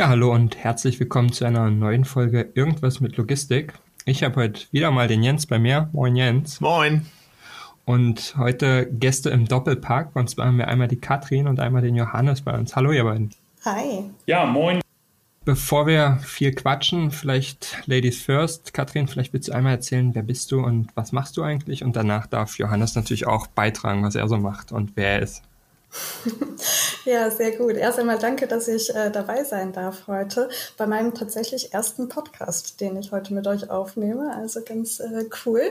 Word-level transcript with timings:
Ja, 0.00 0.08
hallo 0.08 0.32
und 0.32 0.56
herzlich 0.56 0.98
willkommen 0.98 1.30
zu 1.30 1.44
einer 1.44 1.68
neuen 1.68 2.06
Folge 2.06 2.48
Irgendwas 2.54 3.00
mit 3.00 3.18
Logistik. 3.18 3.74
Ich 4.06 4.22
habe 4.22 4.36
heute 4.36 4.62
wieder 4.72 4.90
mal 4.90 5.08
den 5.08 5.22
Jens 5.22 5.44
bei 5.44 5.58
mir. 5.58 5.90
Moin 5.92 6.16
Jens. 6.16 6.58
Moin. 6.58 7.04
Und 7.84 8.34
heute 8.38 8.88
Gäste 8.90 9.28
im 9.28 9.46
Doppelpack. 9.46 10.16
Und 10.16 10.30
zwar 10.30 10.46
haben 10.46 10.56
wir 10.56 10.68
einmal 10.68 10.88
die 10.88 10.96
Katrin 10.96 11.46
und 11.46 11.60
einmal 11.60 11.82
den 11.82 11.96
Johannes 11.96 12.40
bei 12.40 12.58
uns. 12.58 12.74
Hallo 12.76 12.92
ihr 12.92 13.04
beiden. 13.04 13.34
Hi. 13.66 14.04
Ja, 14.24 14.46
moin. 14.46 14.80
Bevor 15.44 15.86
wir 15.86 16.18
viel 16.22 16.54
quatschen, 16.54 17.10
vielleicht 17.10 17.82
Ladies 17.84 18.22
first. 18.22 18.72
Katrin, 18.72 19.06
vielleicht 19.06 19.34
willst 19.34 19.48
du 19.48 19.52
einmal 19.52 19.74
erzählen, 19.74 20.14
wer 20.14 20.22
bist 20.22 20.50
du 20.50 20.64
und 20.64 20.88
was 20.94 21.12
machst 21.12 21.36
du 21.36 21.42
eigentlich? 21.42 21.84
Und 21.84 21.94
danach 21.94 22.26
darf 22.26 22.56
Johannes 22.56 22.94
natürlich 22.94 23.26
auch 23.26 23.48
beitragen, 23.48 24.02
was 24.02 24.14
er 24.14 24.26
so 24.28 24.38
macht 24.38 24.72
und 24.72 24.92
wer 24.94 25.16
er 25.16 25.18
ist. 25.20 25.42
Ja, 27.06 27.30
sehr 27.30 27.52
gut. 27.56 27.76
Erst 27.76 27.98
einmal 27.98 28.18
danke, 28.18 28.46
dass 28.46 28.68
ich 28.68 28.94
äh, 28.94 29.10
dabei 29.10 29.42
sein 29.44 29.72
darf 29.72 30.06
heute 30.06 30.50
bei 30.76 30.86
meinem 30.86 31.14
tatsächlich 31.14 31.72
ersten 31.72 32.08
Podcast, 32.08 32.80
den 32.80 32.96
ich 32.96 33.10
heute 33.10 33.32
mit 33.32 33.46
euch 33.46 33.70
aufnehme. 33.70 34.34
Also 34.36 34.60
ganz 34.62 35.00
äh, 35.00 35.24
cool. 35.46 35.62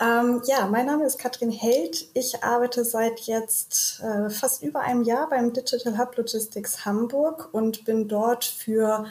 Ähm, 0.00 0.42
ja, 0.46 0.66
mein 0.66 0.86
Name 0.86 1.06
ist 1.06 1.18
Katrin 1.18 1.52
Held. 1.52 2.08
Ich 2.14 2.42
arbeite 2.42 2.84
seit 2.84 3.20
jetzt 3.20 4.02
äh, 4.02 4.28
fast 4.28 4.62
über 4.64 4.80
einem 4.80 5.04
Jahr 5.04 5.28
beim 5.28 5.52
Digital 5.52 5.98
Hub 5.98 6.16
Logistics 6.16 6.84
Hamburg 6.84 7.48
und 7.52 7.84
bin 7.84 8.08
dort 8.08 8.44
für 8.44 9.06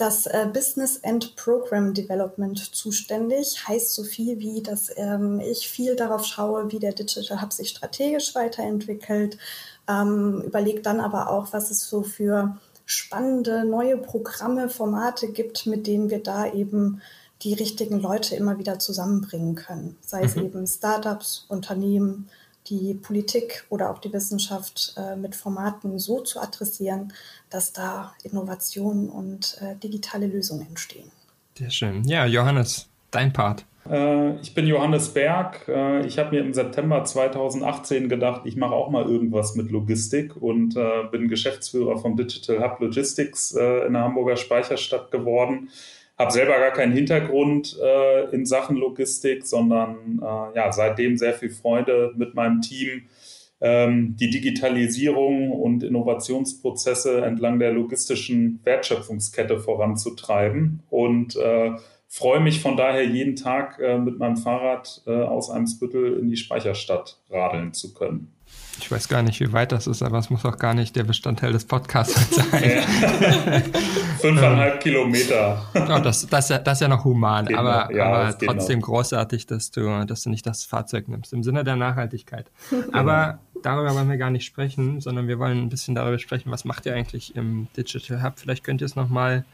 das 0.00 0.26
äh, 0.26 0.48
Business 0.52 1.02
and 1.04 1.36
Program 1.36 1.92
Development 1.92 2.58
zuständig. 2.58 3.68
Heißt 3.68 3.94
so 3.94 4.02
viel 4.02 4.38
wie, 4.38 4.62
dass 4.62 4.90
ähm, 4.96 5.40
ich 5.40 5.68
viel 5.68 5.96
darauf 5.96 6.24
schaue, 6.24 6.70
wie 6.72 6.78
der 6.78 6.92
Digital 6.92 7.42
Hub 7.42 7.52
sich 7.52 7.68
strategisch 7.68 8.34
weiterentwickelt, 8.34 9.38
ähm, 9.88 10.42
überlegt 10.42 10.86
dann 10.86 11.00
aber 11.00 11.30
auch, 11.30 11.52
was 11.52 11.70
es 11.70 11.88
so 11.88 12.02
für 12.02 12.56
spannende 12.86 13.64
neue 13.64 13.96
Programme, 13.96 14.68
Formate 14.68 15.28
gibt, 15.28 15.66
mit 15.66 15.86
denen 15.86 16.10
wir 16.10 16.22
da 16.22 16.52
eben 16.52 17.00
die 17.42 17.54
richtigen 17.54 18.00
Leute 18.00 18.36
immer 18.36 18.58
wieder 18.58 18.78
zusammenbringen 18.78 19.54
können. 19.54 19.96
Sei 20.04 20.22
es 20.22 20.36
mhm. 20.36 20.44
eben 20.44 20.66
Startups, 20.66 21.46
Unternehmen, 21.48 22.28
die 22.70 22.94
Politik 22.94 23.64
oder 23.68 23.90
auch 23.90 23.98
die 23.98 24.12
Wissenschaft 24.12 24.94
äh, 24.96 25.16
mit 25.16 25.34
Formaten 25.34 25.98
so 25.98 26.20
zu 26.20 26.40
adressieren, 26.40 27.12
dass 27.50 27.72
da 27.72 28.14
Innovationen 28.22 29.08
und 29.08 29.58
äh, 29.60 29.76
digitale 29.76 30.26
Lösungen 30.26 30.66
entstehen. 30.66 31.10
Sehr 31.58 31.70
schön. 31.70 32.04
Ja, 32.04 32.24
Johannes, 32.24 32.88
dein 33.10 33.32
Part. 33.32 33.66
Äh, 33.88 34.40
ich 34.40 34.54
bin 34.54 34.66
Johannes 34.66 35.08
Berg. 35.10 35.66
Äh, 35.68 36.06
ich 36.06 36.18
habe 36.18 36.30
mir 36.30 36.40
im 36.42 36.54
September 36.54 37.04
2018 37.04 38.08
gedacht, 38.08 38.42
ich 38.44 38.56
mache 38.56 38.74
auch 38.74 38.90
mal 38.90 39.04
irgendwas 39.04 39.56
mit 39.56 39.70
Logistik 39.70 40.40
und 40.40 40.76
äh, 40.76 41.04
bin 41.10 41.28
Geschäftsführer 41.28 41.98
vom 41.98 42.16
Digital 42.16 42.62
Hub 42.62 42.80
Logistics 42.80 43.50
in 43.50 43.92
der 43.92 44.02
Hamburger 44.02 44.36
Speicherstadt 44.36 45.10
geworden. 45.10 45.70
Habe 46.20 46.32
selber 46.32 46.58
gar 46.58 46.72
keinen 46.72 46.92
Hintergrund 46.92 47.78
in 48.30 48.44
Sachen 48.44 48.76
Logistik, 48.76 49.46
sondern 49.46 50.20
ja, 50.54 50.70
seitdem 50.70 51.16
sehr 51.16 51.32
viel 51.32 51.48
Freude 51.48 52.12
mit 52.14 52.34
meinem 52.34 52.60
Team, 52.60 53.04
ähm, 53.62 54.16
die 54.20 54.28
Digitalisierung 54.28 55.50
und 55.50 55.82
Innovationsprozesse 55.82 57.22
entlang 57.22 57.58
der 57.58 57.72
logistischen 57.72 58.60
Wertschöpfungskette 58.64 59.60
voranzutreiben 59.60 60.82
und 60.90 61.38
freue 62.10 62.40
mich 62.40 62.60
von 62.60 62.76
daher 62.76 63.06
jeden 63.06 63.36
Tag 63.36 63.78
äh, 63.78 63.96
mit 63.96 64.18
meinem 64.18 64.36
Fahrrad 64.36 65.02
äh, 65.06 65.12
aus 65.12 65.48
Eimsbüttel 65.48 66.18
in 66.18 66.28
die 66.28 66.36
Speicherstadt 66.36 67.18
radeln 67.30 67.72
zu 67.72 67.94
können. 67.94 68.32
Ich 68.78 68.90
weiß 68.90 69.08
gar 69.08 69.22
nicht, 69.22 69.40
wie 69.40 69.52
weit 69.52 69.72
das 69.72 69.86
ist, 69.86 70.02
aber 70.02 70.18
es 70.18 70.30
muss 70.30 70.44
auch 70.44 70.56
gar 70.56 70.74
nicht 70.74 70.96
der 70.96 71.04
Bestandteil 71.04 71.52
des 71.52 71.64
Podcasts 71.64 72.14
sein. 72.36 72.82
Fünfeinhalb 74.20 74.74
ähm, 74.74 74.80
Kilometer. 74.80 75.62
Oh, 75.74 75.98
das, 76.02 76.26
das, 76.26 76.48
das 76.48 76.72
ist 76.72 76.80
ja 76.80 76.88
noch 76.88 77.04
human, 77.04 77.46
genau. 77.46 77.60
aber, 77.60 77.94
ja, 77.94 78.04
aber 78.04 78.38
trotzdem 78.38 78.80
großartig, 78.80 79.46
dass 79.46 79.70
du, 79.70 80.04
dass 80.06 80.22
du 80.22 80.30
nicht 80.30 80.46
das 80.46 80.64
Fahrzeug 80.64 81.08
nimmst, 81.08 81.32
im 81.32 81.42
Sinne 81.42 81.64
der 81.64 81.76
Nachhaltigkeit. 81.76 82.50
Aber 82.92 83.38
darüber 83.62 83.94
wollen 83.94 84.08
wir 84.08 84.16
gar 84.16 84.30
nicht 84.30 84.44
sprechen, 84.44 85.00
sondern 85.00 85.28
wir 85.28 85.38
wollen 85.38 85.58
ein 85.58 85.68
bisschen 85.68 85.94
darüber 85.94 86.18
sprechen, 86.18 86.50
was 86.50 86.64
macht 86.64 86.86
ihr 86.86 86.94
eigentlich 86.94 87.36
im 87.36 87.68
Digital 87.76 88.22
Hub? 88.22 88.38
Vielleicht 88.38 88.64
könnt 88.64 88.80
ihr 88.80 88.86
es 88.86 88.96
nochmal 88.96 89.10
mal 89.10 89.44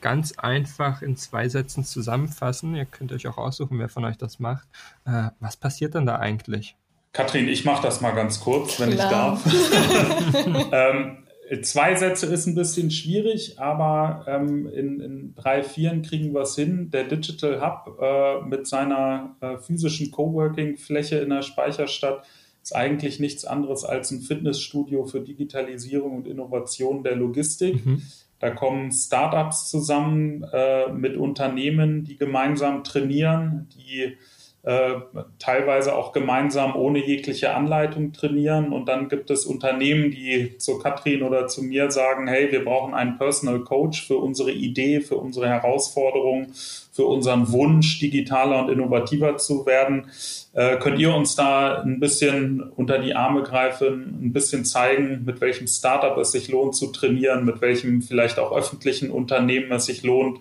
ganz 0.00 0.32
einfach 0.32 1.00
in 1.00 1.16
zwei 1.16 1.48
Sätzen 1.48 1.84
zusammenfassen. 1.84 2.74
Ihr 2.74 2.84
könnt 2.84 3.12
euch 3.12 3.26
auch 3.26 3.38
aussuchen, 3.38 3.78
wer 3.78 3.88
von 3.88 4.04
euch 4.04 4.18
das 4.18 4.38
macht. 4.38 4.68
Äh, 5.06 5.30
was 5.40 5.56
passiert 5.56 5.94
denn 5.94 6.04
da 6.04 6.16
eigentlich? 6.16 6.76
Katrin, 7.14 7.46
ich 7.46 7.64
mache 7.64 7.80
das 7.80 8.00
mal 8.00 8.10
ganz 8.10 8.40
kurz, 8.40 8.80
wenn 8.80 8.90
Klar. 8.90 9.40
ich 9.46 9.52
darf. 9.52 10.68
ähm, 10.72 11.62
zwei 11.62 11.94
Sätze 11.94 12.26
ist 12.26 12.46
ein 12.46 12.56
bisschen 12.56 12.90
schwierig, 12.90 13.60
aber 13.60 14.24
ähm, 14.26 14.66
in, 14.66 15.00
in, 15.00 15.34
drei, 15.36 15.62
vieren 15.62 16.02
kriegen 16.02 16.34
wir 16.34 16.40
es 16.40 16.56
hin. 16.56 16.90
Der 16.90 17.04
Digital 17.04 17.60
Hub 17.60 18.00
äh, 18.02 18.40
mit 18.44 18.66
seiner 18.66 19.36
äh, 19.40 19.58
physischen 19.58 20.10
Coworking-Fläche 20.10 21.18
in 21.18 21.30
der 21.30 21.42
Speicherstadt 21.42 22.26
ist 22.60 22.74
eigentlich 22.74 23.20
nichts 23.20 23.44
anderes 23.44 23.84
als 23.84 24.10
ein 24.10 24.20
Fitnessstudio 24.20 25.04
für 25.04 25.20
Digitalisierung 25.20 26.16
und 26.16 26.26
Innovation 26.26 27.04
der 27.04 27.14
Logistik. 27.14 27.86
Mhm. 27.86 28.02
Da 28.40 28.50
kommen 28.50 28.90
Startups 28.90 29.70
zusammen 29.70 30.44
äh, 30.52 30.90
mit 30.90 31.16
Unternehmen, 31.16 32.02
die 32.02 32.16
gemeinsam 32.16 32.82
trainieren, 32.82 33.68
die 33.76 34.16
äh, 34.64 34.94
teilweise 35.38 35.94
auch 35.94 36.12
gemeinsam 36.12 36.74
ohne 36.74 37.04
jegliche 37.04 37.54
Anleitung 37.54 38.14
trainieren. 38.14 38.72
Und 38.72 38.88
dann 38.88 39.10
gibt 39.10 39.30
es 39.30 39.44
Unternehmen, 39.44 40.10
die 40.10 40.56
zu 40.56 40.78
Katrin 40.78 41.22
oder 41.22 41.48
zu 41.48 41.62
mir 41.62 41.90
sagen, 41.90 42.26
hey, 42.28 42.50
wir 42.50 42.64
brauchen 42.64 42.94
einen 42.94 43.18
Personal 43.18 43.60
Coach 43.60 44.06
für 44.06 44.16
unsere 44.16 44.52
Idee, 44.52 45.02
für 45.02 45.16
unsere 45.16 45.48
Herausforderung, 45.48 46.46
für 46.92 47.04
unseren 47.04 47.52
Wunsch, 47.52 47.98
digitaler 47.98 48.64
und 48.64 48.70
innovativer 48.70 49.36
zu 49.36 49.66
werden. 49.66 50.06
Äh, 50.54 50.78
könnt 50.78 50.98
ihr 50.98 51.14
uns 51.14 51.34
da 51.34 51.82
ein 51.82 52.00
bisschen 52.00 52.62
unter 52.62 52.98
die 52.98 53.14
Arme 53.14 53.42
greifen, 53.42 54.18
ein 54.22 54.32
bisschen 54.32 54.64
zeigen, 54.64 55.24
mit 55.26 55.42
welchem 55.42 55.66
Startup 55.66 56.16
es 56.16 56.32
sich 56.32 56.48
lohnt 56.48 56.74
zu 56.74 56.86
trainieren, 56.86 57.44
mit 57.44 57.60
welchem 57.60 58.00
vielleicht 58.00 58.38
auch 58.38 58.56
öffentlichen 58.56 59.10
Unternehmen 59.10 59.72
es 59.72 59.86
sich 59.86 60.04
lohnt, 60.04 60.38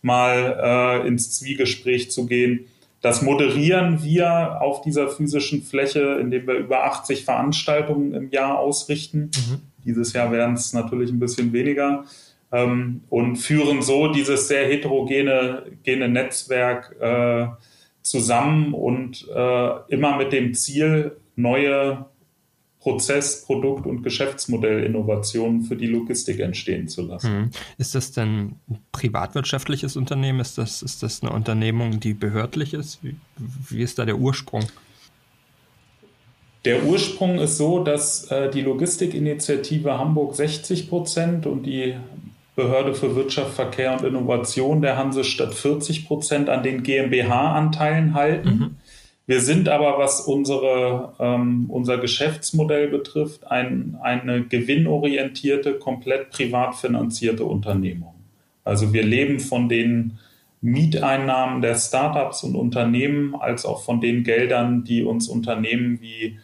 mal 0.00 1.02
äh, 1.02 1.08
ins 1.08 1.32
Zwiegespräch 1.38 2.12
zu 2.12 2.26
gehen? 2.26 2.66
Das 3.04 3.20
moderieren 3.20 4.02
wir 4.02 4.62
auf 4.62 4.80
dieser 4.80 5.10
physischen 5.10 5.60
Fläche, 5.60 6.16
indem 6.22 6.46
wir 6.46 6.54
über 6.54 6.84
80 6.84 7.26
Veranstaltungen 7.26 8.14
im 8.14 8.30
Jahr 8.30 8.58
ausrichten. 8.58 9.30
Mhm. 9.36 9.60
Dieses 9.84 10.14
Jahr 10.14 10.32
werden 10.32 10.54
es 10.54 10.72
natürlich 10.72 11.10
ein 11.10 11.18
bisschen 11.18 11.52
weniger 11.52 12.06
ähm, 12.50 13.02
und 13.10 13.36
führen 13.36 13.82
so 13.82 14.08
dieses 14.08 14.48
sehr 14.48 14.66
heterogene 14.66 15.64
Netzwerk 15.84 16.96
äh, 16.98 17.48
zusammen 18.00 18.72
und 18.72 19.28
äh, 19.28 19.70
immer 19.88 20.16
mit 20.16 20.32
dem 20.32 20.54
Ziel, 20.54 21.18
neue 21.36 22.06
Prozess-, 22.84 23.46
Produkt- 23.46 23.86
und 23.86 24.02
Geschäftsmodellinnovationen 24.02 25.62
für 25.62 25.74
die 25.74 25.86
Logistik 25.86 26.38
entstehen 26.40 26.86
zu 26.86 27.00
lassen. 27.00 27.28
Hm. 27.28 27.50
Ist 27.78 27.94
das 27.94 28.12
denn 28.12 28.56
ein 28.68 28.78
privatwirtschaftliches 28.92 29.96
Unternehmen? 29.96 30.40
Ist 30.40 30.58
das, 30.58 30.82
ist 30.82 31.02
das 31.02 31.22
eine 31.22 31.32
Unternehmung, 31.32 31.98
die 31.98 32.12
behördlich 32.12 32.74
ist? 32.74 33.02
Wie, 33.02 33.16
wie 33.70 33.80
ist 33.80 33.98
da 33.98 34.04
der 34.04 34.18
Ursprung? 34.18 34.66
Der 36.66 36.84
Ursprung 36.84 37.38
ist 37.38 37.56
so, 37.56 37.82
dass 37.82 38.30
äh, 38.30 38.50
die 38.50 38.60
Logistikinitiative 38.60 39.98
Hamburg 39.98 40.34
60 40.34 40.90
Prozent 40.90 41.46
und 41.46 41.64
die 41.64 41.94
Behörde 42.54 42.94
für 42.94 43.16
Wirtschaft, 43.16 43.54
Verkehr 43.54 43.94
und 43.94 44.04
Innovation 44.04 44.82
der 44.82 44.98
Hansestadt 44.98 45.54
40 45.54 46.06
Prozent 46.06 46.50
an 46.50 46.62
den 46.62 46.82
GmbH-Anteilen 46.82 48.12
halten. 48.12 48.48
Mhm. 48.48 48.76
Wir 49.26 49.40
sind 49.40 49.68
aber, 49.70 49.98
was 49.98 50.20
unsere, 50.20 51.14
ähm, 51.18 51.66
unser 51.68 51.96
Geschäftsmodell 51.98 52.88
betrifft, 52.88 53.50
ein, 53.50 53.96
eine 54.02 54.44
gewinnorientierte, 54.44 55.78
komplett 55.78 56.30
privat 56.30 56.74
finanzierte 56.74 57.44
Unternehmung. 57.44 58.14
Also 58.64 58.92
wir 58.92 59.02
leben 59.02 59.40
von 59.40 59.68
den 59.68 60.18
Mieteinnahmen 60.60 61.62
der 61.62 61.74
Startups 61.74 62.42
und 62.42 62.54
Unternehmen 62.54 63.34
als 63.34 63.64
auch 63.64 63.82
von 63.82 64.00
den 64.00 64.24
Geldern, 64.24 64.84
die 64.84 65.02
uns 65.04 65.28
Unternehmen 65.28 66.00
wie 66.00 66.38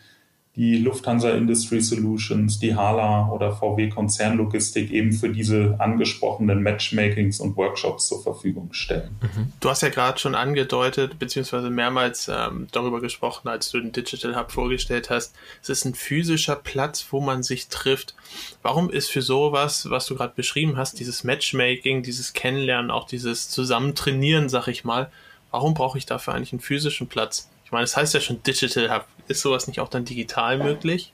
die 0.61 0.77
Lufthansa 0.77 1.31
Industry 1.31 1.81
Solutions, 1.81 2.59
die 2.59 2.75
HALA 2.75 3.31
oder 3.31 3.57
VW 3.57 3.89
Konzernlogistik 3.89 4.91
eben 4.91 5.11
für 5.11 5.31
diese 5.31 5.77
angesprochenen 5.79 6.63
Matchmakings 6.63 7.41
und 7.41 7.57
Workshops 7.57 8.09
zur 8.09 8.23
Verfügung 8.23 8.75
stellen. 8.75 9.17
Mhm. 9.23 9.55
Du 9.59 9.71
hast 9.71 9.81
ja 9.81 9.89
gerade 9.89 10.19
schon 10.19 10.35
angedeutet, 10.35 11.19
beziehungsweise 11.19 11.71
mehrmals 11.71 12.29
ähm, 12.29 12.67
darüber 12.73 13.01
gesprochen, 13.01 13.49
als 13.49 13.71
du 13.71 13.81
den 13.81 13.93
Digital 13.93 14.37
Hub 14.37 14.53
vorgestellt 14.53 15.09
hast. 15.09 15.35
Es 15.63 15.71
ist 15.71 15.87
ein 15.87 15.95
physischer 15.95 16.57
Platz, 16.57 17.07
wo 17.11 17.23
man 17.23 17.43
sich 17.43 17.69
trifft. 17.69 18.15
Warum 18.61 18.91
ist 18.91 19.11
für 19.11 19.23
sowas, 19.23 19.89
was 19.89 20.05
du 20.05 20.15
gerade 20.15 20.35
beschrieben 20.37 20.77
hast, 20.77 21.01
dieses 21.01 21.25
Matchmaking, 21.25 22.03
dieses 22.03 22.35
Kennenlernen, 22.35 22.91
auch 22.91 23.07
dieses 23.07 23.49
Zusammentrainieren, 23.49 24.51
sag 24.51 24.69
ich 24.69 24.85
mal, 24.85 25.11
warum 25.51 25.73
brauche 25.73 25.97
ich 25.97 26.05
dafür 26.05 26.35
eigentlich 26.35 26.53
einen 26.53 26.61
physischen 26.61 27.09
Platz? 27.09 27.49
Ich 27.71 27.73
meine, 27.73 27.85
es 27.85 27.93
das 27.93 27.99
heißt 27.99 28.15
ja 28.15 28.21
schon 28.21 28.43
Digital 28.43 28.93
Hub. 28.93 29.05
Ist 29.29 29.43
sowas 29.43 29.69
nicht 29.69 29.79
auch 29.79 29.87
dann 29.87 30.05
digital 30.05 30.59
möglich? 30.59 31.13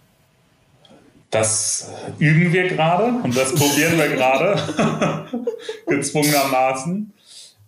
Das 1.28 1.92
üben 2.18 2.50
wir 2.50 2.68
gerade 2.68 3.08
und 3.22 3.36
das 3.36 3.54
probieren 3.54 3.98
wir 3.98 4.08
gerade, 4.08 5.36
gezwungenermaßen. 5.86 7.12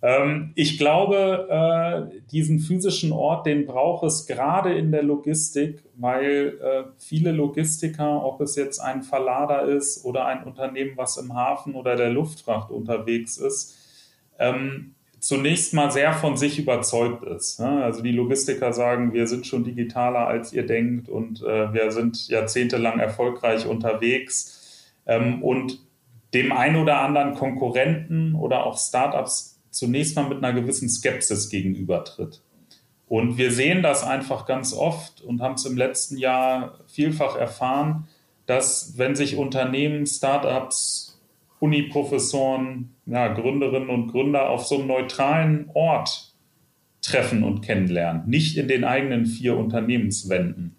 Ähm, 0.00 0.52
ich 0.54 0.78
glaube, 0.78 2.08
äh, 2.10 2.20
diesen 2.30 2.60
physischen 2.60 3.12
Ort, 3.12 3.44
den 3.44 3.66
braucht 3.66 4.04
es 4.04 4.26
gerade 4.26 4.72
in 4.72 4.90
der 4.90 5.02
Logistik, 5.02 5.84
weil 5.96 6.58
äh, 6.58 6.84
viele 6.96 7.32
Logistiker, 7.32 8.24
ob 8.24 8.40
es 8.40 8.56
jetzt 8.56 8.78
ein 8.78 9.02
Verlader 9.02 9.64
ist 9.64 10.02
oder 10.06 10.24
ein 10.24 10.44
Unternehmen, 10.44 10.92
was 10.96 11.18
im 11.18 11.34
Hafen 11.34 11.74
oder 11.74 11.94
der 11.94 12.08
Luftfracht 12.08 12.70
unterwegs 12.70 13.36
ist, 13.36 13.76
ähm, 14.38 14.94
zunächst 15.20 15.74
mal 15.74 15.90
sehr 15.90 16.12
von 16.12 16.36
sich 16.36 16.58
überzeugt 16.58 17.24
ist. 17.24 17.60
Ne? 17.60 17.82
Also 17.82 18.02
die 18.02 18.12
Logistiker 18.12 18.72
sagen, 18.72 19.12
wir 19.12 19.26
sind 19.26 19.46
schon 19.46 19.64
digitaler, 19.64 20.26
als 20.26 20.52
ihr 20.52 20.66
denkt 20.66 21.08
und 21.08 21.42
äh, 21.42 21.72
wir 21.72 21.90
sind 21.90 22.28
jahrzehntelang 22.28 22.98
erfolgreich 22.98 23.66
unterwegs. 23.66 24.86
Ähm, 25.06 25.42
und 25.42 25.80
dem 26.34 26.52
einen 26.52 26.76
oder 26.76 27.00
anderen 27.00 27.34
Konkurrenten 27.34 28.34
oder 28.34 28.64
auch 28.66 28.78
Startups 28.78 29.60
zunächst 29.70 30.16
mal 30.16 30.28
mit 30.28 30.38
einer 30.38 30.52
gewissen 30.52 30.88
Skepsis 30.88 31.48
gegenübertritt. 31.48 32.42
Und 33.06 33.38
wir 33.38 33.52
sehen 33.52 33.82
das 33.82 34.04
einfach 34.04 34.44
ganz 34.44 34.74
oft 34.74 35.22
und 35.22 35.40
haben 35.40 35.54
es 35.54 35.64
im 35.64 35.78
letzten 35.78 36.18
Jahr 36.18 36.78
vielfach 36.86 37.36
erfahren, 37.36 38.06
dass 38.44 38.98
wenn 38.98 39.16
sich 39.16 39.36
Unternehmen, 39.36 40.06
Startups, 40.06 41.07
Uni-Professoren, 41.60 42.94
ja, 43.06 43.28
Gründerinnen 43.28 43.88
und 43.88 44.08
Gründer 44.08 44.50
auf 44.50 44.66
so 44.66 44.76
einem 44.76 44.86
neutralen 44.86 45.70
Ort 45.74 46.34
treffen 47.02 47.42
und 47.42 47.62
kennenlernen, 47.62 48.22
nicht 48.26 48.56
in 48.56 48.68
den 48.68 48.84
eigenen 48.84 49.26
vier 49.26 49.56
Unternehmenswänden, 49.56 50.76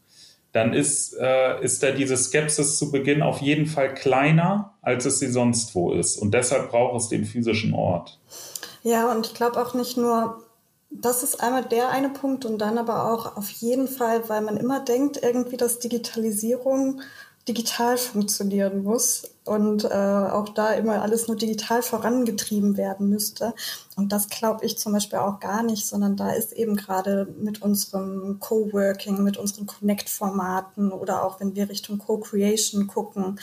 dann 0.51 0.73
ist, 0.73 1.15
äh, 1.19 1.63
ist 1.63 1.83
da 1.83 1.91
diese 1.91 2.17
Skepsis 2.17 2.77
zu 2.77 2.91
Beginn 2.91 3.21
auf 3.21 3.39
jeden 3.39 3.67
Fall 3.67 3.93
kleiner, 3.93 4.73
als 4.81 5.05
es 5.05 5.19
sie 5.19 5.27
sonst 5.27 5.75
wo 5.75 5.91
ist. 5.93 6.17
Und 6.17 6.33
deshalb 6.33 6.71
braucht 6.71 6.99
es 6.99 7.09
den 7.09 7.25
physischen 7.25 7.73
Ort. 7.73 8.19
Ja, 8.83 9.11
und 9.11 9.27
ich 9.27 9.33
glaube 9.33 9.61
auch 9.61 9.73
nicht 9.73 9.97
nur, 9.97 10.43
das 10.89 11.21
ist 11.21 11.41
einmal 11.41 11.65
der 11.65 11.89
eine 11.89 12.09
Punkt 12.09 12.45
und 12.45 12.57
dann 12.57 12.77
aber 12.77 13.13
auch 13.13 13.37
auf 13.37 13.49
jeden 13.49 13.87
Fall, 13.87 14.27
weil 14.27 14.41
man 14.41 14.57
immer 14.57 14.79
denkt, 14.79 15.19
irgendwie, 15.21 15.57
dass 15.57 15.79
Digitalisierung 15.79 17.01
digital 17.49 17.97
funktionieren 17.97 18.83
muss 18.83 19.23
und 19.43 19.83
äh, 19.83 19.87
auch 19.87 20.49
da 20.49 20.73
immer 20.73 21.01
alles 21.01 21.27
nur 21.27 21.35
digital 21.35 21.81
vorangetrieben 21.81 22.77
werden 22.77 23.09
müsste. 23.09 23.55
Und 23.95 24.11
das 24.11 24.29
glaube 24.29 24.63
ich 24.63 24.77
zum 24.77 24.93
Beispiel 24.93 25.17
auch 25.17 25.39
gar 25.39 25.63
nicht, 25.63 25.87
sondern 25.87 26.15
da 26.15 26.31
ist 26.31 26.53
eben 26.53 26.75
gerade 26.75 27.27
mit 27.41 27.63
unserem 27.63 28.39
Coworking, 28.39 29.23
mit 29.23 29.37
unseren 29.37 29.65
Connect-Formaten 29.65 30.91
oder 30.91 31.25
auch 31.25 31.39
wenn 31.39 31.55
wir 31.55 31.67
Richtung 31.69 31.97
Co-Creation 31.97 32.85
gucken, 32.85 33.39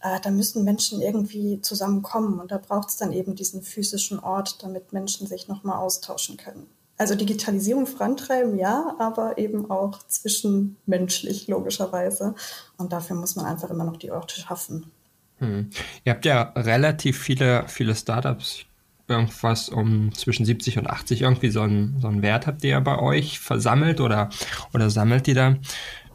äh, 0.00 0.20
da 0.22 0.30
müssen 0.30 0.62
Menschen 0.62 1.02
irgendwie 1.02 1.60
zusammenkommen 1.60 2.38
und 2.38 2.52
da 2.52 2.58
braucht 2.58 2.90
es 2.90 2.96
dann 2.96 3.12
eben 3.12 3.34
diesen 3.34 3.62
physischen 3.62 4.20
Ort, 4.20 4.62
damit 4.62 4.92
Menschen 4.92 5.26
sich 5.26 5.48
nochmal 5.48 5.78
austauschen 5.78 6.36
können. 6.36 6.77
Also 6.98 7.14
Digitalisierung 7.14 7.86
vorantreiben, 7.86 8.58
ja, 8.58 8.96
aber 8.98 9.38
eben 9.38 9.70
auch 9.70 10.02
zwischenmenschlich, 10.08 11.46
logischerweise. 11.46 12.34
Und 12.76 12.92
dafür 12.92 13.14
muss 13.16 13.36
man 13.36 13.46
einfach 13.46 13.70
immer 13.70 13.84
noch 13.84 13.96
die 13.96 14.10
Orte 14.10 14.40
schaffen. 14.40 14.90
Hm. 15.38 15.70
Ihr 16.04 16.12
habt 16.12 16.24
ja 16.24 16.52
relativ 16.56 17.18
viele, 17.18 17.64
viele 17.68 17.94
Startups, 17.94 18.64
irgendwas 19.06 19.68
um 19.68 20.12
zwischen 20.12 20.44
70 20.44 20.78
und 20.78 20.90
80 20.90 21.22
irgendwie 21.22 21.50
so 21.50 21.62
einen, 21.62 22.00
so 22.00 22.08
einen 22.08 22.22
Wert 22.22 22.46
habt 22.46 22.62
ihr 22.64 22.70
ja 22.70 22.80
bei 22.80 22.98
euch 22.98 23.38
versammelt 23.38 24.00
oder, 24.00 24.28
oder 24.74 24.90
sammelt 24.90 25.28
ihr 25.28 25.34
da? 25.34 25.56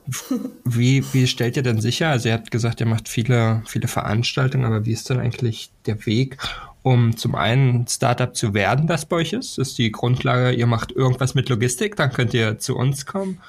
Wie, 0.65 1.01
wie 1.13 1.27
stellt 1.27 1.55
ihr 1.55 1.63
denn 1.63 1.79
sicher? 1.79 2.09
Also 2.09 2.27
ihr 2.27 2.33
habt 2.33 2.51
gesagt, 2.51 2.81
ihr 2.81 2.85
macht 2.85 3.07
viele, 3.07 3.63
viele 3.65 3.87
Veranstaltungen, 3.87 4.65
aber 4.65 4.85
wie 4.85 4.91
ist 4.91 5.09
denn 5.09 5.17
eigentlich 5.17 5.71
der 5.85 6.05
Weg, 6.05 6.37
um 6.83 7.15
zum 7.15 7.33
einen 7.33 7.87
Startup 7.87 8.35
zu 8.35 8.53
werden, 8.53 8.87
das 8.87 9.05
bei 9.05 9.15
euch 9.15 9.33
ist? 9.33 9.57
Ist 9.57 9.77
die 9.77 9.91
Grundlage, 9.91 10.51
ihr 10.51 10.67
macht 10.67 10.91
irgendwas 10.91 11.33
mit 11.33 11.47
Logistik, 11.49 11.95
dann 11.95 12.11
könnt 12.11 12.33
ihr 12.33 12.59
zu 12.59 12.75
uns 12.75 13.05
kommen? 13.05 13.39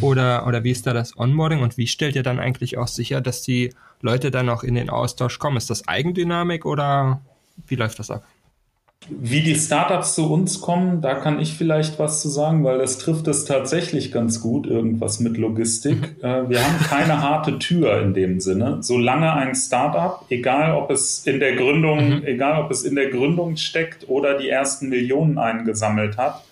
Oder, 0.00 0.46
oder 0.46 0.62
wie 0.64 0.70
ist 0.70 0.86
da 0.86 0.92
das 0.92 1.18
Onboarding 1.18 1.60
und 1.60 1.76
wie 1.76 1.88
stellt 1.88 2.14
ihr 2.14 2.22
dann 2.22 2.38
eigentlich 2.38 2.78
auch 2.78 2.88
sicher, 2.88 3.20
dass 3.20 3.42
die 3.42 3.74
Leute 4.00 4.30
dann 4.30 4.48
auch 4.48 4.62
in 4.62 4.76
den 4.76 4.90
Austausch 4.90 5.40
kommen? 5.40 5.56
Ist 5.56 5.70
das 5.70 5.88
Eigendynamik 5.88 6.64
oder 6.64 7.20
wie 7.66 7.74
läuft 7.74 7.98
das 7.98 8.10
ab? 8.10 8.24
Wie 9.08 9.42
die 9.42 9.54
Startups 9.54 10.14
zu 10.14 10.32
uns 10.32 10.60
kommen, 10.60 11.00
da 11.00 11.14
kann 11.14 11.38
ich 11.38 11.54
vielleicht 11.54 11.98
was 11.98 12.22
zu 12.22 12.28
sagen, 12.28 12.64
weil 12.64 12.78
das 12.78 12.98
trifft 12.98 13.28
es 13.28 13.44
tatsächlich 13.44 14.12
ganz 14.12 14.40
gut, 14.40 14.66
irgendwas 14.66 15.20
mit 15.20 15.36
Logistik. 15.36 16.22
Mhm. 16.22 16.24
Äh, 16.24 16.48
wir 16.48 16.64
haben 16.64 16.78
keine 16.78 17.22
harte 17.22 17.58
Tür 17.58 18.00
in 18.00 18.14
dem 18.14 18.40
Sinne. 18.40 18.78
Solange 18.80 19.32
ein 19.32 19.54
Startup, 19.54 20.24
egal 20.30 20.74
ob 20.74 20.90
es 20.90 21.26
in 21.26 21.38
der 21.40 21.54
Gründung, 21.54 22.20
mhm. 22.20 22.24
egal 22.24 22.62
ob 22.62 22.70
es 22.70 22.82
in 22.84 22.94
der 22.94 23.10
Gründung 23.10 23.56
steckt 23.56 24.08
oder 24.08 24.38
die 24.38 24.48
ersten 24.48 24.88
Millionen 24.88 25.38
eingesammelt 25.38 26.16
hat, 26.16 26.42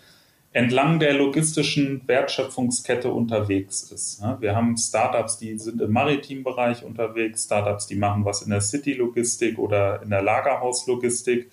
entlang 0.52 0.98
der 0.98 1.14
logistischen 1.14 2.02
Wertschöpfungskette 2.06 3.10
unterwegs 3.10 3.90
ist. 3.90 4.22
Wir 4.40 4.54
haben 4.54 4.76
Startups, 4.76 5.38
die 5.38 5.58
sind 5.58 5.80
im 5.80 5.92
maritimen 5.92 6.44
Bereich 6.44 6.84
unterwegs, 6.84 7.44
Startups, 7.44 7.86
die 7.86 7.96
machen 7.96 8.26
was 8.26 8.42
in 8.42 8.50
der 8.50 8.60
City-Logistik 8.60 9.58
oder 9.58 10.02
in 10.02 10.10
der 10.10 10.20
Lagerhauslogistik. 10.20 11.50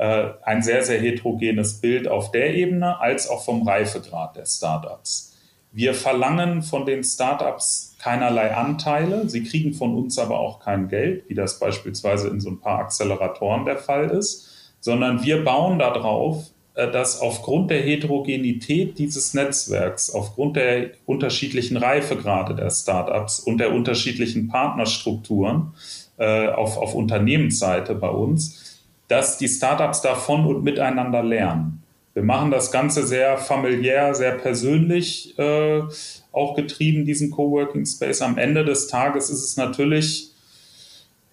Äh, 0.00 0.32
ein 0.44 0.62
sehr, 0.62 0.82
sehr 0.82 0.98
heterogenes 0.98 1.82
Bild 1.82 2.08
auf 2.08 2.30
der 2.30 2.54
Ebene, 2.54 2.98
als 3.00 3.28
auch 3.28 3.44
vom 3.44 3.68
Reifegrad 3.68 4.34
der 4.34 4.46
Startups. 4.46 5.36
Wir 5.72 5.92
verlangen 5.92 6.62
von 6.62 6.86
den 6.86 7.04
Startups 7.04 7.96
keinerlei 7.98 8.54
Anteile. 8.54 9.28
Sie 9.28 9.44
kriegen 9.44 9.74
von 9.74 9.94
uns 9.94 10.18
aber 10.18 10.40
auch 10.40 10.58
kein 10.60 10.88
Geld, 10.88 11.28
wie 11.28 11.34
das 11.34 11.58
beispielsweise 11.58 12.28
in 12.28 12.40
so 12.40 12.48
ein 12.48 12.60
paar 12.60 12.78
Acceleratoren 12.78 13.66
der 13.66 13.76
Fall 13.76 14.08
ist, 14.08 14.74
sondern 14.80 15.22
wir 15.22 15.44
bauen 15.44 15.78
darauf, 15.78 16.46
äh, 16.76 16.90
dass 16.90 17.20
aufgrund 17.20 17.70
der 17.70 17.82
Heterogenität 17.82 18.98
dieses 18.98 19.34
Netzwerks, 19.34 20.14
aufgrund 20.14 20.56
der 20.56 20.92
unterschiedlichen 21.04 21.76
Reifegrade 21.76 22.54
der 22.54 22.70
Startups 22.70 23.38
und 23.38 23.58
der 23.58 23.74
unterschiedlichen 23.74 24.48
Partnerstrukturen 24.48 25.74
äh, 26.16 26.48
auf, 26.48 26.78
auf 26.78 26.94
Unternehmensseite 26.94 27.94
bei 27.94 28.08
uns, 28.08 28.69
dass 29.10 29.38
die 29.38 29.48
Startups 29.48 30.02
davon 30.02 30.46
und 30.46 30.62
miteinander 30.62 31.24
lernen. 31.24 31.82
Wir 32.14 32.22
machen 32.22 32.52
das 32.52 32.70
Ganze 32.70 33.04
sehr 33.04 33.38
familiär, 33.38 34.14
sehr 34.14 34.32
persönlich 34.38 35.36
äh, 35.36 35.82
auch 36.30 36.54
getrieben, 36.54 37.04
diesen 37.04 37.32
Coworking 37.32 37.84
Space. 37.86 38.22
Am 38.22 38.38
Ende 38.38 38.64
des 38.64 38.86
Tages 38.86 39.28
ist 39.28 39.42
es 39.42 39.56
natürlich 39.56 40.30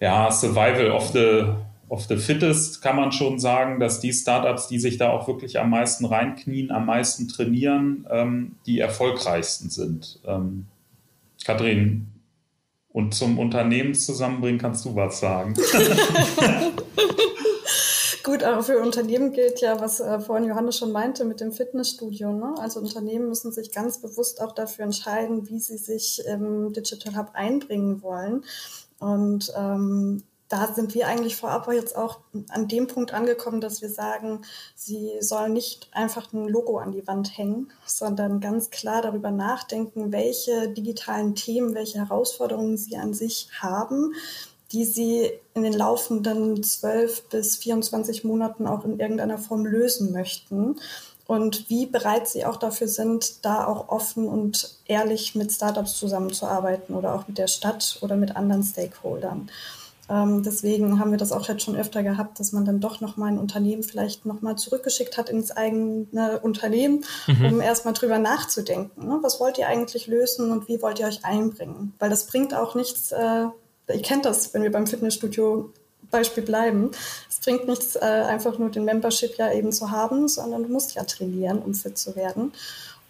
ja, 0.00 0.28
Survival 0.32 0.90
of 0.90 1.12
the, 1.12 1.44
of 1.88 2.02
the 2.08 2.16
Fittest, 2.16 2.82
kann 2.82 2.96
man 2.96 3.12
schon 3.12 3.38
sagen, 3.38 3.78
dass 3.78 4.00
die 4.00 4.12
Startups, 4.12 4.66
die 4.66 4.80
sich 4.80 4.98
da 4.98 5.10
auch 5.10 5.28
wirklich 5.28 5.60
am 5.60 5.70
meisten 5.70 6.04
reinknien, 6.04 6.72
am 6.72 6.86
meisten 6.86 7.28
trainieren, 7.28 8.08
ähm, 8.10 8.56
die 8.66 8.80
erfolgreichsten 8.80 9.70
sind. 9.70 10.18
Ähm, 10.26 10.66
Kathrin, 11.44 12.08
und 12.88 13.14
zum 13.14 13.38
Unternehmenszusammenbringen 13.38 14.60
kannst 14.60 14.84
du 14.84 14.96
was 14.96 15.20
sagen. 15.20 15.54
Gut, 18.28 18.42
aber 18.42 18.62
für 18.62 18.78
Unternehmen 18.80 19.32
gilt 19.32 19.62
ja, 19.62 19.80
was 19.80 20.00
äh, 20.00 20.20
vorhin 20.20 20.46
Johannes 20.46 20.76
schon 20.76 20.92
meinte 20.92 21.24
mit 21.24 21.40
dem 21.40 21.50
Fitnessstudio. 21.50 22.30
Ne? 22.30 22.56
Also 22.58 22.78
Unternehmen 22.78 23.30
müssen 23.30 23.52
sich 23.52 23.72
ganz 23.72 24.02
bewusst 24.02 24.42
auch 24.42 24.52
dafür 24.52 24.84
entscheiden, 24.84 25.48
wie 25.48 25.58
sie 25.58 25.78
sich 25.78 26.22
im 26.26 26.74
Digital 26.74 27.16
Hub 27.16 27.30
einbringen 27.32 28.02
wollen. 28.02 28.44
Und 28.98 29.50
ähm, 29.56 30.24
da 30.50 30.66
sind 30.74 30.94
wir 30.94 31.06
eigentlich 31.06 31.36
vorab 31.36 31.72
jetzt 31.72 31.96
auch 31.96 32.20
an 32.50 32.68
dem 32.68 32.86
Punkt 32.86 33.14
angekommen, 33.14 33.62
dass 33.62 33.80
wir 33.80 33.88
sagen, 33.88 34.42
sie 34.74 35.12
sollen 35.20 35.54
nicht 35.54 35.88
einfach 35.92 36.30
ein 36.34 36.48
Logo 36.48 36.76
an 36.76 36.92
die 36.92 37.06
Wand 37.06 37.36
hängen, 37.36 37.70
sondern 37.86 38.40
ganz 38.40 38.70
klar 38.70 39.00
darüber 39.00 39.30
nachdenken, 39.30 40.12
welche 40.12 40.68
digitalen 40.68 41.34
Themen, 41.34 41.74
welche 41.74 41.98
Herausforderungen 41.98 42.76
sie 42.76 42.98
an 42.98 43.14
sich 43.14 43.48
haben, 43.58 44.12
die 44.72 44.84
sie 44.84 45.30
in 45.54 45.62
den 45.62 45.72
laufenden 45.72 46.62
12 46.62 47.24
bis 47.28 47.56
24 47.56 48.24
Monaten 48.24 48.66
auch 48.66 48.84
in 48.84 49.00
irgendeiner 49.00 49.38
Form 49.38 49.64
lösen 49.64 50.12
möchten. 50.12 50.76
und 51.26 51.68
wie 51.68 51.84
bereit 51.84 52.26
sie 52.26 52.46
auch 52.46 52.56
dafür 52.56 52.88
sind, 52.88 53.44
da 53.44 53.66
auch 53.66 53.90
offen 53.90 54.26
und 54.26 54.78
ehrlich 54.86 55.34
mit 55.34 55.52
Startups 55.52 55.98
zusammenzuarbeiten 55.98 56.94
oder 56.94 57.14
auch 57.14 57.28
mit 57.28 57.36
der 57.36 57.48
Stadt 57.48 57.98
oder 58.00 58.16
mit 58.16 58.34
anderen 58.34 58.62
Stakeholdern. 58.62 59.50
Ähm, 60.10 60.42
deswegen 60.42 60.98
haben 60.98 61.10
wir 61.10 61.18
das 61.18 61.32
auch 61.32 61.46
jetzt 61.46 61.62
schon 61.62 61.76
öfter 61.76 62.02
gehabt, 62.02 62.40
dass 62.40 62.52
man 62.52 62.64
dann 62.64 62.80
doch 62.80 63.00
nochmal 63.00 63.30
ein 63.30 63.38
Unternehmen 63.38 63.82
vielleicht 63.82 64.24
nochmal 64.24 64.56
zurückgeschickt 64.56 65.18
hat 65.18 65.28
ins 65.28 65.50
eigene 65.50 66.40
Unternehmen, 66.40 67.04
mhm. 67.26 67.44
um 67.44 67.60
erstmal 67.60 67.94
drüber 67.94 68.18
nachzudenken. 68.18 69.06
Ne? 69.06 69.18
Was 69.20 69.38
wollt 69.38 69.58
ihr 69.58 69.68
eigentlich 69.68 70.06
lösen 70.06 70.50
und 70.50 70.68
wie 70.68 70.80
wollt 70.80 70.98
ihr 70.98 71.06
euch 71.06 71.24
einbringen? 71.24 71.92
Weil 71.98 72.10
das 72.10 72.26
bringt 72.26 72.54
auch 72.54 72.74
nichts, 72.74 73.12
äh, 73.12 73.46
ihr 73.88 74.02
kennt 74.02 74.24
das, 74.24 74.52
wenn 74.54 74.62
wir 74.62 74.72
beim 74.72 74.86
Fitnessstudio 74.86 75.72
Beispiel 76.10 76.42
bleiben. 76.42 76.90
Es 77.28 77.40
bringt 77.40 77.68
nichts, 77.68 77.96
äh, 77.96 78.00
einfach 78.00 78.58
nur 78.58 78.70
den 78.70 78.84
Membership 78.84 79.36
ja 79.36 79.52
eben 79.52 79.72
zu 79.72 79.90
haben, 79.90 80.28
sondern 80.28 80.62
du 80.62 80.68
musst 80.68 80.94
ja 80.94 81.04
trainieren, 81.04 81.58
um 81.58 81.74
fit 81.74 81.98
zu 81.98 82.16
werden. 82.16 82.52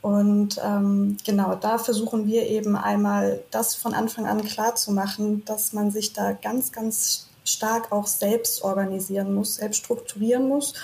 Und 0.01 0.61
ähm, 0.65 1.17
genau 1.25 1.55
da 1.57 1.79
versuchen 1.79 2.27
wir 2.27 2.47
eben 2.47 2.77
einmal 2.77 3.43
das 3.51 3.75
von 3.75 3.95
Anfang 3.95 4.27
an 4.27 4.45
klar 4.45 4.77
zu 4.77 4.93
machen, 4.93 5.45
dass 5.45 5.73
man 5.73 5.91
sich 5.91 6.13
da 6.13 6.33
ganz, 6.33 6.73
ganz 6.73 7.27
stark 7.45 7.91
auch 7.91 8.07
selbst 8.07 8.63
organisieren 8.63 9.35
muss, 9.35 9.57
selbst 9.57 9.79
strukturieren 9.79 10.49
muss. 10.49 10.75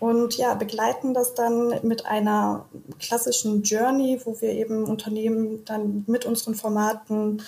Und 0.00 0.36
ja, 0.36 0.54
begleiten 0.54 1.12
das 1.12 1.34
dann 1.34 1.74
mit 1.82 2.06
einer 2.06 2.66
klassischen 3.00 3.62
Journey, 3.62 4.20
wo 4.24 4.40
wir 4.40 4.50
eben 4.50 4.84
Unternehmen 4.84 5.64
dann 5.64 6.04
mit 6.06 6.24
unseren 6.24 6.54
Formaten 6.54 7.42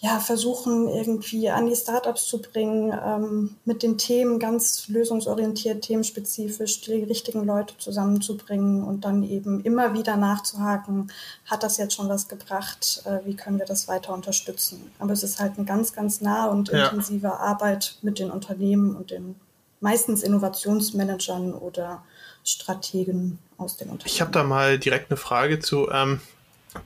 ja, 0.00 0.20
versuchen 0.20 0.88
irgendwie 0.88 1.50
an 1.50 1.66
die 1.66 1.74
Startups 1.74 2.26
zu 2.26 2.40
bringen, 2.40 2.96
ähm, 3.04 3.56
mit 3.64 3.82
den 3.82 3.98
Themen 3.98 4.38
ganz 4.38 4.86
lösungsorientiert, 4.86 5.82
themenspezifisch 5.82 6.82
die 6.82 7.02
richtigen 7.02 7.44
Leute 7.44 7.74
zusammenzubringen 7.78 8.84
und 8.84 9.04
dann 9.04 9.24
eben 9.24 9.60
immer 9.64 9.94
wieder 9.94 10.16
nachzuhaken, 10.16 11.10
hat 11.46 11.64
das 11.64 11.78
jetzt 11.78 11.94
schon 11.94 12.08
was 12.08 12.28
gebracht, 12.28 13.02
äh, 13.06 13.26
wie 13.26 13.34
können 13.34 13.58
wir 13.58 13.66
das 13.66 13.88
weiter 13.88 14.14
unterstützen. 14.14 14.92
Aber 15.00 15.12
es 15.12 15.24
ist 15.24 15.40
halt 15.40 15.56
eine 15.56 15.66
ganz, 15.66 15.92
ganz 15.92 16.20
nahe 16.20 16.48
und 16.50 16.68
ja. 16.68 16.84
intensive 16.84 17.40
Arbeit 17.40 17.96
mit 18.02 18.20
den 18.20 18.30
Unternehmen 18.30 18.94
und 18.94 19.10
den 19.10 19.34
meistens 19.80 20.22
Innovationsmanagern 20.22 21.54
oder 21.54 22.04
Strategen 22.44 23.40
aus 23.56 23.76
den 23.76 23.90
Unternehmen. 23.90 24.14
Ich 24.14 24.20
habe 24.20 24.30
da 24.30 24.44
mal 24.44 24.78
direkt 24.78 25.10
eine 25.10 25.16
Frage 25.16 25.58
zu. 25.58 25.90
Ähm, 25.90 26.20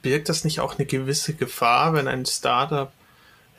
birgt 0.01 0.31
das 0.31 0.45
nicht 0.45 0.61
auch 0.61 0.79
eine 0.79 0.87
gewisse 0.87 1.35
Gefahr, 1.35 1.93
wenn 1.93 2.09
ein 2.09 2.25
Startup 2.25 2.91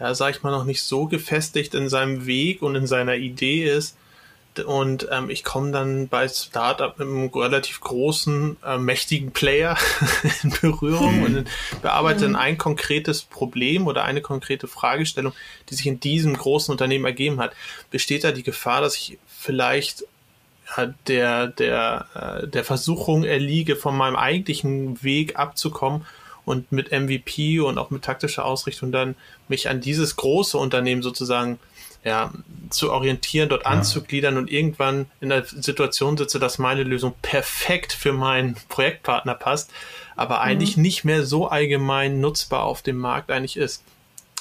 ja, 0.04 0.14
sag 0.14 0.36
ich 0.36 0.44
mal, 0.44 0.52
noch 0.52 0.66
nicht 0.66 0.84
so 0.84 1.06
gefestigt 1.06 1.74
in 1.76 1.88
seinem 1.88 2.26
Weg 2.26 2.62
und 2.62 2.76
in 2.76 2.88
seiner 2.88 3.16
Idee 3.16 3.64
ist. 3.64 3.96
Und 4.66 5.08
ähm, 5.10 5.30
ich 5.30 5.46
komme 5.46 5.72
dann 5.72 6.10
bei 6.10 6.28
Startup 6.28 7.00
mit 7.00 7.08
einem 7.08 7.30
relativ 7.30 7.80
großen, 7.80 8.58
äh, 8.66 8.78
mächtigen 8.78 9.32
Player 9.32 9.78
in 10.44 10.50
Berührung 10.62 11.20
mhm. 11.20 11.24
und 11.24 11.48
bearbeite 11.82 12.26
dann 12.26 12.36
ein 12.36 12.58
konkretes 12.58 13.22
Problem 13.22 13.88
oder 13.88 14.04
eine 14.04 14.20
konkrete 14.20 14.68
Fragestellung, 14.68 15.32
die 15.70 15.76
sich 15.76 15.88
in 15.88 16.02
diesem 16.02 16.36
großen 16.36 16.74
Unternehmen 16.74 17.06
ergeben 17.06 17.40
hat. 17.40 17.54
Besteht 17.90 18.26
da 18.26 18.34
die 18.34 18.44
Gefahr, 18.44 18.82
dass 18.82 18.98
ich 18.98 19.18
vielleicht 19.26 20.04
der, 21.08 21.48
der, 21.48 22.08
äh, 22.44 22.48
der 22.50 22.66
Versuchung 22.66 23.24
erliege, 23.24 23.78
von 23.78 23.96
meinem 23.96 24.18
eigentlichen 24.18 25.02
Weg 25.02 25.40
abzukommen 25.40 26.06
und 26.46 26.72
mit 26.72 26.92
MVP 26.92 27.60
und 27.60 27.78
auch 27.78 27.90
mit 27.90 28.04
taktischer 28.04 28.46
Ausrichtung 28.46 28.92
dann 28.92 29.16
mich 29.48 29.70
an 29.70 29.82
dieses 29.82 30.16
große 30.16 30.58
Unternehmen 30.58 31.02
sozusagen 31.02 31.60
ja, 32.04 32.32
zu 32.70 32.92
orientieren, 32.92 33.50
dort 33.50 33.64
ja. 33.64 33.70
anzugliedern 33.70 34.38
und 34.38 34.52
irgendwann 34.52 35.06
in 35.22 35.30
der 35.30 35.46
Situation 35.46 36.18
sitze, 36.18 36.40
dass 36.40 36.58
meine 36.58 36.84
Lösung 36.84 37.14
perfekt 37.22 37.94
für 37.94 38.14
meinen 38.14 38.56
Projektpartner 38.70 39.36
passt, 39.36 39.72
aber 40.16 40.36
mhm. 40.36 40.42
eigentlich 40.42 40.78
nicht 40.78 41.06
mehr 41.06 41.26
so 41.26 41.48
allgemein 41.48 42.20
nutzbar 42.20 42.64
auf 42.64 42.82
dem 42.82 42.98
Markt 42.98 43.32
eigentlich 43.32 43.58
ist. 43.58 43.84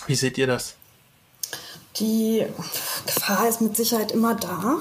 Wie 0.07 0.17
seht 0.17 0.39
ihr 0.39 0.47
das? 0.47 0.75
Die 1.97 2.45
Gefahr 3.07 3.49
ist 3.49 3.61
mit 3.61 3.77
Sicherheit 3.77 4.13
immer 4.13 4.35
da. 4.35 4.79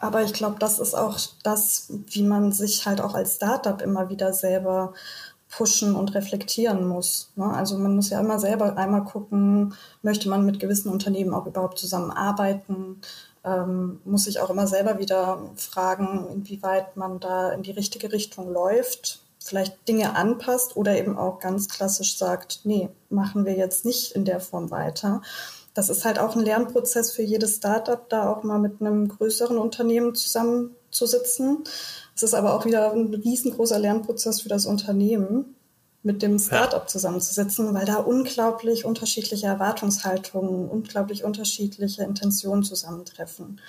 Aber 0.00 0.22
ich 0.22 0.32
glaube, 0.32 0.56
das 0.60 0.78
ist 0.78 0.94
auch 0.94 1.18
das, 1.42 1.88
wie 2.06 2.22
man 2.22 2.52
sich 2.52 2.86
halt 2.86 3.00
auch 3.00 3.14
als 3.14 3.36
Startup 3.36 3.82
immer 3.82 4.08
wieder 4.08 4.32
selber 4.32 4.94
pushen 5.48 5.94
und 5.96 6.14
reflektieren 6.14 6.86
muss. 6.86 7.32
Ne? 7.36 7.46
Also 7.46 7.78
man 7.78 7.96
muss 7.96 8.10
ja 8.10 8.20
immer 8.20 8.38
selber 8.38 8.76
einmal 8.76 9.04
gucken, 9.04 9.74
möchte 10.02 10.28
man 10.28 10.44
mit 10.44 10.60
gewissen 10.60 10.90
Unternehmen 10.90 11.34
auch 11.34 11.46
überhaupt 11.46 11.78
zusammenarbeiten, 11.78 13.00
ähm, 13.44 14.00
muss 14.04 14.24
sich 14.24 14.40
auch 14.40 14.50
immer 14.50 14.66
selber 14.66 14.98
wieder 14.98 15.50
fragen, 15.56 16.26
inwieweit 16.32 16.96
man 16.96 17.20
da 17.20 17.50
in 17.50 17.62
die 17.62 17.70
richtige 17.70 18.12
Richtung 18.12 18.52
läuft, 18.52 19.22
vielleicht 19.38 19.88
Dinge 19.88 20.16
anpasst 20.16 20.76
oder 20.76 20.98
eben 20.98 21.16
auch 21.16 21.38
ganz 21.38 21.68
klassisch 21.68 22.18
sagt, 22.18 22.60
nee, 22.64 22.90
machen 23.08 23.46
wir 23.46 23.54
jetzt 23.54 23.84
nicht 23.84 24.12
in 24.12 24.24
der 24.24 24.40
Form 24.40 24.70
weiter. 24.70 25.22
Das 25.72 25.88
ist 25.88 26.04
halt 26.04 26.18
auch 26.18 26.34
ein 26.34 26.44
Lernprozess 26.44 27.12
für 27.12 27.22
jedes 27.22 27.56
Startup, 27.56 28.06
da 28.08 28.30
auch 28.30 28.42
mal 28.42 28.58
mit 28.58 28.80
einem 28.80 29.08
größeren 29.08 29.56
Unternehmen 29.56 30.14
zusammenzusitzen 30.14 31.64
es 32.18 32.24
ist 32.24 32.34
aber 32.34 32.54
auch 32.54 32.64
wieder 32.64 32.92
ein 32.92 33.14
riesengroßer 33.14 33.78
Lernprozess 33.78 34.40
für 34.40 34.48
das 34.48 34.66
Unternehmen, 34.66 35.54
mit 36.02 36.20
dem 36.20 36.38
Startup 36.40 36.82
ja. 36.82 36.86
zusammenzusetzen, 36.86 37.72
weil 37.74 37.84
da 37.84 37.96
unglaublich 37.96 38.84
unterschiedliche 38.84 39.46
Erwartungshaltungen, 39.46 40.68
unglaublich 40.68 41.22
unterschiedliche 41.22 42.02
Intentionen 42.02 42.64
zusammentreffen. 42.64 43.60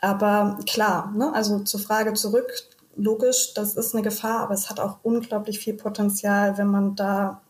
Aber 0.00 0.58
klar, 0.68 1.12
ne, 1.16 1.32
also 1.34 1.60
zur 1.60 1.78
Frage 1.78 2.14
zurück, 2.14 2.52
logisch, 2.96 3.54
das 3.54 3.76
ist 3.76 3.94
eine 3.94 4.02
Gefahr, 4.02 4.40
aber 4.40 4.54
es 4.54 4.70
hat 4.70 4.80
auch 4.80 4.98
unglaublich 5.04 5.60
viel 5.60 5.74
Potenzial, 5.74 6.58
wenn 6.58 6.68
man 6.68 6.96
da 6.96 7.42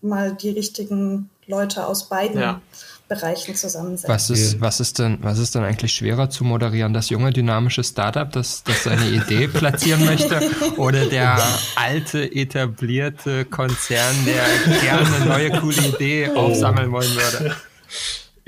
mal 0.00 0.32
die 0.32 0.50
richtigen 0.50 1.28
Leute 1.48 1.86
aus 1.86 2.08
beiden 2.08 2.40
ja. 2.40 2.60
Bereichen 3.08 3.56
zusammensetzen. 3.56 4.14
Was 4.14 4.28
ist, 4.28 4.60
was 4.60 4.80
ist 4.80 4.98
denn, 4.98 5.18
was 5.22 5.38
ist 5.38 5.54
denn 5.54 5.64
eigentlich 5.64 5.92
schwerer 5.92 6.28
zu 6.28 6.44
moderieren? 6.44 6.92
Das 6.92 7.08
junge 7.08 7.30
dynamische 7.32 7.82
Startup, 7.82 8.30
das, 8.30 8.62
das 8.64 8.84
seine 8.84 9.08
Idee 9.08 9.48
platzieren 9.52 10.04
möchte, 10.04 10.42
oder 10.76 11.06
der 11.06 11.42
alte 11.76 12.22
etablierte 12.30 13.46
Konzern, 13.46 14.14
der 14.26 14.44
gerne 14.80 15.06
eine 15.06 15.24
neue 15.24 15.50
coole 15.58 15.86
Idee 15.88 16.30
oh. 16.34 16.38
aufsammeln 16.38 16.92
wollen 16.92 17.14
würde? 17.14 17.56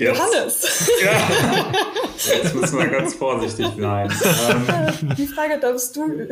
Jetzt, 0.01 0.17
Johannes! 0.17 0.91
Ja, 1.03 1.71
jetzt 2.35 2.55
müssen 2.55 2.79
wir 2.79 2.87
ganz 2.87 3.13
vorsichtig 3.13 3.67
sein. 3.77 4.09
Die 5.17 5.27
Frage 5.27 5.59
darfst 5.59 5.95
du 5.95 6.27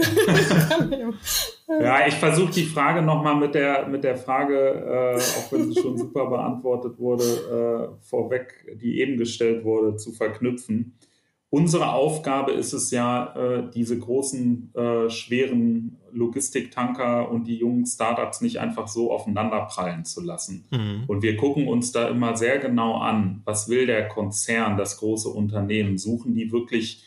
Ja, 1.79 2.07
ich 2.07 2.15
versuche 2.15 2.51
die 2.51 2.65
Frage 2.65 3.03
nochmal 3.03 3.35
mit 3.35 3.53
der, 3.53 3.88
mit 3.88 4.03
der 4.03 4.17
Frage, 4.17 4.57
äh, 4.57 5.17
auch 5.17 5.51
wenn 5.51 5.71
sie 5.71 5.79
schon 5.79 5.99
super 5.99 6.25
beantwortet 6.25 6.97
wurde, 6.97 7.23
äh, 7.23 8.07
vorweg, 8.07 8.55
die 8.81 8.99
eben 9.01 9.17
gestellt 9.17 9.63
wurde, 9.63 9.95
zu 9.95 10.13
verknüpfen. 10.13 10.97
Unsere 11.51 11.94
Aufgabe 11.94 12.51
ist 12.51 12.74
es 12.74 12.91
ja, 12.91 13.34
äh, 13.36 13.70
diese 13.74 13.98
großen, 13.98 14.72
äh, 14.75 15.10
schweren 15.10 15.98
Logistiktanker 16.12 17.32
und 17.32 17.48
die 17.48 17.58
jungen 17.58 17.88
Startups 17.88 18.41
nicht 18.41 18.60
einfach 18.60 18.88
so 18.88 19.12
aufeinanderprallen 19.12 20.06
zu 20.06 20.22
lassen. 20.22 20.68
Mhm. 20.70 21.06
Und 21.08 21.24
wir 21.24 21.38
gucken 21.38 21.68
uns 21.68 21.91
da 21.91 22.08
immer 22.08 22.38
sehr 22.38 22.60
genau 22.60 22.98
an, 22.98 23.41
was 23.46 23.68
will 23.68 23.88
der 23.88 24.08
Konzern, 24.08 24.77
das 24.77 24.98
große 24.98 25.29
Unternehmen? 25.29 25.98
Suchen 25.98 26.36
die 26.36 26.51
wirklich 26.51 27.03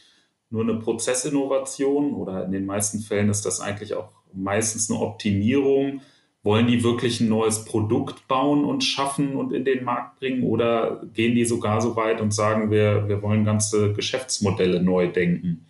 nur 0.51 0.63
eine 0.63 0.75
Prozessinnovation 0.75 2.13
oder 2.13 2.45
in 2.45 2.51
den 2.51 2.67
meisten 2.67 2.99
Fällen 2.99 3.29
ist 3.29 3.47
das 3.47 3.61
eigentlich 3.61 3.95
auch 3.95 4.11
meistens 4.33 4.91
eine 4.91 5.01
Optimierung? 5.01 6.01
Wollen 6.43 6.67
die 6.67 6.83
wirklich 6.83 7.21
ein 7.21 7.29
neues 7.29 7.65
Produkt 7.65 8.27
bauen 8.27 8.65
und 8.65 8.83
schaffen 8.83 9.37
und 9.37 9.53
in 9.53 9.65
den 9.65 9.85
Markt 9.85 10.19
bringen 10.19 10.43
oder 10.43 11.03
gehen 11.15 11.35
die 11.37 11.45
sogar 11.45 11.81
so 11.81 11.95
weit 11.95 12.21
und 12.21 12.35
sagen, 12.35 12.71
wir, 12.71 13.09
wir 13.09 13.23
wollen 13.23 13.45
ganze 13.45 13.93
Geschäftsmodelle 13.93 14.83
neu 14.83 15.07
denken? 15.09 15.67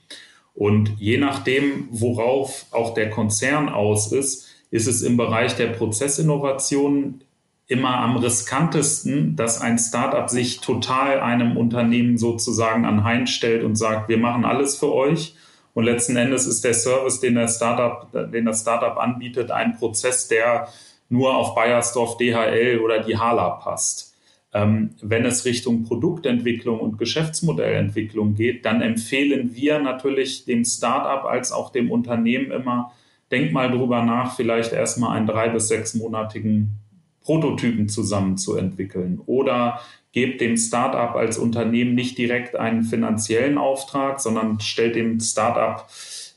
Und 0.55 0.93
je 0.99 1.19
nachdem, 1.19 1.89
worauf 1.91 2.67
auch 2.71 2.95
der 2.95 3.11
Konzern 3.11 3.69
aus 3.69 4.13
ist, 4.13 4.49
ist 4.71 4.87
es 4.87 5.03
im 5.03 5.17
Bereich 5.17 5.57
der 5.57 5.69
Prozessinnovation 5.69 7.23
immer 7.69 7.99
am 7.99 8.17
riskantesten, 8.17 9.37
dass 9.37 9.61
ein 9.61 9.79
Startup 9.79 10.29
sich 10.29 10.61
total 10.61 11.21
einem 11.21 11.57
Unternehmen 11.57 12.19
sozusagen 12.19 12.85
anheimstellt 12.85 13.65
und 13.65 13.77
sagt, 13.77 14.09
wir 14.09 14.19
machen 14.19 14.45
alles 14.45 14.77
für 14.77 14.93
euch 14.93 15.35
und 15.75 15.85
letzten 15.85 16.17
Endes 16.17 16.47
ist 16.47 16.65
der 16.65 16.75
Service, 16.75 17.21
den, 17.21 17.35
der 17.35 17.49
Startup, 17.49 18.31
den 18.31 18.45
das 18.45 18.61
Startup 18.61 18.97
anbietet, 18.99 19.51
ein 19.51 19.77
Prozess, 19.77 20.29
der 20.29 20.69
nur 21.09 21.37
auf 21.37 21.55
Bayersdorf, 21.55 22.17
DHL 22.19 22.81
oder 22.83 23.01
die 23.01 23.17
Hala 23.17 23.51
passt. 23.51 24.15
Ähm, 24.55 24.91
wenn 25.01 25.25
es 25.25 25.47
Richtung 25.47 25.85
Produktentwicklung 25.85 26.79
und 26.79 26.99
Geschäftsmodellentwicklung 26.99 28.35
geht, 28.35 28.67
dann 28.67 28.83
empfehlen 28.83 29.55
wir 29.55 29.79
natürlich 29.79 30.45
dem 30.45 30.65
Startup 30.65 31.25
als 31.25 31.53
auch 31.53 31.71
dem 31.71 31.91
Unternehmen 31.91 32.51
immer, 32.51 32.93
denk 33.31 33.53
mal 33.53 33.71
drüber 33.71 34.03
nach, 34.03 34.37
vielleicht 34.37 34.73
erstmal 34.73 35.17
einen 35.17 35.27
drei- 35.27 35.49
bis 35.49 35.69
sechsmonatigen 35.69 36.79
Prototypen 37.23 37.89
zusammenzuentwickeln 37.89 39.21
oder 39.25 39.81
gebt 40.13 40.41
dem 40.41 40.57
Startup 40.57 41.15
als 41.17 41.39
Unternehmen 41.39 41.95
nicht 41.95 42.19
direkt 42.19 42.55
einen 42.57 42.85
finanziellen 42.85 43.59
Auftrag, 43.59 44.21
sondern 44.21 44.61
stellt 44.61 44.95
dem 44.95 45.19
Startup 45.21 45.87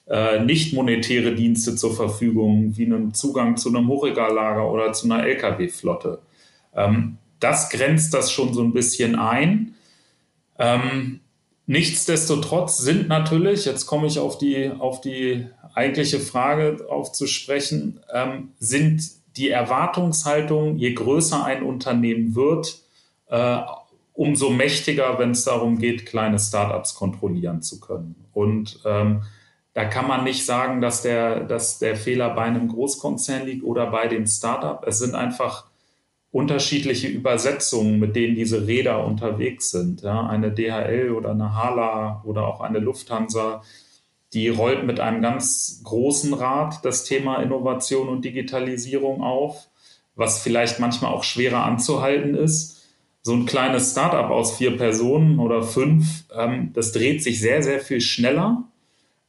äh, 0.08 0.40
nicht 0.40 0.74
monetäre 0.74 1.36
Dienste 1.36 1.76
zur 1.76 1.96
Verfügung, 1.96 2.78
wie 2.78 2.86
einen 2.86 3.14
Zugang 3.14 3.58
zu 3.58 3.70
einem 3.70 3.88
Hochregallager 3.88 4.72
oder 4.72 4.94
zu 4.94 5.12
einer 5.12 5.26
Lkw-Flotte. 5.26 6.20
Ähm, 6.74 7.18
das 7.40 7.70
grenzt 7.70 8.14
das 8.14 8.32
schon 8.32 8.54
so 8.54 8.64
ein 8.64 8.72
bisschen 8.72 9.16
ein. 9.16 9.76
Ähm, 10.58 11.20
nichtsdestotrotz 11.66 12.78
sind 12.78 13.08
natürlich, 13.08 13.66
jetzt 13.66 13.88
komme 13.88 14.08
ich 14.08 14.20
auf 14.20 14.38
die, 14.38 14.72
auf 14.72 15.02
die 15.02 15.48
eigentliche 15.74 16.20
Frage 16.20 16.86
aufzusprechen, 16.90 18.00
ähm, 18.14 18.50
sind 18.60 19.04
die 19.36 19.50
Erwartungshaltung, 19.50 20.78
je 20.78 20.94
größer 20.94 21.44
ein 21.44 21.64
Unternehmen 21.64 22.36
wird, 22.36 22.85
äh, 23.28 23.58
umso 24.14 24.50
mächtiger, 24.50 25.20
wenn 25.20 25.32
es 25.32 25.44
darum 25.44 25.78
geht, 25.78 26.06
kleine 26.06 26.40
Startups 26.40 26.96
kontrollieren 26.96 27.62
zu 27.62 27.80
können. 27.80 28.26
Und 28.34 28.80
ähm, 28.86 29.24
da 29.74 29.84
kann 29.84 30.08
man 30.08 30.24
nicht 30.24 30.46
sagen, 30.46 30.80
dass 30.80 31.02
der, 31.02 31.42
dass 31.42 31.80
der 31.80 31.98
Fehler 31.98 32.30
bei 32.30 32.44
einem 32.44 32.70
Großkonzern 32.70 33.46
liegt 33.46 33.64
oder 33.64 33.88
bei 33.88 34.08
dem 34.08 34.26
Startup. 34.26 34.82
Es 34.88 35.00
sind 35.00 35.16
einfach 35.16 35.66
unterschiedliche 36.32 37.08
Übersetzungen, 37.08 38.00
mit 38.00 38.16
denen 38.16 38.36
diese 38.36 38.68
Räder 38.68 39.06
unterwegs 39.06 39.72
sind. 39.72 40.02
Ja, 40.02 40.28
eine 40.28 40.52
DHL 40.52 41.12
oder 41.12 41.32
eine 41.32 41.56
Hala 41.56 42.22
oder 42.26 42.48
auch 42.48 42.62
eine 42.62 42.80
Lufthansa, 42.80 43.64
die 44.34 44.50
rollt 44.50 44.86
mit 44.86 45.00
einem 45.00 45.22
ganz 45.22 45.82
großen 45.84 46.34
Rad 46.34 46.84
das 46.84 47.06
Thema 47.06 47.42
Innovation 47.42 48.10
und 48.10 48.26
Digitalisierung 48.26 49.22
auf, 49.22 49.70
was 50.16 50.42
vielleicht 50.42 50.80
manchmal 50.80 51.14
auch 51.14 51.24
schwerer 51.24 51.64
anzuhalten 51.64 52.36
ist. 52.36 52.75
So 53.26 53.34
ein 53.34 53.48
kleines 53.48 53.92
Startup 53.92 54.30
aus 54.30 54.56
vier 54.58 54.78
Personen 54.78 55.40
oder 55.40 55.64
fünf, 55.64 56.26
ähm, 56.32 56.72
das 56.74 56.92
dreht 56.92 57.24
sich 57.24 57.42
sehr, 57.42 57.64
sehr 57.64 57.80
viel 57.80 58.00
schneller 58.00 58.66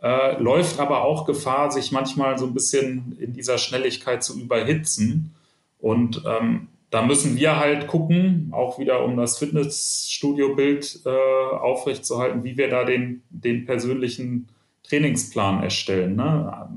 äh, 0.03 0.41
läuft 0.41 0.79
aber 0.79 1.05
auch 1.05 1.25
Gefahr, 1.25 1.71
sich 1.71 1.91
manchmal 1.91 2.39
so 2.39 2.47
ein 2.47 2.55
bisschen 2.55 3.17
in 3.19 3.33
dieser 3.33 3.59
Schnelligkeit 3.59 4.23
zu 4.23 4.39
überhitzen. 4.39 5.35
Und 5.81 6.23
ähm, 6.27 6.69
da 6.91 7.03
müssen 7.03 7.37
wir 7.37 7.57
halt 7.57 7.87
gucken, 7.87 8.51
auch 8.53 8.79
wieder 8.79 9.05
um 9.05 9.17
das 9.17 9.39
Fitnessstudio-Bild 9.39 11.01
äh, 11.07 11.11
aufrechtzuerhalten, 11.11 12.45
wie 12.45 12.57
wir 12.57 12.69
da 12.69 12.85
den, 12.85 13.23
den 13.31 13.65
persönlichen 13.65 14.49
Trainingsplan 14.85 15.63
erstellen. 15.63 16.15
Ne? 16.17 16.71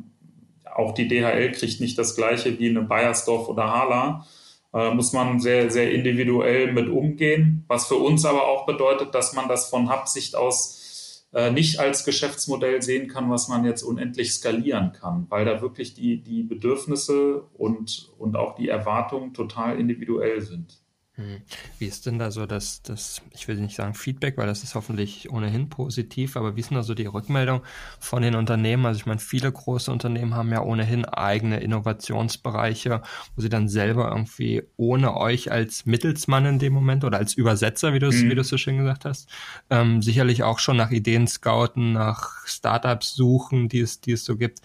Auch 0.75 0.93
die 0.93 1.07
DHL 1.07 1.51
kriegt 1.51 1.81
nicht 1.81 1.97
das 1.97 2.15
gleiche 2.15 2.57
wie 2.57 2.69
eine 2.69 2.81
Bayersdorf 2.81 3.49
oder 3.49 3.71
Hala. 3.71 4.25
Äh, 4.73 4.93
muss 4.93 5.13
man 5.13 5.39
sehr, 5.39 5.71
sehr 5.71 5.91
individuell 5.91 6.71
mit 6.71 6.89
umgehen, 6.89 7.65
was 7.67 7.87
für 7.87 7.95
uns 7.95 8.23
aber 8.23 8.47
auch 8.47 8.67
bedeutet, 8.67 9.15
dass 9.15 9.33
man 9.33 9.47
das 9.47 9.69
von 9.69 9.91
Hubsicht 9.91 10.35
aus 10.35 11.25
äh, 11.33 11.51
nicht 11.51 11.79
als 11.79 12.05
Geschäftsmodell 12.05 12.81
sehen 12.81 13.07
kann, 13.07 13.29
was 13.29 13.47
man 13.47 13.65
jetzt 13.65 13.81
unendlich 13.81 14.31
skalieren 14.31 14.93
kann, 14.93 15.25
weil 15.29 15.45
da 15.45 15.61
wirklich 15.61 15.93
die, 15.93 16.21
die 16.21 16.43
Bedürfnisse 16.43 17.43
und, 17.57 18.11
und 18.17 18.35
auch 18.35 18.55
die 18.55 18.69
Erwartungen 18.69 19.33
total 19.33 19.79
individuell 19.79 20.41
sind. 20.41 20.78
Hm. 21.19 21.41
Wie 21.79 21.85
ist 21.85 22.05
denn 22.05 22.17
da 22.17 22.31
so 22.31 22.45
das, 22.45 22.81
das, 22.81 23.21
ich 23.33 23.49
will 23.49 23.57
nicht 23.57 23.75
sagen 23.75 23.93
Feedback, 23.93 24.37
weil 24.37 24.47
das 24.47 24.63
ist 24.63 24.73
hoffentlich 24.73 25.29
ohnehin 25.29 25.67
positiv, 25.67 26.37
aber 26.37 26.55
wie 26.55 26.61
ist 26.61 26.69
denn 26.69 26.77
da 26.77 26.83
so 26.83 26.93
die 26.93 27.07
Rückmeldung 27.07 27.61
von 27.99 28.21
den 28.21 28.35
Unternehmen? 28.35 28.85
Also 28.85 28.99
ich 29.01 29.05
meine, 29.05 29.19
viele 29.19 29.51
große 29.51 29.91
Unternehmen 29.91 30.33
haben 30.33 30.49
ja 30.49 30.61
ohnehin 30.61 31.03
eigene 31.03 31.59
Innovationsbereiche, 31.59 33.01
wo 33.35 33.41
sie 33.41 33.49
dann 33.49 33.67
selber 33.67 34.09
irgendwie 34.09 34.63
ohne 34.77 35.17
euch 35.17 35.51
als 35.51 35.85
Mittelsmann 35.85 36.45
in 36.45 36.59
dem 36.59 36.71
Moment 36.71 37.03
oder 37.03 37.17
als 37.17 37.33
Übersetzer, 37.33 37.93
wie 37.93 37.99
du 37.99 38.07
es, 38.07 38.23
mhm. 38.23 38.29
wie 38.29 38.35
du 38.35 38.41
es 38.41 38.47
so 38.47 38.57
schön 38.57 38.77
gesagt 38.77 39.03
hast, 39.03 39.27
ähm, 39.69 40.01
sicherlich 40.01 40.43
auch 40.43 40.59
schon 40.59 40.77
nach 40.77 40.91
Ideen 40.91 41.27
scouten, 41.27 41.91
nach 41.91 42.47
Startups 42.47 43.13
suchen, 43.13 43.67
die 43.67 43.81
es, 43.81 43.99
die 43.99 44.13
es 44.13 44.23
so 44.23 44.37
gibt 44.37 44.61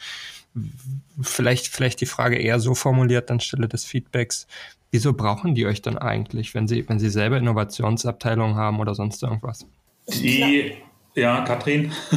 vielleicht, 1.21 1.69
vielleicht 1.69 2.01
die 2.01 2.07
Frage 2.07 2.37
eher 2.37 2.61
so 2.61 2.75
formuliert 2.75 3.31
anstelle 3.31 3.69
des 3.69 3.85
Feedbacks. 3.85 4.47
Wieso 4.91 5.13
brauchen 5.13 5.55
die 5.55 5.67
euch 5.67 5.83
dann 5.83 5.99
eigentlich, 5.99 6.55
wenn 6.55 6.69
sie, 6.69 6.89
wenn 6.89 6.99
sie 6.99 7.11
selber 7.11 7.39
Innovationsabteilungen 7.39 8.57
haben 8.57 8.79
oder 8.79 8.95
sonst 8.95 9.23
irgendwas? 9.23 9.67
Die, 10.09 10.77
ja, 11.15 11.43
Katrin. 11.45 11.93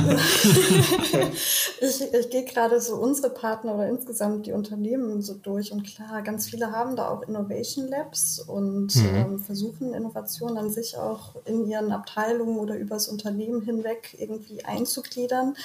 ich, 1.82 2.02
ich 2.14 2.30
gehe 2.30 2.46
gerade 2.46 2.80
so 2.82 2.96
unsere 2.96 3.32
Partner 3.32 3.76
oder 3.76 3.90
insgesamt 3.90 4.46
die 4.46 4.52
Unternehmen 4.52 5.22
so 5.22 5.36
durch 5.36 5.72
und 5.72 5.84
klar, 5.84 6.22
ganz 6.22 6.50
viele 6.50 6.72
haben 6.72 6.96
da 6.96 7.10
auch 7.10 7.24
Innovation 7.24 7.88
Labs 7.88 8.40
und 8.40 8.96
mhm. 8.96 9.16
ähm, 9.16 9.40
versuchen 9.40 9.94
Innovation 9.94 10.58
an 10.58 10.70
sich 10.70 10.98
auch 10.98 11.36
in 11.46 11.68
ihren 11.68 11.92
Abteilungen 11.92 12.58
oder 12.58 12.76
übers 12.76 13.08
Unternehmen 13.08 13.62
hinweg 13.62 14.16
irgendwie 14.20 14.66
einzugliedern 14.66 15.56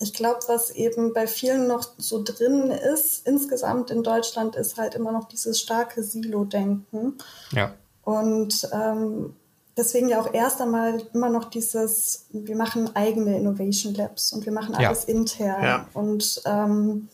ich 0.00 0.12
glaube, 0.12 0.40
was 0.48 0.70
eben 0.70 1.12
bei 1.12 1.26
vielen 1.26 1.66
noch 1.66 1.88
so 1.98 2.22
drin 2.22 2.70
ist, 2.70 3.26
insgesamt 3.26 3.90
in 3.90 4.02
Deutschland, 4.02 4.56
ist 4.56 4.76
halt 4.76 4.94
immer 4.94 5.12
noch 5.12 5.28
dieses 5.28 5.60
starke 5.60 6.02
Silo-Denken. 6.02 7.18
Ja. 7.52 7.72
Und 8.02 8.68
ähm, 8.72 9.34
deswegen 9.76 10.08
ja 10.08 10.20
auch 10.20 10.32
erst 10.34 10.60
einmal 10.60 11.02
immer 11.14 11.30
noch 11.30 11.44
dieses, 11.44 12.26
wir 12.30 12.56
machen 12.56 12.94
eigene 12.94 13.36
Innovation 13.36 13.94
Labs 13.94 14.32
und 14.32 14.44
wir 14.44 14.52
machen 14.52 14.74
alles 14.74 15.06
ja. 15.06 15.14
intern. 15.14 15.62
Ja. 15.62 15.88
Und 15.94 16.42
ähm, 16.44 17.08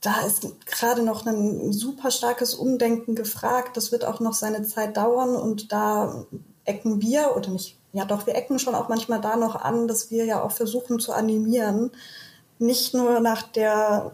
da 0.00 0.20
ist 0.26 0.46
gerade 0.66 1.02
noch 1.02 1.24
ein 1.24 1.72
super 1.72 2.10
starkes 2.10 2.54
Umdenken 2.54 3.14
gefragt. 3.14 3.76
Das 3.76 3.92
wird 3.92 4.04
auch 4.04 4.20
noch 4.20 4.34
seine 4.34 4.64
Zeit 4.64 4.96
dauern 4.96 5.34
und 5.34 5.72
da 5.72 6.26
ecken 6.64 7.00
wir 7.00 7.34
oder 7.36 7.50
nicht 7.50 7.78
ja 7.94 8.04
doch, 8.04 8.26
wir 8.26 8.34
ecken 8.34 8.58
schon 8.58 8.74
auch 8.74 8.88
manchmal 8.88 9.20
da 9.20 9.36
noch 9.36 9.54
an, 9.54 9.88
dass 9.88 10.10
wir 10.10 10.24
ja 10.24 10.42
auch 10.42 10.50
versuchen 10.50 10.98
zu 10.98 11.12
animieren, 11.12 11.92
nicht 12.58 12.92
nur 12.92 13.20
nach 13.20 13.42
der 13.42 14.12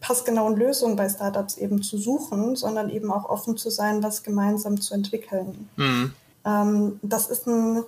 passgenauen 0.00 0.56
Lösung 0.56 0.96
bei 0.96 1.08
Startups 1.08 1.56
eben 1.56 1.82
zu 1.82 1.96
suchen, 1.96 2.56
sondern 2.56 2.90
eben 2.90 3.10
auch 3.10 3.28
offen 3.28 3.56
zu 3.56 3.70
sein, 3.70 4.02
was 4.02 4.22
gemeinsam 4.22 4.80
zu 4.80 4.94
entwickeln. 4.94 5.68
Mhm. 5.76 6.12
Ähm, 6.44 7.00
das 7.02 7.28
ist 7.28 7.46
ein 7.46 7.84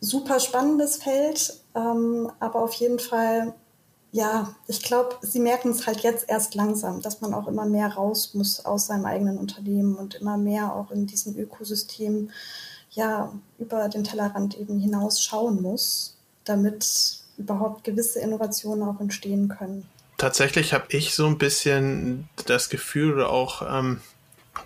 super 0.00 0.38
spannendes 0.38 0.96
Feld, 0.96 1.58
ähm, 1.74 2.30
aber 2.38 2.62
auf 2.62 2.74
jeden 2.74 3.00
Fall, 3.00 3.54
ja, 4.12 4.54
ich 4.68 4.82
glaube, 4.82 5.16
sie 5.22 5.40
merken 5.40 5.70
es 5.70 5.86
halt 5.88 6.00
jetzt 6.00 6.28
erst 6.28 6.54
langsam, 6.54 7.02
dass 7.02 7.20
man 7.20 7.34
auch 7.34 7.48
immer 7.48 7.64
mehr 7.64 7.94
raus 7.94 8.34
muss 8.34 8.64
aus 8.64 8.86
seinem 8.86 9.06
eigenen 9.06 9.38
Unternehmen 9.38 9.96
und 9.96 10.14
immer 10.14 10.36
mehr 10.36 10.74
auch 10.76 10.92
in 10.92 11.06
diesem 11.06 11.36
Ökosystem 11.36 12.30
ja 12.90 13.32
über 13.58 13.88
den 13.88 14.04
Tellerrand 14.04 14.58
eben 14.58 14.80
hinaus 14.80 15.22
schauen 15.22 15.62
muss, 15.62 16.16
damit 16.44 17.18
überhaupt 17.36 17.84
gewisse 17.84 18.20
Innovationen 18.20 18.88
auch 18.88 19.00
entstehen 19.00 19.48
können. 19.48 19.86
Tatsächlich 20.16 20.72
habe 20.72 20.86
ich 20.88 21.14
so 21.14 21.26
ein 21.26 21.38
bisschen 21.38 22.28
das 22.46 22.68
Gefühl 22.68 23.14
oder 23.14 23.30
auch 23.30 23.62
ähm, 23.62 24.00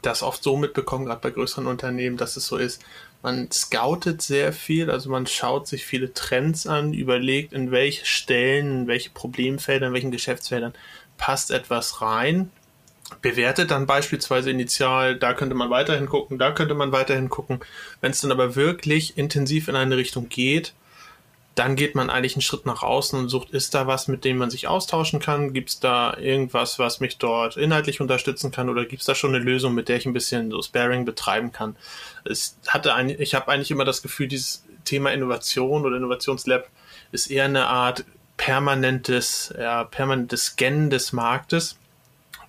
das 0.01 0.23
oft 0.23 0.43
so 0.43 0.57
mitbekommen, 0.57 1.05
gerade 1.05 1.21
bei 1.21 1.31
größeren 1.31 1.67
Unternehmen, 1.67 2.17
dass 2.17 2.37
es 2.37 2.47
so 2.47 2.57
ist, 2.57 2.81
man 3.23 3.51
scoutet 3.53 4.21
sehr 4.21 4.53
viel, 4.53 4.91
also 4.91 5.09
man 5.09 5.27
schaut 5.27 5.69
sich 5.69 5.85
viele 5.85 6.13
Trends 6.13 6.67
an, 6.67 6.93
überlegt, 6.93 7.53
in 7.53 7.71
welche 7.71 8.05
Stellen, 8.05 8.81
in 8.81 8.87
welche 8.89 9.11
Problemfelder, 9.11 9.89
in 9.89 9.93
welchen 9.93 10.11
Geschäftsfeldern 10.11 10.75
passt 11.19 11.53
etwas 11.53 12.01
rein 12.01 12.51
bewertet 13.21 13.71
dann 13.71 13.87
beispielsweise 13.87 14.51
initial, 14.51 15.17
da 15.17 15.35
könnte 15.35 15.55
man 15.55 15.71
weiterhin 15.71 16.09
gucken, 16.09 16.39
da 16.39 16.53
könnte 16.53 16.75
man 16.75 16.93
weiterhin 16.93 17.29
gucken. 17.29 17.61
Wenn 18.01 18.13
es 18.13 18.21
dann 18.21 18.33
aber 18.33 18.57
wirklich 18.57 19.19
intensiv 19.19 19.69
in 19.69 19.77
eine 19.77 19.97
Richtung 19.97 20.29
geht, 20.29 20.75
dann 21.55 21.77
geht 21.77 21.95
man 21.95 22.09
eigentlich 22.09 22.35
einen 22.35 22.43
Schritt 22.43 22.65
nach 22.65 22.83
außen 22.83 23.19
und 23.19 23.29
sucht, 23.29 23.51
ist 23.51 23.75
da 23.75 23.87
was, 23.87 24.09
mit 24.09 24.25
dem 24.25 24.39
man 24.39 24.51
sich 24.51 24.69
austauschen 24.69 25.21
kann? 25.21 25.53
Gibt 25.53 25.69
es 25.69 25.81
da 25.81 26.17
irgendwas, 26.17 26.79
was 26.79 27.01
mich 27.01 27.19
dort 27.19 27.59
inhaltlich 27.59 28.01
unterstützen 28.01 28.51
kann? 28.51 28.71
Oder 28.71 28.87
gibt 28.87 29.01
es 29.01 29.07
da 29.07 29.15
schon 29.15 29.35
eine 29.35 29.45
Lösung, 29.45 29.75
mit 29.75 29.91
der 29.91 29.97
ich 29.97 30.07
ein 30.07 30.15
bisschen 30.15 30.51
so 30.51 30.63
Sparing 30.63 31.05
betreiben 31.05 31.53
kann? 31.53 31.77
Es 32.25 32.57
hatte 32.69 32.95
ein, 32.95 33.11
ich 33.11 33.35
habe 33.35 33.49
eigentlich 33.49 33.71
immer 33.71 33.85
das 33.85 34.01
Gefühl, 34.01 34.29
dieses 34.29 34.65
Thema 34.85 35.13
Innovation 35.13 35.85
oder 35.85 35.97
Innovationslab 35.97 36.69
ist 37.13 37.31
eher 37.31 37.45
eine 37.45 37.67
Art 37.67 38.07
permanentes, 38.39 39.53
ja, 39.59 39.85
permanentes 39.85 40.47
Scannen 40.47 40.89
des 40.89 41.13
Marktes 41.13 41.77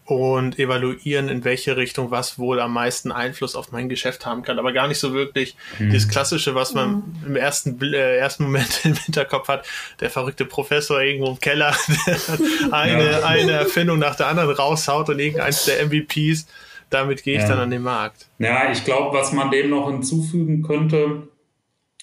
und 0.05 0.59
evaluieren, 0.59 1.29
in 1.29 1.45
welche 1.45 1.77
Richtung 1.77 2.11
was 2.11 2.37
wohl 2.37 2.59
am 2.59 2.73
meisten 2.73 3.11
Einfluss 3.11 3.55
auf 3.55 3.71
mein 3.71 3.87
Geschäft 3.87 4.25
haben 4.25 4.43
kann. 4.43 4.59
Aber 4.59 4.73
gar 4.73 4.87
nicht 4.87 4.99
so 4.99 5.13
wirklich 5.13 5.55
mhm. 5.79 5.93
das 5.93 6.09
Klassische, 6.09 6.55
was 6.55 6.73
man 6.73 6.95
mhm. 6.95 7.27
im 7.27 7.35
ersten, 7.35 7.81
äh, 7.81 8.17
ersten 8.17 8.43
Moment 8.43 8.81
im 8.83 8.95
Hinterkopf 8.95 9.47
hat. 9.47 9.65
Der 10.01 10.09
verrückte 10.09 10.45
Professor 10.45 11.01
irgendwo 11.01 11.31
im 11.31 11.39
Keller, 11.39 11.73
der 12.07 12.73
eine, 12.73 13.11
ja. 13.11 13.23
eine 13.23 13.51
Erfindung 13.51 13.99
nach 13.99 14.15
der 14.15 14.27
anderen 14.27 14.49
raushaut 14.51 15.09
und 15.09 15.19
irgendeins 15.19 15.65
der 15.65 15.85
MVPs. 15.85 16.47
Damit 16.89 17.23
gehe 17.23 17.37
ich 17.37 17.41
ja. 17.41 17.47
dann 17.47 17.59
an 17.59 17.71
den 17.71 17.81
Markt. 17.81 18.27
Ja, 18.39 18.71
ich 18.71 18.83
glaube, 18.85 19.17
was 19.17 19.31
man 19.31 19.49
dem 19.49 19.69
noch 19.69 19.89
hinzufügen 19.89 20.61
könnte, 20.61 21.27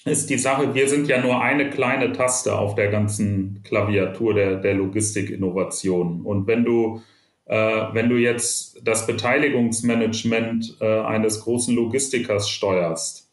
ist 0.03 0.29
die 0.29 0.37
Sache, 0.37 0.73
wir 0.73 0.89
sind 0.89 1.07
ja 1.07 1.21
nur 1.21 1.41
eine 1.41 1.69
kleine 1.69 2.11
Taste 2.11 2.57
auf 2.57 2.75
der 2.75 2.89
ganzen 2.89 3.61
Klaviatur 3.63 4.33
der, 4.33 4.55
der 4.55 4.73
Logistikinnovation. 4.73 6.21
Und 6.23 6.47
wenn 6.47 6.65
du 6.65 7.01
wenn 7.55 8.09
du 8.09 8.15
jetzt 8.15 8.79
das 8.83 9.05
Beteiligungsmanagement 9.05 10.77
äh, 10.79 11.01
eines 11.01 11.41
großen 11.41 11.75
Logistikers 11.75 12.49
steuerst, 12.49 13.29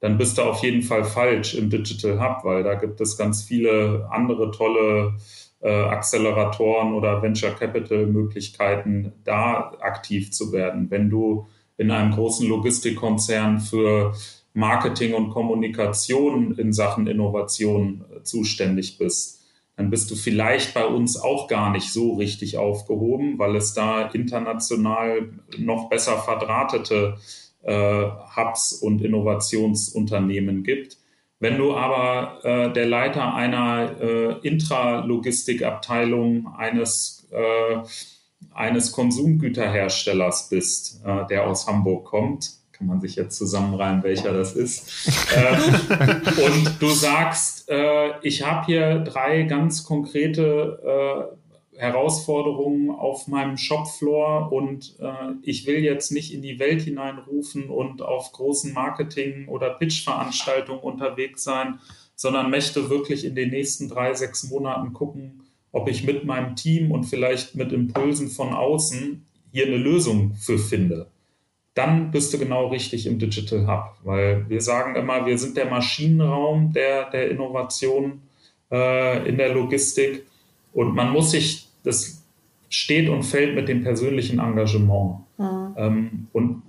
dann 0.00 0.16
bist 0.16 0.38
du 0.38 0.42
auf 0.42 0.62
jeden 0.62 0.82
Fall 0.82 1.04
falsch 1.04 1.54
im 1.54 1.68
Digital 1.68 2.20
Hub, 2.20 2.44
weil 2.44 2.62
da 2.62 2.74
gibt 2.74 3.00
es 3.00 3.18
ganz 3.18 3.42
viele 3.42 4.08
andere 4.10 4.50
tolle 4.50 5.16
äh, 5.60 5.68
Acceleratoren 5.70 6.94
oder 6.94 7.20
Venture 7.22 7.50
Capital 7.50 8.06
Möglichkeiten, 8.06 9.12
da 9.24 9.72
aktiv 9.80 10.32
zu 10.32 10.52
werden. 10.52 10.90
Wenn 10.90 11.10
du 11.10 11.46
in 11.76 11.90
einem 11.90 12.12
großen 12.12 12.48
Logistikkonzern 12.48 13.60
für 13.60 14.14
Marketing 14.54 15.14
und 15.14 15.30
Kommunikation 15.30 16.56
in 16.56 16.72
Sachen 16.72 17.06
Innovation 17.06 18.04
äh, 18.10 18.22
zuständig 18.22 18.96
bist, 18.96 19.39
dann 19.80 19.88
bist 19.88 20.10
du 20.10 20.14
vielleicht 20.14 20.74
bei 20.74 20.84
uns 20.84 21.18
auch 21.18 21.48
gar 21.48 21.72
nicht 21.72 21.90
so 21.90 22.12
richtig 22.12 22.58
aufgehoben, 22.58 23.38
weil 23.38 23.56
es 23.56 23.72
da 23.72 24.08
international 24.08 25.30
noch 25.56 25.88
besser 25.88 26.18
verdrahtete 26.18 27.16
äh, 27.62 28.04
Hubs 28.36 28.74
und 28.74 29.00
Innovationsunternehmen 29.00 30.64
gibt. 30.64 30.98
Wenn 31.38 31.56
du 31.56 31.74
aber 31.74 32.44
äh, 32.44 32.70
der 32.74 32.84
Leiter 32.84 33.32
einer 33.32 33.98
äh, 33.98 34.46
Intralogistikabteilung 34.46 36.48
eines, 36.58 37.26
äh, 37.30 37.78
eines 38.52 38.92
Konsumgüterherstellers 38.92 40.50
bist, 40.50 41.00
äh, 41.06 41.26
der 41.28 41.46
aus 41.46 41.66
Hamburg 41.66 42.04
kommt, 42.04 42.59
kann 42.80 42.88
man 42.88 43.00
sich 43.02 43.14
jetzt 43.14 43.36
zusammenreimen, 43.36 44.02
welcher 44.02 44.32
das 44.32 44.56
ist. 44.56 45.06
äh, 45.36 46.42
und 46.42 46.80
du 46.80 46.88
sagst, 46.88 47.68
äh, 47.68 48.18
ich 48.22 48.42
habe 48.46 48.64
hier 48.64 49.00
drei 49.00 49.42
ganz 49.42 49.84
konkrete 49.84 51.36
Herausforderungen 51.80 52.90
auf 52.90 53.26
meinem 53.26 53.56
Shopfloor 53.56 54.52
und 54.52 54.96
äh, 55.00 55.32
ich 55.42 55.66
will 55.66 55.78
jetzt 55.78 56.10
nicht 56.12 56.32
in 56.32 56.42
die 56.42 56.58
Welt 56.58 56.82
hineinrufen 56.82 57.70
und 57.70 58.02
auf 58.02 58.32
großen 58.32 58.74
Marketing- 58.74 59.48
oder 59.48 59.70
Pitch-Veranstaltungen 59.70 60.80
unterwegs 60.80 61.42
sein, 61.42 61.80
sondern 62.14 62.50
möchte 62.50 62.90
wirklich 62.90 63.24
in 63.24 63.34
den 63.34 63.48
nächsten 63.48 63.88
drei, 63.88 64.12
sechs 64.12 64.44
Monaten 64.50 64.92
gucken, 64.92 65.42
ob 65.72 65.88
ich 65.88 66.04
mit 66.04 66.24
meinem 66.24 66.54
Team 66.56 66.90
und 66.90 67.04
vielleicht 67.04 67.54
mit 67.54 67.72
Impulsen 67.72 68.28
von 68.28 68.52
außen 68.52 69.24
hier 69.50 69.66
eine 69.66 69.78
Lösung 69.78 70.34
für 70.34 70.58
finde. 70.58 71.06
Dann 71.74 72.10
bist 72.10 72.32
du 72.34 72.38
genau 72.38 72.68
richtig 72.68 73.06
im 73.06 73.18
Digital 73.18 73.66
Hub, 73.66 73.96
weil 74.02 74.48
wir 74.48 74.60
sagen 74.60 74.96
immer, 74.96 75.24
wir 75.26 75.38
sind 75.38 75.56
der 75.56 75.66
Maschinenraum 75.66 76.72
der, 76.72 77.10
der 77.10 77.30
Innovation 77.30 78.22
äh, 78.70 79.28
in 79.28 79.36
der 79.36 79.54
Logistik 79.54 80.26
und 80.72 80.94
man 80.94 81.10
muss 81.12 81.30
sich 81.30 81.68
das 81.84 82.24
steht 82.68 83.08
und 83.08 83.24
fällt 83.24 83.54
mit 83.54 83.68
dem 83.68 83.82
persönlichen 83.82 84.38
Engagement. 84.38 85.20
Mhm. 85.38 85.74
Ähm, 85.76 86.26
und 86.32 86.62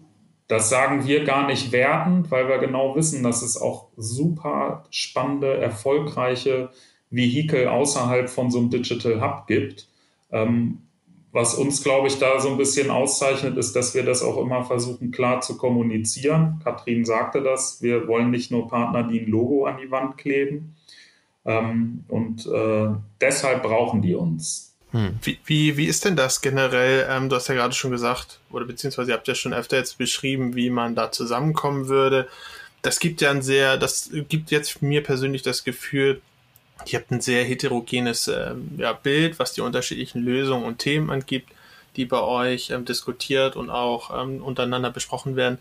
das 0.47 0.69
sagen 0.69 1.07
wir 1.07 1.23
gar 1.23 1.47
nicht 1.47 1.71
wertend, 1.71 2.29
weil 2.29 2.49
wir 2.49 2.57
genau 2.57 2.95
wissen, 2.95 3.23
dass 3.23 3.41
es 3.41 3.59
auch 3.59 3.87
super 3.95 4.83
spannende, 4.89 5.57
erfolgreiche 5.57 6.69
Vehikel 7.09 7.67
außerhalb 7.67 8.29
von 8.29 8.51
so 8.51 8.59
einem 8.59 8.69
Digital 8.69 9.21
Hub 9.21 9.47
gibt. 9.47 9.87
Ähm, 10.31 10.79
was 11.31 11.55
uns, 11.55 11.83
glaube 11.83 12.07
ich, 12.07 12.19
da 12.19 12.39
so 12.39 12.49
ein 12.49 12.57
bisschen 12.57 12.91
auszeichnet, 12.91 13.57
ist, 13.57 13.75
dass 13.75 13.95
wir 13.95 14.03
das 14.03 14.21
auch 14.21 14.37
immer 14.37 14.65
versuchen, 14.65 15.11
klar 15.11 15.41
zu 15.41 15.57
kommunizieren. 15.57 16.59
Katrin 16.63 17.05
sagte 17.05 17.41
das. 17.41 17.81
Wir 17.81 18.07
wollen 18.07 18.31
nicht 18.31 18.51
nur 18.51 18.67
Partner, 18.67 19.03
die 19.03 19.21
ein 19.21 19.31
Logo 19.31 19.65
an 19.65 19.77
die 19.77 19.89
Wand 19.91 20.17
kleben. 20.17 20.75
Ähm, 21.45 22.03
und 22.09 22.45
äh, 22.45 22.89
deshalb 23.21 23.63
brauchen 23.63 24.01
die 24.01 24.13
uns. 24.13 24.75
Hm. 24.91 25.17
Wie, 25.23 25.39
wie, 25.45 25.77
wie 25.77 25.85
ist 25.85 26.03
denn 26.03 26.17
das 26.17 26.41
generell? 26.41 27.07
Ähm, 27.09 27.29
du 27.29 27.37
hast 27.37 27.47
ja 27.47 27.55
gerade 27.55 27.73
schon 27.73 27.91
gesagt, 27.91 28.39
oder 28.51 28.65
beziehungsweise 28.65 29.11
ihr 29.11 29.15
habt 29.15 29.27
ja 29.27 29.35
schon 29.35 29.53
öfter 29.53 29.77
jetzt 29.77 29.97
beschrieben, 29.97 30.55
wie 30.55 30.69
man 30.69 30.95
da 30.95 31.11
zusammenkommen 31.11 31.87
würde. 31.87 32.27
Das 32.81 32.99
gibt 32.99 33.21
ja 33.21 33.31
ein 33.31 33.41
sehr, 33.41 33.77
das 33.77 34.09
gibt 34.27 34.51
jetzt 34.51 34.81
mir 34.81 35.01
persönlich 35.01 35.43
das 35.43 35.63
Gefühl, 35.63 36.21
ihr 36.85 36.99
habt 36.99 37.11
ein 37.11 37.21
sehr 37.21 37.43
heterogenes 37.43 38.27
ähm, 38.27 38.71
ja, 38.77 38.93
Bild, 38.93 39.39
was 39.39 39.53
die 39.53 39.61
unterschiedlichen 39.61 40.23
Lösungen 40.23 40.65
und 40.65 40.79
Themen 40.79 41.09
angibt, 41.09 41.49
die 41.95 42.05
bei 42.05 42.19
euch 42.19 42.69
ähm, 42.69 42.85
diskutiert 42.85 43.55
und 43.55 43.69
auch 43.69 44.21
ähm, 44.21 44.41
untereinander 44.41 44.91
besprochen 44.91 45.35
werden. 45.35 45.57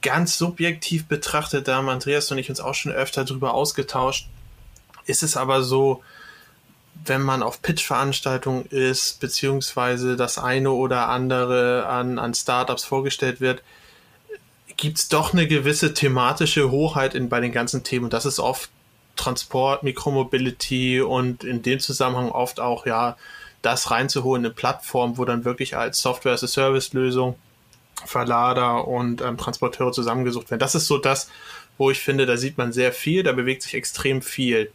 Ganz 0.00 0.38
subjektiv 0.38 1.06
betrachtet, 1.06 1.66
da 1.66 1.76
haben 1.76 1.88
Andreas 1.88 2.30
und 2.30 2.38
ich 2.38 2.50
uns 2.50 2.60
auch 2.60 2.74
schon 2.74 2.92
öfter 2.92 3.24
darüber 3.24 3.54
ausgetauscht, 3.54 4.28
ist 5.06 5.22
es 5.22 5.36
aber 5.36 5.62
so, 5.62 6.02
wenn 7.04 7.22
man 7.22 7.42
auf 7.42 7.62
Pitch-Veranstaltungen 7.62 8.66
ist, 8.66 9.20
beziehungsweise 9.20 10.16
das 10.16 10.38
eine 10.38 10.70
oder 10.70 11.08
andere 11.08 11.86
an, 11.86 12.18
an 12.18 12.34
Startups 12.34 12.84
vorgestellt 12.84 13.40
wird, 13.40 13.62
gibt 14.76 14.98
es 14.98 15.08
doch 15.08 15.32
eine 15.32 15.46
gewisse 15.46 15.94
thematische 15.94 16.70
Hochheit 16.70 17.14
in, 17.14 17.28
bei 17.28 17.40
den 17.40 17.52
ganzen 17.52 17.82
Themen. 17.82 18.10
Das 18.10 18.26
ist 18.26 18.38
oft 18.38 18.70
Transport, 19.18 19.82
Mikromobility 19.82 21.02
und 21.02 21.44
in 21.44 21.62
dem 21.62 21.80
Zusammenhang 21.80 22.30
oft 22.30 22.60
auch, 22.60 22.86
ja, 22.86 23.16
das 23.60 23.90
reinzuholen, 23.90 24.44
eine 24.44 24.54
Plattform, 24.54 25.18
wo 25.18 25.24
dann 25.24 25.44
wirklich 25.44 25.76
als 25.76 26.00
Software-as-a-Service-Lösung 26.00 27.36
Verlader 28.06 28.86
und 28.86 29.20
ähm, 29.20 29.36
Transporteure 29.36 29.92
zusammengesucht 29.92 30.50
werden. 30.50 30.60
Das 30.60 30.74
ist 30.74 30.86
so 30.86 30.98
das, 30.98 31.28
wo 31.78 31.90
ich 31.90 32.00
finde, 32.00 32.26
da 32.26 32.36
sieht 32.36 32.58
man 32.58 32.72
sehr 32.72 32.92
viel, 32.92 33.22
da 33.22 33.32
bewegt 33.32 33.62
sich 33.62 33.74
extrem 33.74 34.22
viel. 34.22 34.70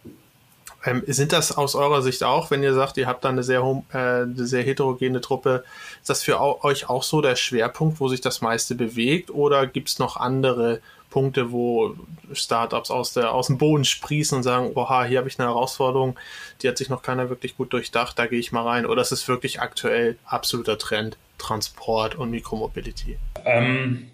Ähm, 0.85 1.03
sind 1.07 1.31
das 1.31 1.53
aus 1.55 1.75
eurer 1.75 2.01
Sicht 2.01 2.23
auch, 2.23 2.51
wenn 2.51 2.63
ihr 2.63 2.73
sagt, 2.73 2.97
ihr 2.97 3.07
habt 3.07 3.23
da 3.23 3.29
eine 3.29 3.43
sehr, 3.43 3.61
äh, 3.93 3.97
eine 3.97 4.45
sehr 4.45 4.63
heterogene 4.63 5.21
Truppe, 5.21 5.63
ist 6.01 6.09
das 6.09 6.23
für 6.23 6.39
au 6.41 6.59
euch 6.63 6.89
auch 6.89 7.03
so 7.03 7.21
der 7.21 7.37
Schwerpunkt, 7.37 7.99
wo 7.99 8.09
sich 8.09 8.19
das 8.19 8.41
meiste 8.41 8.75
bewegt? 8.75 9.31
Oder 9.31 9.67
gibt 9.67 9.89
es 9.89 9.99
noch 9.99 10.17
andere 10.17 10.81
Punkte, 11.13 11.51
wo 11.51 11.95
Startups 12.33 12.89
aus, 12.89 13.13
der, 13.13 13.33
aus 13.33 13.47
dem 13.47 13.57
Boden 13.57 13.85
sprießen 13.85 14.37
und 14.37 14.43
sagen, 14.43 14.71
oha, 14.73 15.03
hier 15.03 15.19
habe 15.19 15.29
ich 15.29 15.39
eine 15.39 15.47
Herausforderung, 15.47 16.17
die 16.61 16.67
hat 16.67 16.77
sich 16.77 16.89
noch 16.89 17.03
keiner 17.03 17.29
wirklich 17.29 17.55
gut 17.55 17.71
durchdacht, 17.71 18.17
da 18.17 18.25
gehe 18.25 18.39
ich 18.39 18.51
mal 18.51 18.67
rein? 18.67 18.85
Oder 18.85 19.01
ist 19.03 19.11
es 19.11 19.27
wirklich 19.27 19.61
aktuell 19.61 20.17
absoluter 20.25 20.77
Trend, 20.77 21.17
Transport 21.37 22.15
und 22.15 22.31
Mikromobility? 22.31 23.17
Ähm, 23.45 24.07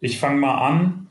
ich 0.00 0.18
fange 0.18 0.40
mal 0.40 0.54
an 0.54 1.08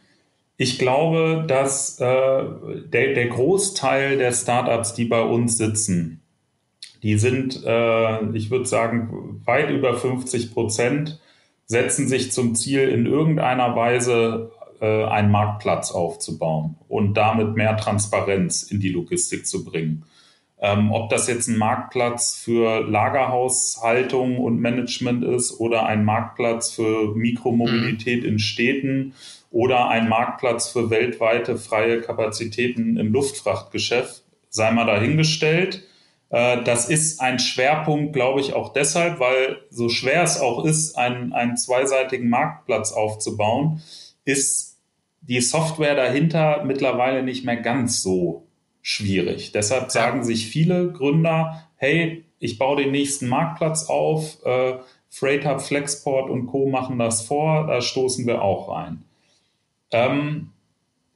ich 0.57 0.79
glaube, 0.79 1.45
dass 1.47 1.99
äh, 1.99 2.43
der, 2.87 3.13
der 3.13 3.27
Großteil 3.27 4.17
der 4.17 4.31
Startups, 4.31 4.95
die 4.95 5.05
bei 5.05 5.21
uns 5.21 5.57
sitzen, 5.57 6.21
die 7.03 7.19
sind, 7.19 7.63
äh, 7.63 8.25
ich 8.31 8.49
würde 8.49 8.65
sagen, 8.65 9.41
weit 9.45 9.69
über 9.69 9.93
50 9.93 10.53
Prozent, 10.53 11.21
setzen 11.65 12.07
sich 12.07 12.31
zum 12.31 12.55
Ziel, 12.55 12.89
in 12.89 13.05
irgendeiner 13.05 13.75
Weise 13.75 14.51
äh, 14.81 15.05
einen 15.05 15.31
Marktplatz 15.31 15.91
aufzubauen 15.91 16.75
und 16.87 17.15
damit 17.15 17.55
mehr 17.55 17.77
Transparenz 17.77 18.63
in 18.63 18.79
die 18.79 18.89
Logistik 18.89 19.47
zu 19.47 19.65
bringen. 19.65 20.05
Ähm, 20.59 20.91
ob 20.91 21.09
das 21.09 21.27
jetzt 21.27 21.47
ein 21.47 21.57
Marktplatz 21.57 22.35
für 22.35 22.81
Lagerhaushaltung 22.81 24.39
und 24.39 24.59
Management 24.59 25.23
ist 25.23 25.59
oder 25.59 25.85
ein 25.85 26.03
Marktplatz 26.03 26.71
für 26.71 27.13
Mikromobilität 27.15 28.23
mhm. 28.23 28.29
in 28.29 28.39
Städten 28.39 29.13
oder 29.51 29.87
ein 29.89 30.09
Marktplatz 30.09 30.69
für 30.69 30.89
weltweite 30.89 31.57
freie 31.57 32.01
Kapazitäten 32.01 32.97
im 32.97 33.13
Luftfrachtgeschäft, 33.13 34.23
sei 34.49 34.71
mal 34.71 34.85
dahingestellt. 34.85 35.83
Äh, 36.29 36.63
das 36.63 36.89
ist 36.89 37.21
ein 37.21 37.39
Schwerpunkt, 37.39 38.13
glaube 38.13 38.41
ich, 38.41 38.53
auch 38.53 38.73
deshalb, 38.73 39.19
weil 39.19 39.57
so 39.69 39.89
schwer 39.89 40.23
es 40.23 40.39
auch 40.39 40.65
ist, 40.65 40.97
einen, 40.97 41.33
einen 41.33 41.55
zweiseitigen 41.57 42.29
Marktplatz 42.29 42.91
aufzubauen, 42.91 43.81
ist 44.27 44.77
die 45.21 45.39
Software 45.39 45.95
dahinter 45.95 46.63
mittlerweile 46.65 47.23
nicht 47.23 47.45
mehr 47.45 47.55
ganz 47.55 48.01
so 48.01 48.45
schwierig. 48.81 49.53
Deshalb 49.53 49.89
sagen 49.89 50.23
sich 50.23 50.47
viele 50.47 50.91
Gründer, 50.91 51.67
hey, 51.77 52.25
ich 52.39 52.57
baue 52.57 52.83
den 52.83 52.91
nächsten 52.91 53.27
Marktplatz 53.27 53.89
auf, 53.89 54.45
äh, 54.45 54.75
Freight 55.09 55.45
Hub, 55.45 55.61
Flexport 55.61 56.29
und 56.29 56.47
Co. 56.47 56.67
machen 56.67 56.99
das 56.99 57.21
vor, 57.21 57.67
da 57.67 57.81
stoßen 57.81 58.27
wir 58.27 58.41
auch 58.41 58.69
rein. 58.69 59.03
Ähm, 59.91 60.51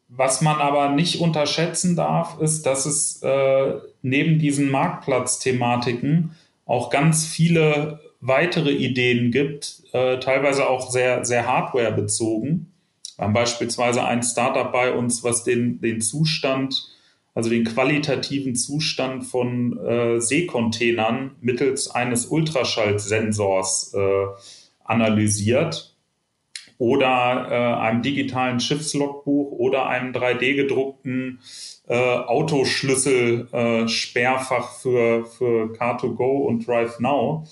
was 0.07 0.41
man 0.41 0.59
aber 0.59 0.89
nicht 0.89 1.19
unterschätzen 1.19 1.95
darf, 1.95 2.39
ist, 2.39 2.65
dass 2.65 2.85
es 2.85 3.21
äh, 3.23 3.73
neben 4.01 4.39
diesen 4.39 4.69
Marktplatzthematiken 4.69 6.35
auch 6.65 6.89
ganz 6.89 7.25
viele 7.25 7.99
weitere 8.21 8.71
Ideen 8.71 9.31
gibt, 9.31 9.83
äh, 9.91 10.19
teilweise 10.19 10.69
auch 10.69 10.89
sehr, 10.89 11.25
sehr 11.25 11.47
hardware-bezogen. 11.47 12.70
Wir 13.21 13.25
haben 13.25 13.33
beispielsweise 13.33 14.03
ein 14.03 14.23
Startup 14.23 14.71
bei 14.71 14.91
uns, 14.91 15.23
was 15.23 15.43
den, 15.43 15.79
den 15.79 16.01
Zustand, 16.01 16.89
also 17.35 17.51
den 17.51 17.65
qualitativen 17.65 18.55
Zustand 18.55 19.25
von 19.25 19.77
äh, 19.77 20.19
Seekontainern 20.19 21.35
mittels 21.39 21.91
eines 21.91 22.25
Ultraschallsensors 22.25 23.93
äh, 23.93 24.25
analysiert 24.83 25.95
oder 26.79 27.47
äh, 27.51 27.75
einem 27.79 28.01
digitalen 28.01 28.59
Schiffslogbuch 28.59 29.51
oder 29.51 29.85
einem 29.85 30.13
3D 30.13 30.55
gedruckten 30.55 31.41
äh, 31.87 31.95
Autoschlüssel-Sperrfach 31.95 34.71
äh, 34.71 34.77
für, 34.81 35.27
für 35.27 35.65
Car2Go 35.75 36.47
und 36.47 36.67
Drive 36.67 36.99
Now. 36.99 37.45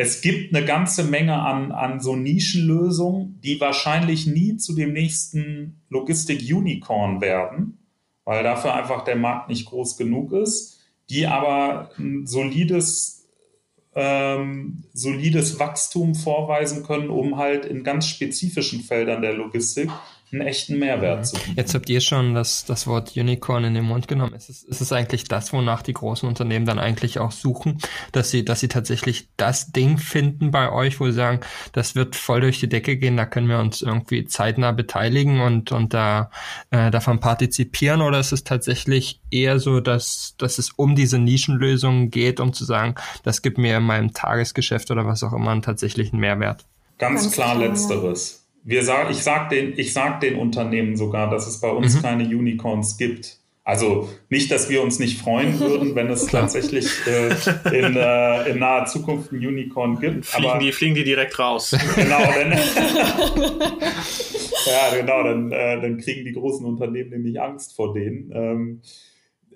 Es 0.00 0.22
gibt 0.22 0.54
eine 0.54 0.64
ganze 0.64 1.04
Menge 1.04 1.34
an, 1.34 1.72
an 1.72 2.00
so 2.00 2.16
Nischenlösungen, 2.16 3.38
die 3.42 3.60
wahrscheinlich 3.60 4.26
nie 4.26 4.56
zu 4.56 4.74
dem 4.74 4.92
nächsten 4.92 5.82
Logistik-Unicorn 5.90 7.20
werden, 7.20 7.78
weil 8.24 8.42
dafür 8.42 8.74
einfach 8.74 9.04
der 9.04 9.16
Markt 9.16 9.48
nicht 9.48 9.66
groß 9.66 9.96
genug 9.96 10.32
ist 10.32 10.80
die 11.10 11.26
aber 11.26 11.90
ein 11.98 12.26
solides, 12.26 13.28
ähm, 13.94 14.84
solides 14.94 15.58
Wachstum 15.58 16.14
vorweisen 16.14 16.84
können, 16.84 17.10
um 17.10 17.36
halt 17.36 17.66
in 17.66 17.82
ganz 17.82 18.06
spezifischen 18.06 18.80
Feldern 18.80 19.20
der 19.20 19.34
Logistik 19.34 19.90
einen 20.32 20.42
echten 20.42 20.78
Mehrwert 20.78 21.26
zu 21.26 21.36
bieten. 21.36 21.54
Jetzt 21.56 21.74
habt 21.74 21.88
ihr 21.88 22.00
schon 22.00 22.34
das, 22.34 22.64
das 22.64 22.86
Wort 22.86 23.16
Unicorn 23.16 23.64
in 23.64 23.74
den 23.74 23.84
Mund 23.84 24.06
genommen. 24.06 24.34
Ist 24.34 24.48
es, 24.48 24.62
ist 24.62 24.80
es 24.80 24.92
eigentlich 24.92 25.24
das, 25.24 25.52
wonach 25.52 25.82
die 25.82 25.92
großen 25.92 26.28
Unternehmen 26.28 26.66
dann 26.66 26.78
eigentlich 26.78 27.18
auch 27.18 27.32
suchen, 27.32 27.78
dass 28.12 28.30
sie, 28.30 28.44
dass 28.44 28.60
sie 28.60 28.68
tatsächlich 28.68 29.28
das 29.36 29.72
Ding 29.72 29.98
finden 29.98 30.50
bei 30.50 30.70
euch, 30.70 31.00
wo 31.00 31.06
sie 31.06 31.12
sagen, 31.12 31.40
das 31.72 31.94
wird 31.94 32.16
voll 32.16 32.40
durch 32.40 32.60
die 32.60 32.68
Decke 32.68 32.96
gehen, 32.96 33.16
da 33.16 33.26
können 33.26 33.48
wir 33.48 33.58
uns 33.58 33.82
irgendwie 33.82 34.24
zeitnah 34.24 34.72
beteiligen 34.72 35.40
und, 35.40 35.72
und 35.72 35.94
da 35.94 36.30
äh, 36.70 36.90
davon 36.90 37.20
partizipieren 37.20 38.00
oder 38.00 38.20
ist 38.20 38.32
es 38.32 38.44
tatsächlich 38.44 39.20
eher 39.30 39.58
so, 39.58 39.80
dass, 39.80 40.34
dass 40.38 40.58
es 40.58 40.70
um 40.70 40.94
diese 40.94 41.18
Nischenlösungen 41.18 42.10
geht, 42.10 42.40
um 42.40 42.52
zu 42.52 42.64
sagen, 42.64 42.94
das 43.24 43.42
gibt 43.42 43.58
mir 43.58 43.78
in 43.78 43.82
meinem 43.82 44.12
Tagesgeschäft 44.12 44.90
oder 44.90 45.06
was 45.06 45.22
auch 45.22 45.32
immer 45.32 45.50
einen 45.50 45.62
tatsächlichen 45.62 46.20
Mehrwert? 46.20 46.64
Ganz, 46.98 47.22
Ganz 47.22 47.34
klar, 47.34 47.56
klar 47.56 47.68
letzteres 47.68 48.39
wir 48.62 48.84
sag, 48.84 49.10
ich 49.10 49.22
sage 49.22 49.54
den, 49.54 49.84
sag 49.88 50.20
den 50.20 50.36
Unternehmen 50.36 50.96
sogar, 50.96 51.30
dass 51.30 51.46
es 51.46 51.60
bei 51.60 51.70
uns 51.70 51.96
mhm. 51.96 52.02
keine 52.02 52.24
Unicorns 52.24 52.96
gibt. 52.98 53.40
Also 53.62 54.08
nicht, 54.30 54.50
dass 54.50 54.68
wir 54.68 54.82
uns 54.82 54.98
nicht 54.98 55.20
freuen 55.20 55.60
würden, 55.60 55.94
wenn 55.94 56.08
es 56.08 56.26
tatsächlich 56.30 56.88
äh, 57.06 57.28
in, 57.76 57.94
äh, 57.94 58.50
in, 58.50 58.58
naher 58.58 58.86
Zukunft 58.86 59.32
ein 59.32 59.36
Unicorn 59.36 60.00
gibt. 60.00 60.26
Fliegen, 60.26 60.50
aber, 60.50 60.58
die, 60.58 60.72
fliegen 60.72 60.94
die 60.94 61.04
direkt 61.04 61.38
raus. 61.38 61.76
Genau, 61.94 62.18
dann, 62.34 62.52
ja, 64.66 64.96
genau, 64.96 65.22
dann, 65.22 65.52
äh, 65.52 65.80
dann 65.80 65.98
kriegen 65.98 66.24
die 66.24 66.32
großen 66.32 66.66
Unternehmen 66.66 67.10
nämlich 67.10 67.40
Angst 67.40 67.76
vor 67.76 67.94
denen. 67.94 68.32
Ähm, 68.34 68.82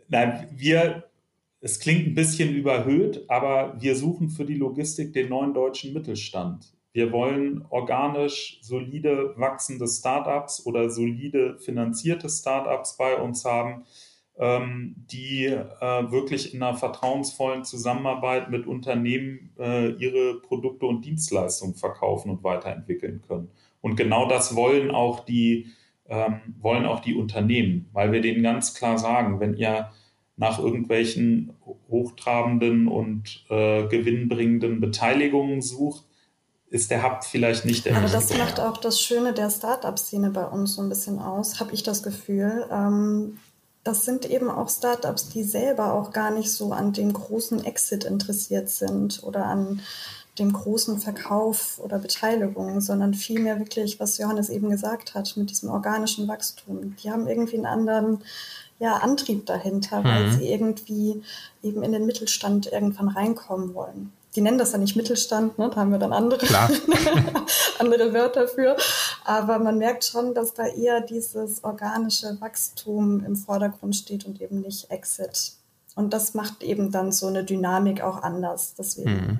nein, 0.08 0.48
wir, 0.54 1.04
es 1.60 1.80
klingt 1.80 2.06
ein 2.06 2.14
bisschen 2.14 2.54
überhöht, 2.54 3.24
aber 3.28 3.74
wir 3.80 3.96
suchen 3.96 4.28
für 4.28 4.44
die 4.44 4.54
Logistik 4.54 5.12
den 5.12 5.30
neuen 5.30 5.54
deutschen 5.54 5.92
Mittelstand. 5.92 6.74
Wir 6.94 7.10
wollen 7.10 7.66
organisch 7.70 8.58
solide 8.62 9.34
wachsende 9.36 9.88
Startups 9.88 10.64
oder 10.64 10.88
solide 10.88 11.58
finanzierte 11.58 12.28
Startups 12.28 12.96
bei 12.96 13.16
uns 13.16 13.44
haben, 13.44 13.84
ähm, 14.38 14.94
die 15.10 15.46
äh, 15.46 16.10
wirklich 16.12 16.54
in 16.54 16.62
einer 16.62 16.76
vertrauensvollen 16.76 17.64
Zusammenarbeit 17.64 18.48
mit 18.48 18.68
Unternehmen 18.68 19.50
äh, 19.58 19.90
ihre 19.94 20.40
Produkte 20.40 20.86
und 20.86 21.04
Dienstleistungen 21.04 21.74
verkaufen 21.74 22.30
und 22.30 22.44
weiterentwickeln 22.44 23.22
können. 23.26 23.50
Und 23.80 23.96
genau 23.96 24.28
das 24.28 24.54
wollen 24.54 24.92
auch 24.92 25.24
die, 25.24 25.66
ähm, 26.08 26.42
wollen 26.60 26.86
auch 26.86 27.00
die 27.00 27.16
Unternehmen, 27.16 27.88
weil 27.92 28.12
wir 28.12 28.20
denen 28.20 28.44
ganz 28.44 28.72
klar 28.72 28.98
sagen, 28.98 29.40
wenn 29.40 29.56
ihr 29.56 29.90
nach 30.36 30.60
irgendwelchen 30.60 31.54
hochtrabenden 31.90 32.86
und 32.86 33.44
äh, 33.50 33.88
gewinnbringenden 33.88 34.80
Beteiligungen 34.80 35.60
sucht, 35.60 36.04
ist 36.74 36.90
der 36.90 37.04
Hub 37.04 37.22
vielleicht 37.22 37.64
nicht 37.64 37.86
der 37.86 37.96
Aber 37.96 38.08
das 38.08 38.36
macht 38.36 38.58
auch 38.58 38.78
das 38.78 39.00
Schöne 39.00 39.32
der 39.32 39.48
Startup-Szene 39.48 40.30
bei 40.30 40.44
uns 40.44 40.74
so 40.74 40.82
ein 40.82 40.88
bisschen 40.88 41.20
aus, 41.20 41.60
habe 41.60 41.72
ich 41.72 41.84
das 41.84 42.02
Gefühl. 42.02 42.66
Ähm, 42.68 43.38
das 43.84 44.04
sind 44.04 44.28
eben 44.28 44.50
auch 44.50 44.68
Startups, 44.68 45.28
die 45.28 45.44
selber 45.44 45.92
auch 45.92 46.10
gar 46.10 46.32
nicht 46.32 46.50
so 46.50 46.72
an 46.72 46.92
dem 46.92 47.12
großen 47.12 47.64
Exit 47.64 48.02
interessiert 48.02 48.70
sind 48.70 49.22
oder 49.22 49.46
an 49.46 49.82
dem 50.40 50.52
großen 50.52 50.98
Verkauf 50.98 51.78
oder 51.78 52.00
Beteiligung, 52.00 52.80
sondern 52.80 53.14
vielmehr 53.14 53.60
wirklich, 53.60 54.00
was 54.00 54.18
Johannes 54.18 54.48
eben 54.48 54.68
gesagt 54.68 55.14
hat, 55.14 55.36
mit 55.36 55.50
diesem 55.50 55.70
organischen 55.70 56.26
Wachstum. 56.26 56.96
Die 56.96 57.10
haben 57.10 57.28
irgendwie 57.28 57.56
einen 57.56 57.66
anderen 57.66 58.18
ja, 58.80 58.96
Antrieb 58.96 59.46
dahinter, 59.46 60.00
mhm. 60.00 60.04
weil 60.04 60.32
sie 60.32 60.48
irgendwie 60.48 61.22
eben 61.62 61.84
in 61.84 61.92
den 61.92 62.04
Mittelstand 62.04 62.72
irgendwann 62.72 63.10
reinkommen 63.10 63.74
wollen 63.74 64.12
die 64.34 64.40
nennen 64.40 64.58
das 64.58 64.72
ja 64.72 64.78
nicht 64.78 64.96
Mittelstand, 64.96 65.58
ne? 65.58 65.70
da 65.72 65.76
haben 65.76 65.92
wir 65.92 65.98
dann 65.98 66.12
andere, 66.12 66.44
andere 67.78 68.12
Wörter 68.12 68.48
für. 68.48 68.76
Aber 69.24 69.58
man 69.58 69.78
merkt 69.78 70.04
schon, 70.04 70.34
dass 70.34 70.54
da 70.54 70.66
eher 70.66 71.00
dieses 71.00 71.62
organische 71.62 72.36
Wachstum 72.40 73.24
im 73.24 73.36
Vordergrund 73.36 73.94
steht 73.94 74.24
und 74.24 74.40
eben 74.40 74.60
nicht 74.60 74.90
Exit. 74.90 75.52
Und 75.94 76.12
das 76.12 76.34
macht 76.34 76.62
eben 76.62 76.90
dann 76.90 77.12
so 77.12 77.28
eine 77.28 77.44
Dynamik 77.44 78.02
auch 78.02 78.22
anders. 78.22 78.74
Deswegen. 78.76 79.10
Mhm. 79.10 79.38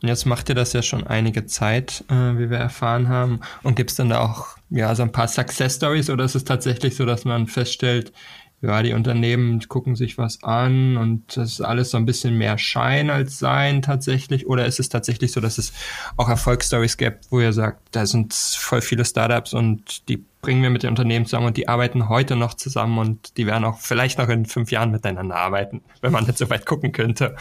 Und 0.00 0.08
jetzt 0.08 0.26
macht 0.26 0.48
ihr 0.48 0.54
das 0.54 0.72
ja 0.72 0.82
schon 0.82 1.06
einige 1.06 1.46
Zeit, 1.46 2.04
äh, 2.08 2.38
wie 2.38 2.50
wir 2.50 2.58
erfahren 2.58 3.08
haben. 3.08 3.40
Und 3.62 3.74
gibt 3.74 3.90
es 3.90 3.96
dann 3.96 4.10
da 4.10 4.20
auch 4.20 4.56
ja, 4.70 4.94
so 4.94 5.02
ein 5.02 5.12
paar 5.12 5.28
Success 5.28 5.76
Stories 5.76 6.10
oder 6.10 6.24
ist 6.24 6.34
es 6.34 6.44
tatsächlich 6.44 6.96
so, 6.96 7.06
dass 7.06 7.24
man 7.24 7.46
feststellt, 7.46 8.12
ja, 8.60 8.82
die 8.82 8.92
Unternehmen 8.92 9.60
gucken 9.68 9.94
sich 9.94 10.18
was 10.18 10.42
an 10.42 10.96
und 10.96 11.36
das 11.36 11.52
ist 11.52 11.60
alles 11.60 11.90
so 11.90 11.96
ein 11.96 12.06
bisschen 12.06 12.36
mehr 12.36 12.58
Schein 12.58 13.08
als 13.08 13.38
Sein 13.38 13.82
tatsächlich? 13.82 14.48
Oder 14.48 14.66
ist 14.66 14.80
es 14.80 14.88
tatsächlich 14.88 15.30
so, 15.30 15.40
dass 15.40 15.58
es 15.58 15.72
auch 16.16 16.28
Erfolgsstories 16.28 16.96
gibt, 16.96 17.30
wo 17.30 17.40
ihr 17.40 17.52
sagt, 17.52 17.80
da 17.92 18.04
sind 18.04 18.34
voll 18.34 18.80
viele 18.80 19.04
Startups 19.04 19.54
und 19.54 20.08
die 20.08 20.24
bringen 20.40 20.62
wir 20.62 20.70
mit 20.70 20.82
den 20.82 20.90
Unternehmen 20.90 21.26
zusammen 21.26 21.46
und 21.46 21.56
die 21.56 21.68
arbeiten 21.68 22.08
heute 22.08 22.34
noch 22.34 22.54
zusammen 22.54 22.98
und 22.98 23.36
die 23.36 23.46
werden 23.46 23.64
auch 23.64 23.78
vielleicht 23.78 24.18
noch 24.18 24.28
in 24.28 24.44
fünf 24.44 24.72
Jahren 24.72 24.90
miteinander 24.90 25.36
arbeiten, 25.36 25.82
wenn 26.00 26.12
man 26.12 26.24
nicht 26.24 26.38
so 26.38 26.50
weit 26.50 26.66
gucken 26.66 26.90
könnte. 26.90 27.36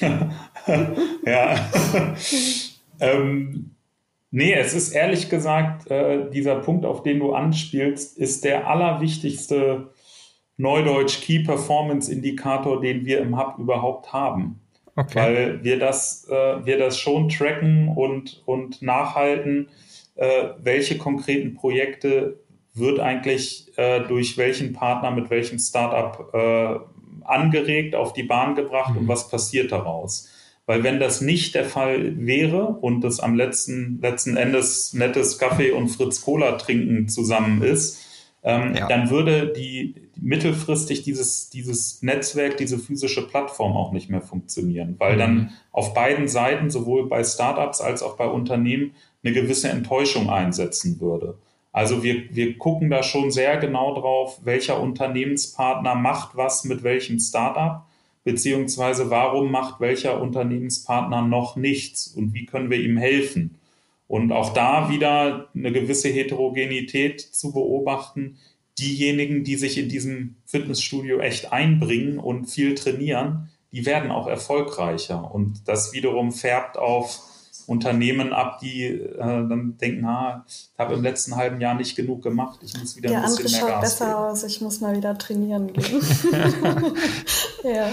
ja. 1.26 1.70
ähm, 3.00 3.70
nee, 4.32 4.52
es 4.52 4.74
ist 4.74 4.90
ehrlich 4.92 5.30
gesagt, 5.30 5.88
äh, 5.90 6.28
dieser 6.30 6.56
Punkt, 6.56 6.84
auf 6.84 7.04
den 7.04 7.20
du 7.20 7.32
anspielst, 7.32 8.18
ist 8.18 8.44
der 8.44 8.66
allerwichtigste 8.66 9.92
Neudeutsch 10.56 11.20
Key 11.20 11.44
Performance 11.44 12.10
Indikator, 12.12 12.80
den 12.80 13.06
wir 13.06 13.20
im 13.20 13.38
Hub 13.38 13.58
überhaupt 13.58 14.12
haben. 14.12 14.60
Okay. 14.96 15.14
Weil 15.14 15.64
wir 15.64 15.78
das, 15.78 16.26
äh, 16.28 16.66
wir 16.66 16.78
das 16.78 16.98
schon 16.98 17.28
tracken 17.28 17.88
und, 17.88 18.42
und 18.44 18.82
nachhalten, 18.82 19.68
äh, 20.16 20.48
welche 20.62 20.98
konkreten 20.98 21.54
Projekte 21.54 22.40
wird 22.74 23.00
eigentlich 23.00 23.70
äh, 23.76 24.00
durch 24.00 24.36
welchen 24.36 24.72
Partner 24.72 25.10
mit 25.10 25.30
welchem 25.30 25.58
Startup 25.58 26.34
äh, 26.34 27.24
angeregt, 27.24 27.94
auf 27.94 28.12
die 28.12 28.22
Bahn 28.22 28.54
gebracht 28.54 28.92
mhm. 28.92 29.02
und 29.02 29.08
was 29.08 29.28
passiert 29.28 29.72
daraus. 29.72 30.28
Weil 30.72 30.84
wenn 30.84 31.00
das 31.00 31.20
nicht 31.20 31.54
der 31.54 31.66
Fall 31.66 32.26
wäre 32.26 32.64
und 32.66 33.02
das 33.02 33.20
am 33.20 33.34
letzten, 33.34 34.00
letzten 34.00 34.38
Endes 34.38 34.94
nettes 34.94 35.36
Kaffee 35.36 35.70
und 35.70 35.88
Fritz 35.88 36.22
Cola 36.22 36.52
trinken 36.52 37.10
zusammen 37.10 37.60
ist, 37.60 38.02
ähm, 38.42 38.74
ja. 38.74 38.88
dann 38.88 39.10
würde 39.10 39.52
die 39.54 39.96
mittelfristig 40.18 41.02
dieses, 41.02 41.50
dieses 41.50 42.02
Netzwerk, 42.02 42.56
diese 42.56 42.78
physische 42.78 43.28
Plattform 43.28 43.76
auch 43.76 43.92
nicht 43.92 44.08
mehr 44.08 44.22
funktionieren, 44.22 44.94
weil 44.96 45.16
mhm. 45.16 45.18
dann 45.18 45.50
auf 45.72 45.92
beiden 45.92 46.26
Seiten, 46.26 46.70
sowohl 46.70 47.06
bei 47.06 47.22
Startups 47.22 47.82
als 47.82 48.02
auch 48.02 48.16
bei 48.16 48.26
Unternehmen, 48.26 48.92
eine 49.22 49.34
gewisse 49.34 49.68
Enttäuschung 49.68 50.30
einsetzen 50.30 51.02
würde. 51.02 51.36
Also 51.70 52.02
wir, 52.02 52.34
wir 52.34 52.56
gucken 52.56 52.88
da 52.88 53.02
schon 53.02 53.30
sehr 53.30 53.58
genau 53.58 53.92
drauf, 53.92 54.40
welcher 54.42 54.80
Unternehmenspartner 54.80 55.96
macht 55.96 56.34
was 56.34 56.64
mit 56.64 56.82
welchem 56.82 57.18
Startup, 57.18 57.82
beziehungsweise 58.24 59.10
warum 59.10 59.50
macht 59.50 59.80
welcher 59.80 60.20
Unternehmenspartner 60.20 61.22
noch 61.22 61.56
nichts 61.56 62.06
und 62.06 62.34
wie 62.34 62.46
können 62.46 62.70
wir 62.70 62.80
ihm 62.80 62.96
helfen. 62.96 63.58
Und 64.06 64.32
auch 64.32 64.52
da 64.52 64.90
wieder 64.90 65.48
eine 65.54 65.72
gewisse 65.72 66.08
Heterogenität 66.08 67.20
zu 67.20 67.52
beobachten. 67.52 68.36
Diejenigen, 68.78 69.42
die 69.44 69.56
sich 69.56 69.78
in 69.78 69.88
diesem 69.88 70.36
Fitnessstudio 70.44 71.18
echt 71.18 71.52
einbringen 71.52 72.18
und 72.18 72.46
viel 72.46 72.74
trainieren, 72.74 73.48
die 73.72 73.86
werden 73.86 74.10
auch 74.10 74.26
erfolgreicher. 74.26 75.34
Und 75.34 75.66
das 75.66 75.92
wiederum 75.92 76.30
färbt 76.32 76.76
auf 76.78 77.20
Unternehmen 77.66 78.32
ab, 78.32 78.58
die 78.60 78.84
äh, 78.84 79.16
dann 79.18 79.76
denken, 79.78 80.04
ah, 80.04 80.44
ich 80.46 80.70
habe 80.78 80.94
im 80.94 81.02
letzten 81.02 81.36
halben 81.36 81.60
Jahr 81.60 81.74
nicht 81.74 81.96
genug 81.96 82.22
gemacht, 82.22 82.60
ich 82.62 82.76
muss 82.78 82.96
wieder 82.96 83.10
Der 83.10 83.24
ein 83.24 83.24
bisschen 83.24 83.46
andere 83.46 83.64
mehr 83.66 83.74
Gas 83.74 83.98
besser 83.98 84.06
geben. 84.06 84.16
aus, 84.18 84.44
ich 84.44 84.60
muss 84.60 84.80
mal 84.80 84.96
wieder 84.96 85.16
trainieren 85.18 85.72
gehen. 85.72 86.02
ja. 87.64 87.88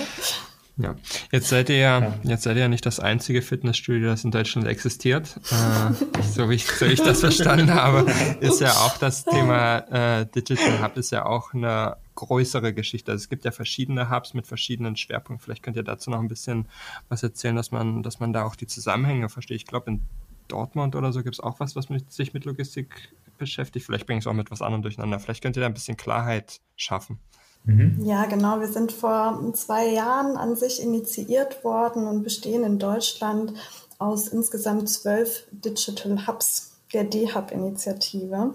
Ja, 0.82 0.96
jetzt 1.34 1.50
seid 1.50 1.70
ihr 1.70 1.78
ja, 1.78 2.00
ja, 2.00 2.14
jetzt 2.24 2.44
seid 2.44 2.56
ihr 2.56 2.62
ja 2.62 2.68
nicht 2.70 2.86
das 2.86 3.02
einzige 3.02 3.42
Fitnessstudio, 3.42 4.08
das 4.08 4.24
in 4.24 4.32
Deutschland 4.32 4.66
existiert. 4.66 5.38
Äh, 5.52 6.22
so, 6.24 6.50
wie 6.50 6.56
ich, 6.56 6.68
so 6.68 6.88
wie 6.88 6.94
ich 6.94 7.02
das 7.02 7.20
verstanden 7.20 7.74
habe, 7.74 8.10
ist 8.40 8.62
ja 8.62 8.72
auch 8.72 8.98
das 8.98 9.26
Thema 9.26 10.20
äh, 10.20 10.26
Digital 10.34 10.82
Hub 10.82 10.96
ist 10.96 11.12
ja 11.12 11.26
auch 11.26 11.54
eine 11.54 11.98
größere 12.20 12.74
Geschichte. 12.74 13.12
Also 13.12 13.24
es 13.24 13.30
gibt 13.30 13.46
ja 13.46 13.52
verschiedene 13.52 14.10
Hubs 14.10 14.34
mit 14.34 14.46
verschiedenen 14.46 14.96
Schwerpunkten. 14.96 15.44
Vielleicht 15.44 15.64
könnt 15.64 15.78
ihr 15.78 15.84
dazu 15.84 16.10
noch 16.10 16.20
ein 16.20 16.28
bisschen 16.28 16.68
was 17.08 17.24
erzählen, 17.24 17.56
dass 17.56 17.72
man, 17.72 18.04
dass 18.04 18.20
man 18.20 18.34
da 18.34 18.44
auch 18.44 18.56
die 18.56 18.68
Zusammenhänge 18.68 19.30
versteht. 19.30 19.58
Ich 19.58 19.66
glaube, 19.66 19.92
in 19.92 20.02
Dortmund 20.50 20.96
oder 20.96 21.14
so 21.14 21.24
gibt 21.24 21.36
es 21.36 21.40
auch 21.40 21.60
was, 21.60 21.76
was 21.76 21.90
mit, 21.90 22.12
sich 22.12 22.34
mit 22.34 22.44
Logistik 22.46 23.14
beschäftigt. 23.38 23.86
Vielleicht 23.86 24.06
bringe 24.06 24.20
ich 24.20 24.24
es 24.24 24.28
auch 24.28 24.34
mit 24.34 24.52
was 24.52 24.62
anderem 24.62 24.82
durcheinander. 24.82 25.20
Vielleicht 25.20 25.42
könnt 25.42 25.56
ihr 25.56 25.62
da 25.62 25.68
ein 25.68 25.74
bisschen 25.74 25.96
Klarheit 25.96 26.60
schaffen. 26.76 27.20
Mhm. 27.64 28.04
Ja, 28.04 28.26
genau. 28.26 28.60
Wir 28.60 28.68
sind 28.68 28.92
vor 28.92 29.52
zwei 29.54 29.88
Jahren 29.88 30.36
an 30.36 30.56
sich 30.56 30.82
initiiert 30.82 31.64
worden 31.64 32.08
und 32.08 32.24
bestehen 32.24 32.64
in 32.64 32.80
Deutschland 32.80 33.54
aus 33.98 34.28
insgesamt 34.28 34.90
zwölf 34.90 35.46
Digital 35.52 36.28
Hubs 36.28 36.72
der 36.94 37.04
D-Hub-Initiative. 37.04 38.54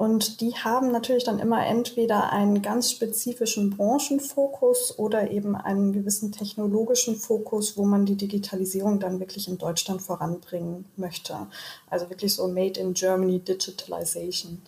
Und 0.00 0.40
die 0.40 0.54
haben 0.54 0.92
natürlich 0.92 1.24
dann 1.24 1.38
immer 1.38 1.66
entweder 1.66 2.32
einen 2.32 2.62
ganz 2.62 2.90
spezifischen 2.90 3.68
Branchenfokus 3.68 4.98
oder 4.98 5.30
eben 5.30 5.54
einen 5.54 5.92
gewissen 5.92 6.32
technologischen 6.32 7.16
Fokus, 7.16 7.76
wo 7.76 7.84
man 7.84 8.06
die 8.06 8.16
Digitalisierung 8.16 8.98
dann 8.98 9.20
wirklich 9.20 9.46
in 9.46 9.58
Deutschland 9.58 10.00
voranbringen 10.00 10.86
möchte. 10.96 11.48
Also 11.90 12.08
wirklich 12.08 12.34
so 12.34 12.48
Made 12.48 12.80
in 12.80 12.94
Germany 12.94 13.40
Digitalization. 13.40 14.62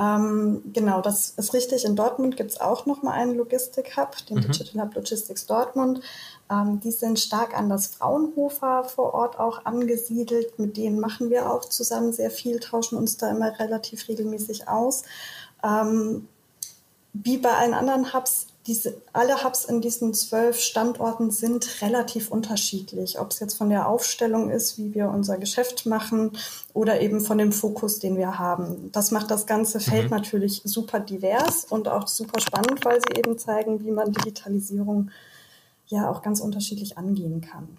Ähm, 0.00 0.62
genau, 0.72 1.02
das 1.02 1.34
ist 1.36 1.52
richtig. 1.52 1.84
In 1.84 1.94
Dortmund 1.94 2.38
gibt 2.38 2.52
es 2.52 2.60
auch 2.60 2.86
nochmal 2.86 3.18
einen 3.18 3.36
Logistik-Hub, 3.36 4.16
den 4.30 4.38
mhm. 4.38 4.40
Digital 4.42 4.82
Hub 4.82 4.94
Logistics 4.94 5.44
Dortmund. 5.44 6.00
Ähm, 6.50 6.80
die 6.80 6.90
sind 6.90 7.20
stark 7.20 7.56
an 7.56 7.68
das 7.68 7.88
Fraunhofer 7.88 8.84
vor 8.84 9.12
Ort 9.12 9.38
auch 9.38 9.66
angesiedelt. 9.66 10.58
Mit 10.58 10.78
denen 10.78 11.00
machen 11.00 11.28
wir 11.28 11.50
auch 11.50 11.66
zusammen 11.66 12.14
sehr 12.14 12.30
viel, 12.30 12.60
tauschen 12.60 12.96
uns 12.96 13.18
da 13.18 13.30
immer 13.30 13.58
relativ 13.58 14.08
regelmäßig 14.08 14.68
aus. 14.68 15.02
Ähm, 15.62 16.28
wie 17.12 17.36
bei 17.36 17.52
allen 17.52 17.74
anderen 17.74 18.14
Hubs 18.14 18.46
diese, 18.66 19.00
alle 19.12 19.42
Hubs 19.42 19.64
in 19.64 19.80
diesen 19.80 20.12
zwölf 20.12 20.60
Standorten 20.60 21.30
sind 21.30 21.80
relativ 21.80 22.30
unterschiedlich. 22.30 23.18
Ob 23.18 23.30
es 23.30 23.40
jetzt 23.40 23.54
von 23.54 23.70
der 23.70 23.88
Aufstellung 23.88 24.50
ist, 24.50 24.78
wie 24.78 24.94
wir 24.94 25.08
unser 25.08 25.38
Geschäft 25.38 25.86
machen 25.86 26.32
oder 26.74 27.00
eben 27.00 27.20
von 27.20 27.38
dem 27.38 27.52
Fokus, 27.52 27.98
den 27.98 28.18
wir 28.18 28.38
haben. 28.38 28.90
Das 28.92 29.10
macht 29.12 29.30
das 29.30 29.46
ganze 29.46 29.80
Feld 29.80 30.10
mhm. 30.10 30.16
natürlich 30.16 30.60
super 30.64 31.00
divers 31.00 31.64
und 31.70 31.88
auch 31.88 32.06
super 32.06 32.40
spannend, 32.40 32.84
weil 32.84 33.00
sie 33.00 33.18
eben 33.18 33.38
zeigen, 33.38 33.82
wie 33.84 33.92
man 33.92 34.12
Digitalisierung 34.12 35.10
ja 35.86 36.10
auch 36.10 36.22
ganz 36.22 36.40
unterschiedlich 36.40 36.98
angehen 36.98 37.40
kann. 37.40 37.78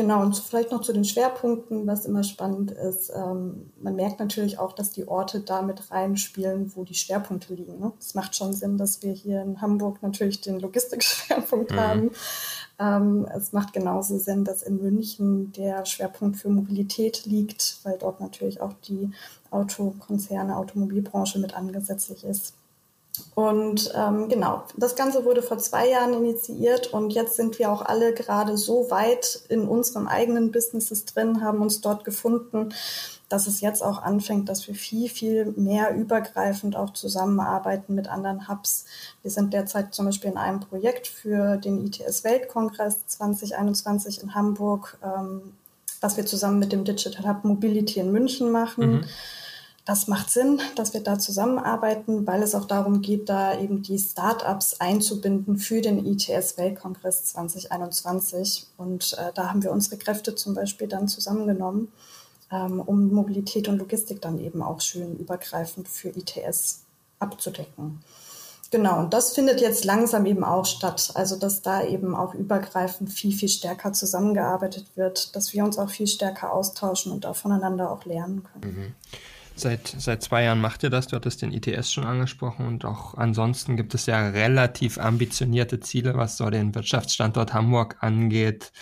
Genau, 0.00 0.22
und 0.22 0.34
vielleicht 0.34 0.72
noch 0.72 0.80
zu 0.80 0.94
den 0.94 1.04
Schwerpunkten, 1.04 1.86
was 1.86 2.06
immer 2.06 2.24
spannend 2.24 2.70
ist. 2.70 3.12
Ähm, 3.14 3.70
man 3.82 3.96
merkt 3.96 4.18
natürlich 4.18 4.58
auch, 4.58 4.72
dass 4.72 4.92
die 4.92 5.06
Orte 5.06 5.40
damit 5.40 5.90
reinspielen, 5.90 6.74
wo 6.74 6.84
die 6.84 6.94
Schwerpunkte 6.94 7.52
liegen. 7.52 7.78
Ne? 7.78 7.92
Es 8.00 8.14
macht 8.14 8.34
schon 8.34 8.54
Sinn, 8.54 8.78
dass 8.78 9.02
wir 9.02 9.12
hier 9.12 9.42
in 9.42 9.60
Hamburg 9.60 10.02
natürlich 10.02 10.40
den 10.40 10.58
Logistikschwerpunkt 10.58 11.72
mhm. 11.72 11.76
haben. 11.76 12.10
Ähm, 12.78 13.28
es 13.36 13.52
macht 13.52 13.74
genauso 13.74 14.16
Sinn, 14.16 14.42
dass 14.42 14.62
in 14.62 14.80
München 14.80 15.52
der 15.52 15.84
Schwerpunkt 15.84 16.38
für 16.38 16.48
Mobilität 16.48 17.26
liegt, 17.26 17.80
weil 17.82 17.98
dort 17.98 18.22
natürlich 18.22 18.62
auch 18.62 18.72
die 18.88 19.10
Autokonzerne, 19.50 20.56
Automobilbranche 20.56 21.38
mit 21.40 21.54
angesetzlich 21.54 22.24
ist. 22.24 22.54
Und 23.34 23.92
ähm, 23.94 24.28
genau, 24.28 24.64
das 24.76 24.96
Ganze 24.96 25.24
wurde 25.24 25.42
vor 25.42 25.58
zwei 25.58 25.88
Jahren 25.88 26.14
initiiert 26.14 26.88
und 26.88 27.12
jetzt 27.12 27.36
sind 27.36 27.58
wir 27.58 27.70
auch 27.70 27.82
alle 27.82 28.14
gerade 28.14 28.56
so 28.56 28.90
weit 28.90 29.42
in 29.48 29.68
unserem 29.68 30.06
eigenen 30.06 30.52
Businesses 30.52 31.04
drin, 31.04 31.42
haben 31.42 31.60
uns 31.60 31.80
dort 31.80 32.04
gefunden, 32.04 32.72
dass 33.28 33.46
es 33.46 33.60
jetzt 33.60 33.82
auch 33.82 34.02
anfängt, 34.02 34.48
dass 34.48 34.66
wir 34.66 34.74
viel, 34.74 35.08
viel 35.08 35.52
mehr 35.56 35.94
übergreifend 35.94 36.76
auch 36.76 36.92
zusammenarbeiten 36.92 37.94
mit 37.94 38.08
anderen 38.08 38.48
Hubs. 38.48 38.84
Wir 39.22 39.30
sind 39.30 39.52
derzeit 39.52 39.94
zum 39.94 40.06
Beispiel 40.06 40.30
in 40.30 40.36
einem 40.36 40.60
Projekt 40.60 41.06
für 41.06 41.56
den 41.56 41.86
ITS 41.86 42.24
Weltkongress 42.24 43.06
2021 43.06 44.22
in 44.22 44.34
Hamburg, 44.34 44.98
ähm, 45.04 45.54
was 46.00 46.16
wir 46.16 46.26
zusammen 46.26 46.58
mit 46.58 46.72
dem 46.72 46.84
Digital 46.84 47.28
Hub 47.28 47.44
Mobility 47.44 48.00
in 48.00 48.12
München 48.12 48.50
machen. 48.50 48.90
Mhm 48.90 49.04
das 49.84 50.08
macht 50.08 50.30
Sinn, 50.30 50.60
dass 50.76 50.94
wir 50.94 51.02
da 51.02 51.18
zusammenarbeiten, 51.18 52.26
weil 52.26 52.42
es 52.42 52.54
auch 52.54 52.66
darum 52.66 53.00
geht, 53.00 53.28
da 53.28 53.58
eben 53.58 53.82
die 53.82 53.98
Startups 53.98 54.80
einzubinden 54.80 55.56
für 55.56 55.80
den 55.80 56.04
ITS 56.04 56.58
Weltkongress 56.58 57.24
2021. 57.24 58.66
Und 58.76 59.16
äh, 59.18 59.32
da 59.34 59.48
haben 59.48 59.62
wir 59.62 59.72
unsere 59.72 59.96
Kräfte 59.96 60.34
zum 60.34 60.54
Beispiel 60.54 60.86
dann 60.86 61.08
zusammengenommen, 61.08 61.88
ähm, 62.52 62.80
um 62.80 63.12
Mobilität 63.12 63.68
und 63.68 63.78
Logistik 63.78 64.20
dann 64.20 64.38
eben 64.38 64.62
auch 64.62 64.80
schön 64.80 65.16
übergreifend 65.16 65.88
für 65.88 66.08
ITS 66.08 66.82
abzudecken. 67.18 68.00
Genau, 68.70 69.00
und 69.00 69.12
das 69.12 69.32
findet 69.32 69.60
jetzt 69.60 69.84
langsam 69.84 70.26
eben 70.26 70.44
auch 70.44 70.64
statt. 70.64 71.10
Also, 71.14 71.34
dass 71.36 71.62
da 71.62 71.82
eben 71.82 72.14
auch 72.14 72.34
übergreifend 72.34 73.10
viel, 73.10 73.32
viel 73.32 73.48
stärker 73.48 73.92
zusammengearbeitet 73.92 74.86
wird, 74.94 75.34
dass 75.34 75.52
wir 75.52 75.64
uns 75.64 75.76
auch 75.76 75.90
viel 75.90 76.06
stärker 76.06 76.52
austauschen 76.52 77.10
und 77.10 77.26
auch 77.26 77.34
voneinander 77.34 77.90
auch 77.90 78.04
lernen 78.04 78.44
können. 78.44 78.74
Mhm. 78.76 78.94
Seit, 79.60 79.94
seit 79.98 80.22
zwei 80.22 80.44
Jahren 80.44 80.62
macht 80.62 80.82
ihr 80.84 80.88
das. 80.88 81.08
Du 81.08 81.16
hattest 81.16 81.42
den 81.42 81.52
ITS 81.52 81.92
schon 81.92 82.04
angesprochen 82.06 82.66
und 82.66 82.86
auch 82.86 83.12
ansonsten 83.12 83.76
gibt 83.76 83.94
es 83.94 84.06
ja 84.06 84.28
relativ 84.28 84.96
ambitionierte 84.96 85.80
Ziele, 85.80 86.16
was 86.16 86.38
so 86.38 86.48
den 86.48 86.74
Wirtschaftsstandort 86.74 87.52
Hamburg 87.52 87.98
angeht, 88.00 88.72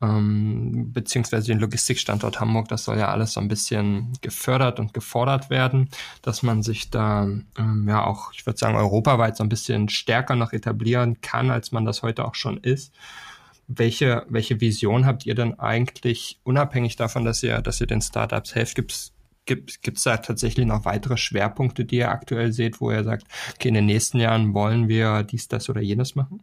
ähm, 0.00 0.92
beziehungsweise 0.92 1.48
den 1.48 1.58
Logistikstandort 1.58 2.38
Hamburg. 2.38 2.68
Das 2.68 2.84
soll 2.84 2.98
ja 2.98 3.08
alles 3.08 3.32
so 3.32 3.40
ein 3.40 3.48
bisschen 3.48 4.12
gefördert 4.20 4.78
und 4.78 4.94
gefordert 4.94 5.50
werden, 5.50 5.88
dass 6.22 6.44
man 6.44 6.62
sich 6.62 6.90
da 6.90 7.24
ähm, 7.24 7.86
ja 7.88 8.04
auch, 8.06 8.32
ich 8.32 8.46
würde 8.46 8.60
sagen, 8.60 8.76
europaweit 8.76 9.36
so 9.36 9.42
ein 9.42 9.48
bisschen 9.48 9.88
stärker 9.88 10.36
noch 10.36 10.52
etablieren 10.52 11.20
kann, 11.20 11.50
als 11.50 11.72
man 11.72 11.84
das 11.84 12.02
heute 12.02 12.24
auch 12.24 12.36
schon 12.36 12.58
ist. 12.58 12.94
Welche, 13.66 14.24
welche 14.28 14.60
Vision 14.60 15.04
habt 15.04 15.26
ihr 15.26 15.34
denn 15.34 15.58
eigentlich, 15.58 16.38
unabhängig 16.44 16.94
davon, 16.94 17.24
dass 17.24 17.42
ihr, 17.42 17.60
dass 17.60 17.80
ihr 17.80 17.88
den 17.88 18.00
Startups 18.00 18.54
helft, 18.54 18.76
gibt's 18.76 19.12
Gibt 19.48 19.96
es 19.96 20.02
da 20.02 20.18
tatsächlich 20.18 20.66
noch 20.66 20.84
weitere 20.84 21.16
Schwerpunkte, 21.16 21.84
die 21.84 21.96
ihr 21.96 22.10
aktuell 22.10 22.52
seht, 22.52 22.80
wo 22.80 22.90
ihr 22.90 23.02
sagt, 23.02 23.26
okay, 23.54 23.68
in 23.68 23.74
den 23.74 23.86
nächsten 23.86 24.20
Jahren 24.20 24.52
wollen 24.54 24.88
wir 24.88 25.22
dies, 25.22 25.48
das 25.48 25.68
oder 25.70 25.80
jenes 25.80 26.14
machen? 26.14 26.42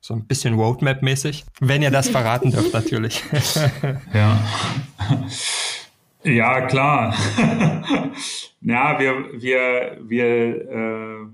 So 0.00 0.14
ein 0.14 0.26
bisschen 0.26 0.54
Roadmap-mäßig, 0.54 1.44
wenn 1.60 1.82
ihr 1.82 1.90
das 1.90 2.08
verraten 2.10 2.50
dürft, 2.50 2.72
natürlich. 2.72 3.22
ja. 4.14 4.38
Ja, 6.22 6.66
klar. 6.66 7.14
ja, 8.60 8.98
wir, 8.98 9.40
wir, 9.40 9.98
wir, 10.02 10.24
äh, 10.70 11.26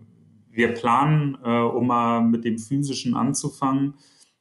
wir 0.53 0.75
planen, 0.75 1.37
äh, 1.45 1.49
um 1.49 1.87
mal 1.89 2.21
mit 2.23 2.45
dem 2.45 2.59
Physischen 2.59 3.15
anzufangen, 3.15 3.95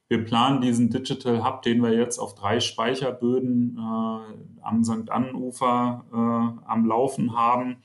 wir 0.08 0.24
planen 0.24 0.60
diesen 0.60 0.90
Digital 0.90 1.44
Hub, 1.44 1.62
den 1.62 1.82
wir 1.82 1.92
jetzt 1.92 2.18
auf 2.18 2.34
drei 2.34 2.60
Speicherböden 2.60 3.78
äh, 3.78 4.60
am 4.62 4.84
St. 4.84 5.10
Annenufer 5.10 6.04
äh, 6.12 6.66
am 6.66 6.86
Laufen 6.86 7.36
haben, 7.36 7.78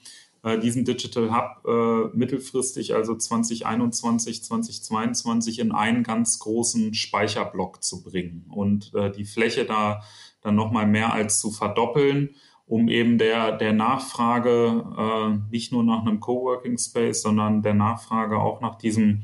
äh, 0.43 0.59
diesen 0.59 0.85
Digital 0.85 1.33
Hub 1.33 1.65
äh, 1.65 2.17
mittelfristig, 2.17 2.93
also 2.93 3.15
2021, 3.15 4.43
2022, 4.43 5.59
in 5.59 5.71
einen 5.71 6.03
ganz 6.03 6.39
großen 6.39 6.93
Speicherblock 6.93 7.83
zu 7.83 8.03
bringen 8.03 8.45
und 8.49 8.93
äh, 8.93 9.11
die 9.11 9.25
Fläche 9.25 9.65
da 9.65 10.01
dann 10.41 10.55
nochmal 10.55 10.87
mehr 10.87 11.13
als 11.13 11.39
zu 11.39 11.51
verdoppeln, 11.51 12.35
um 12.65 12.87
eben 12.87 13.17
der, 13.17 13.57
der 13.57 13.73
Nachfrage 13.73 14.85
äh, 14.97 15.51
nicht 15.51 15.71
nur 15.71 15.83
nach 15.83 16.01
einem 16.01 16.19
Coworking 16.19 16.77
Space, 16.77 17.21
sondern 17.21 17.61
der 17.61 17.73
Nachfrage 17.73 18.37
auch 18.37 18.61
nach 18.61 18.75
diesem 18.75 19.23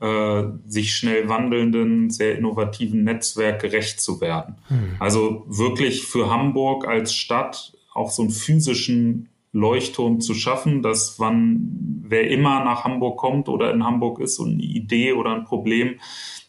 äh, 0.00 0.42
sich 0.66 0.94
schnell 0.94 1.28
wandelnden, 1.28 2.10
sehr 2.10 2.36
innovativen 2.36 3.04
Netzwerk 3.04 3.60
gerecht 3.60 4.00
zu 4.00 4.20
werden. 4.20 4.56
Hm. 4.68 4.96
Also 4.98 5.44
wirklich 5.48 6.04
für 6.04 6.30
Hamburg 6.30 6.86
als 6.86 7.14
Stadt 7.14 7.72
auch 7.94 8.10
so 8.10 8.22
einen 8.22 8.30
physischen 8.30 9.30
Leuchtturm 9.52 10.20
zu 10.20 10.34
schaffen, 10.34 10.82
dass 10.82 11.18
wann 11.18 12.02
wer 12.08 12.30
immer 12.30 12.62
nach 12.62 12.84
Hamburg 12.84 13.16
kommt 13.16 13.48
oder 13.48 13.72
in 13.72 13.84
Hamburg 13.84 14.20
ist 14.20 14.38
und 14.38 14.52
eine 14.52 14.62
Idee 14.62 15.14
oder 15.14 15.34
ein 15.34 15.44
Problem 15.44 15.94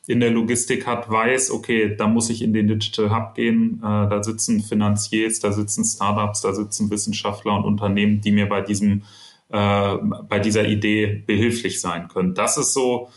in 0.08 0.20
der 0.20 0.32
Logistik 0.32 0.86
hat, 0.88 1.10
weiß, 1.10 1.52
okay, 1.52 1.96
da 1.96 2.08
muss 2.08 2.30
ich 2.30 2.42
in 2.42 2.54
den 2.54 2.68
Digital 2.68 3.16
Hub 3.16 3.36
gehen, 3.36 3.80
äh, 3.80 4.10
da 4.10 4.24
sitzen 4.24 4.62
Finanziers, 4.62 5.40
da 5.40 5.52
sitzen 5.52 5.84
Startups, 5.84 6.42
da 6.42 6.54
sitzen 6.54 6.90
Wissenschaftler 6.90 7.56
und 7.56 7.66
Unternehmen, 7.66 8.22
die 8.22 8.32
mir 8.32 8.48
bei 8.48 8.62
diesem 8.62 9.04
äh, 9.50 9.98
bei 10.28 10.40
dieser 10.40 10.68
Idee 10.68 11.24
behilflich 11.26 11.80
sein 11.80 12.10
können. 12.10 12.34
Das 12.34 12.58
ist 12.58 12.74
so 12.74 13.10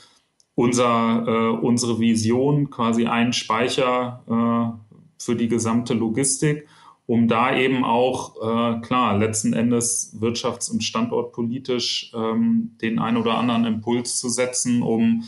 unser, 0.60 1.24
äh, 1.26 1.64
unsere 1.64 2.00
Vision, 2.00 2.68
quasi 2.68 3.06
einen 3.06 3.32
Speicher 3.32 4.22
äh, 4.28 4.92
für 5.16 5.34
die 5.34 5.48
gesamte 5.48 5.94
Logistik, 5.94 6.66
um 7.06 7.28
da 7.28 7.56
eben 7.56 7.82
auch, 7.82 8.36
äh, 8.36 8.80
klar, 8.82 9.16
letzten 9.16 9.54
Endes 9.54 10.14
wirtschafts- 10.20 10.70
und 10.70 10.84
standortpolitisch 10.84 12.12
ähm, 12.14 12.76
den 12.82 12.98
ein 12.98 13.16
oder 13.16 13.38
anderen 13.38 13.64
Impuls 13.64 14.18
zu 14.18 14.28
setzen, 14.28 14.82
um 14.82 15.24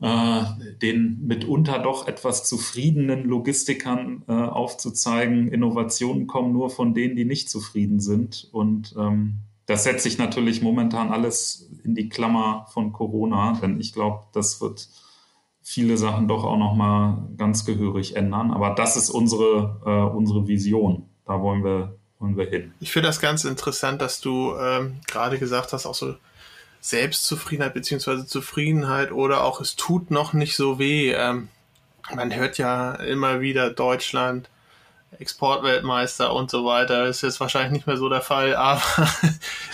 äh, 0.00 0.42
den 0.80 1.26
mitunter 1.26 1.80
doch 1.80 2.06
etwas 2.06 2.48
zufriedenen 2.48 3.24
Logistikern 3.24 4.22
äh, 4.28 4.32
aufzuzeigen, 4.32 5.48
Innovationen 5.48 6.28
kommen 6.28 6.52
nur 6.52 6.70
von 6.70 6.94
denen, 6.94 7.16
die 7.16 7.24
nicht 7.24 7.50
zufrieden 7.50 7.98
sind. 7.98 8.48
Und 8.52 8.94
ähm, 8.96 9.40
das 9.66 9.84
setzt 9.84 10.04
sich 10.04 10.18
natürlich 10.18 10.62
momentan 10.62 11.12
alles 11.12 11.68
in 11.84 11.94
die 11.94 12.08
Klammer 12.08 12.66
von 12.72 12.92
Corona, 12.92 13.58
denn 13.60 13.80
ich 13.80 13.92
glaube, 13.92 14.24
das 14.32 14.60
wird 14.60 14.88
viele 15.60 15.96
Sachen 15.96 16.28
doch 16.28 16.44
auch 16.44 16.56
noch 16.56 16.74
mal 16.74 17.28
ganz 17.36 17.64
gehörig 17.64 18.14
ändern. 18.14 18.52
Aber 18.52 18.70
das 18.70 18.96
ist 18.96 19.10
unsere, 19.10 19.80
äh, 19.84 20.16
unsere 20.16 20.46
Vision. 20.46 21.08
Da 21.26 21.40
wollen 21.40 21.64
wir, 21.64 21.98
wollen 22.20 22.36
wir 22.36 22.46
hin. 22.46 22.72
Ich 22.78 22.92
finde 22.92 23.08
das 23.08 23.20
ganz 23.20 23.44
interessant, 23.44 24.00
dass 24.00 24.20
du 24.20 24.54
ähm, 24.56 25.00
gerade 25.08 25.38
gesagt 25.40 25.72
hast, 25.72 25.84
auch 25.84 25.94
so 25.96 26.14
Selbstzufriedenheit 26.80 27.74
beziehungsweise 27.74 28.26
Zufriedenheit 28.26 29.10
oder 29.10 29.42
auch 29.42 29.60
es 29.60 29.74
tut 29.74 30.12
noch 30.12 30.32
nicht 30.32 30.54
so 30.54 30.78
weh. 30.78 31.10
Ähm, 31.10 31.48
man 32.14 32.32
hört 32.32 32.58
ja 32.58 32.92
immer 32.94 33.40
wieder 33.40 33.70
Deutschland 33.70 34.48
Exportweltmeister 35.18 36.32
und 36.32 36.50
so 36.50 36.64
weiter. 36.64 37.06
Ist 37.06 37.22
jetzt 37.22 37.40
wahrscheinlich 37.40 37.72
nicht 37.72 37.86
mehr 37.86 37.96
so 37.96 38.08
der 38.08 38.22
Fall, 38.22 38.54
aber 38.56 38.82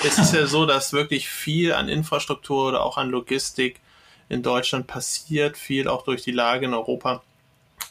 es 0.04 0.18
ist 0.18 0.34
ja 0.34 0.46
so, 0.46 0.66
dass 0.66 0.92
wirklich 0.92 1.28
viel 1.28 1.72
an 1.72 1.88
Infrastruktur 1.88 2.68
oder 2.68 2.82
auch 2.82 2.96
an 2.96 3.10
Logistik 3.10 3.80
in 4.28 4.42
Deutschland 4.42 4.86
passiert, 4.86 5.56
viel 5.56 5.88
auch 5.88 6.02
durch 6.04 6.22
die 6.22 6.32
Lage 6.32 6.66
in 6.66 6.74
Europa 6.74 7.22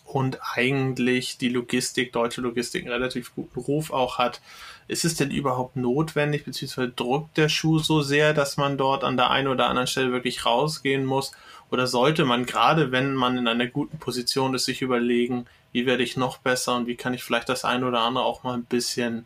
und 0.06 0.39
eigentlich 0.56 1.38
die 1.38 1.49
Logistik, 1.49 2.12
deutsche 2.12 2.41
Logistik, 2.41 2.84
einen 2.84 2.91
relativ 2.91 3.34
guten 3.36 3.60
Ruf 3.60 3.91
auch 3.91 4.18
hat. 4.18 4.41
Ist 4.88 5.06
es 5.06 5.16
denn 5.16 5.32
überhaupt 5.32 5.78
notwendig, 5.78 6.43
beziehungsweise 6.43 6.89
drückt 6.89 7.38
der 7.38 7.47
Schuh 7.47 7.80
so 7.80 8.02
sehr, 8.02 8.34
dass 8.34 8.58
man 8.58 8.78
dort 8.78 9.04
an 9.04 9.16
der 9.16 9.30
einen 9.30 9.47
oder 9.47 9.68
anderen 9.68 9.88
Stelle 9.88 10.12
wirklich 10.12 10.45
rausgehen 10.45 11.06
muss? 11.06 11.32
Oder 11.70 11.88
sollte 11.88 12.26
man, 12.26 12.45
gerade 12.45 12.91
wenn 12.91 13.14
man 13.14 13.38
in 13.38 13.47
einer 13.47 13.68
guten 13.68 13.99
Position 13.99 14.54
ist, 14.54 14.66
sich 14.66 14.82
überlegen, 14.82 15.45
wie 15.72 15.86
werde 15.86 16.03
ich 16.03 16.17
noch 16.17 16.38
besser 16.38 16.76
und 16.76 16.88
wie 16.88 16.95
kann 16.95 17.13
ich 17.13 17.24
vielleicht 17.24 17.49
das 17.49 17.65
eine 17.65 17.86
oder 17.86 17.99
andere 18.01 18.26
auch 18.26 18.43
mal 18.43 18.53
ein 18.53 18.65
bisschen 18.65 19.26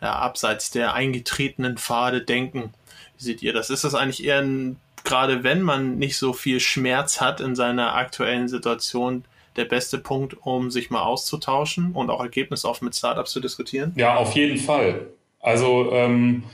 ja, 0.00 0.14
abseits 0.14 0.70
der 0.70 0.94
eingetretenen 0.94 1.78
Pfade 1.78 2.22
denken? 2.22 2.72
Wie 3.16 3.24
seht 3.24 3.42
ihr 3.42 3.52
das? 3.52 3.70
Ist 3.70 3.84
das 3.84 3.94
eigentlich 3.94 4.24
eher 4.24 4.40
ein, 4.40 4.76
gerade 5.04 5.44
wenn 5.44 5.62
man 5.62 5.98
nicht 5.98 6.16
so 6.16 6.32
viel 6.32 6.60
Schmerz 6.60 7.20
hat 7.20 7.40
in 7.40 7.54
seiner 7.54 7.94
aktuellen 7.94 8.48
Situation, 8.48 9.24
der 9.56 9.64
beste 9.64 9.98
Punkt, 9.98 10.36
um 10.46 10.70
sich 10.70 10.90
mal 10.90 11.02
auszutauschen 11.02 11.92
und 11.92 12.10
auch 12.10 12.20
ergebnisoffen 12.20 12.84
mit 12.84 12.94
Startups 12.94 13.32
zu 13.32 13.40
diskutieren? 13.40 13.92
Ja, 13.96 14.16
auf 14.16 14.34
jeden 14.34 14.58
Fall. 14.58 15.08
Also 15.40 15.90
ähm, 15.92 16.44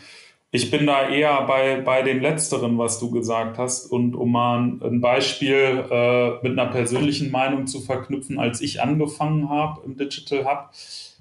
ich 0.54 0.70
bin 0.70 0.86
da 0.86 1.08
eher 1.08 1.42
bei, 1.48 1.80
bei 1.80 2.02
dem 2.02 2.20
Letzteren, 2.20 2.78
was 2.78 3.00
du 3.00 3.10
gesagt 3.10 3.58
hast. 3.58 3.86
Und 3.86 4.14
um 4.14 4.30
mal 4.30 4.60
ein 4.60 5.00
Beispiel 5.00 5.84
äh, 5.90 6.30
mit 6.46 6.56
einer 6.56 6.70
persönlichen 6.70 7.32
Meinung 7.32 7.66
zu 7.66 7.80
verknüpfen, 7.80 8.38
als 8.38 8.60
ich 8.60 8.80
angefangen 8.80 9.48
habe 9.50 9.80
im 9.84 9.96
Digital 9.96 10.44
Hub, 10.44 10.70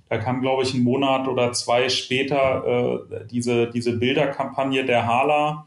da 0.07 0.19
kam, 0.19 0.41
glaube 0.41 0.61
ich, 0.61 0.75
ein 0.75 0.83
Monat 0.83 1.27
oder 1.27 1.51
zwei 1.51 1.89
später 1.89 2.99
äh, 3.11 3.25
diese, 3.31 3.71
diese 3.71 3.93
Bilderkampagne 3.93 4.85
der 4.85 5.07
Hala 5.07 5.65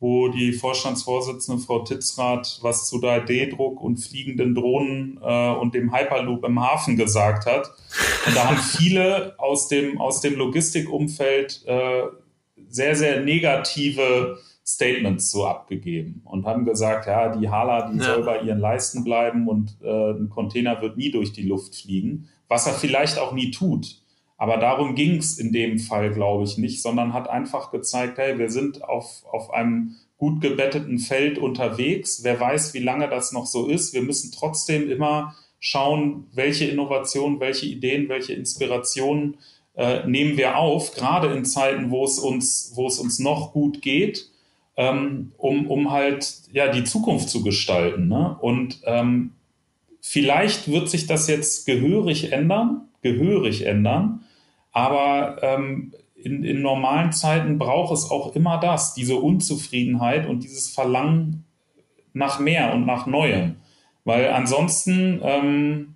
wo 0.00 0.28
die 0.28 0.52
Vorstandsvorsitzende 0.52 1.62
Frau 1.62 1.78
Titzrath 1.78 2.58
was 2.60 2.88
zu 2.88 2.96
3D-Druck 2.96 3.80
und 3.80 3.96
fliegenden 3.96 4.54
Drohnen 4.54 5.18
äh, 5.22 5.50
und 5.52 5.74
dem 5.74 5.94
Hyperloop 5.94 6.44
im 6.44 6.60
Hafen 6.60 6.96
gesagt 6.98 7.46
hat. 7.46 7.70
Und 8.26 8.36
da 8.36 8.50
haben 8.50 8.58
viele 8.58 9.34
aus 9.38 9.68
dem, 9.68 9.98
aus 9.98 10.20
dem 10.20 10.36
Logistikumfeld 10.36 11.64
äh, 11.66 12.02
sehr, 12.68 12.96
sehr 12.96 13.20
negative 13.20 14.38
Statements 14.66 15.30
so 15.30 15.46
abgegeben 15.46 16.22
und 16.24 16.46
haben 16.46 16.64
gesagt, 16.64 17.06
ja, 17.06 17.36
die 17.36 17.48
Hala, 17.48 17.90
die 17.90 17.98
ja. 17.98 18.04
soll 18.04 18.24
bei 18.24 18.40
ihren 18.40 18.58
Leisten 18.58 19.04
bleiben 19.04 19.46
und 19.46 19.76
äh, 19.82 20.12
ein 20.12 20.30
Container 20.30 20.80
wird 20.80 20.96
nie 20.96 21.10
durch 21.10 21.32
die 21.32 21.42
Luft 21.42 21.74
fliegen, 21.76 22.28
was 22.48 22.66
er 22.66 22.72
vielleicht 22.72 23.18
auch 23.18 23.32
nie 23.32 23.50
tut. 23.50 24.00
Aber 24.36 24.56
darum 24.56 24.94
ging 24.94 25.16
es 25.16 25.38
in 25.38 25.52
dem 25.52 25.78
Fall, 25.78 26.12
glaube 26.12 26.44
ich, 26.44 26.58
nicht, 26.58 26.82
sondern 26.82 27.12
hat 27.12 27.28
einfach 27.28 27.70
gezeigt, 27.70 28.18
hey, 28.18 28.38
wir 28.38 28.50
sind 28.50 28.82
auf, 28.82 29.24
auf 29.30 29.52
einem 29.52 29.96
gut 30.16 30.40
gebetteten 30.40 30.98
Feld 30.98 31.38
unterwegs. 31.38 32.24
Wer 32.24 32.40
weiß, 32.40 32.74
wie 32.74 32.80
lange 32.80 33.08
das 33.08 33.32
noch 33.32 33.46
so 33.46 33.68
ist. 33.68 33.94
Wir 33.94 34.02
müssen 34.02 34.32
trotzdem 34.32 34.90
immer 34.90 35.34
schauen, 35.60 36.26
welche 36.32 36.66
Innovationen, 36.66 37.40
welche 37.40 37.66
Ideen, 37.66 38.08
welche 38.08 38.34
Inspirationen 38.34 39.38
äh, 39.76 40.06
nehmen 40.06 40.36
wir 40.36 40.56
auf, 40.56 40.94
gerade 40.94 41.28
in 41.32 41.44
Zeiten, 41.44 41.90
wo 41.90 42.04
es 42.04 42.18
uns, 42.18 42.72
wo 42.74 42.86
es 42.86 42.98
uns 42.98 43.18
noch 43.18 43.52
gut 43.52 43.82
geht, 43.82 44.30
ähm, 44.76 45.32
um, 45.36 45.66
um 45.66 45.90
halt 45.90 46.42
ja 46.52 46.68
die 46.68 46.84
Zukunft 46.84 47.28
zu 47.28 47.42
gestalten. 47.42 48.08
Ne? 48.08 48.36
Und 48.40 48.80
ähm, 48.84 49.32
vielleicht 50.00 50.70
wird 50.70 50.88
sich 50.88 51.06
das 51.06 51.28
jetzt 51.28 51.66
gehörig 51.66 52.32
ändern, 52.32 52.88
gehörig 53.02 53.66
ändern. 53.66 54.20
Aber 54.72 55.42
ähm, 55.42 55.92
in, 56.16 56.42
in 56.42 56.62
normalen 56.62 57.12
Zeiten 57.12 57.58
braucht 57.58 57.92
es 57.92 58.10
auch 58.10 58.34
immer 58.34 58.58
das, 58.58 58.94
diese 58.94 59.16
Unzufriedenheit 59.16 60.26
und 60.26 60.42
dieses 60.42 60.70
Verlangen 60.70 61.44
nach 62.12 62.38
mehr 62.38 62.72
und 62.72 62.86
nach 62.86 63.06
Neuem. 63.06 63.56
Weil 64.04 64.30
ansonsten 64.30 65.20
ähm, 65.22 65.93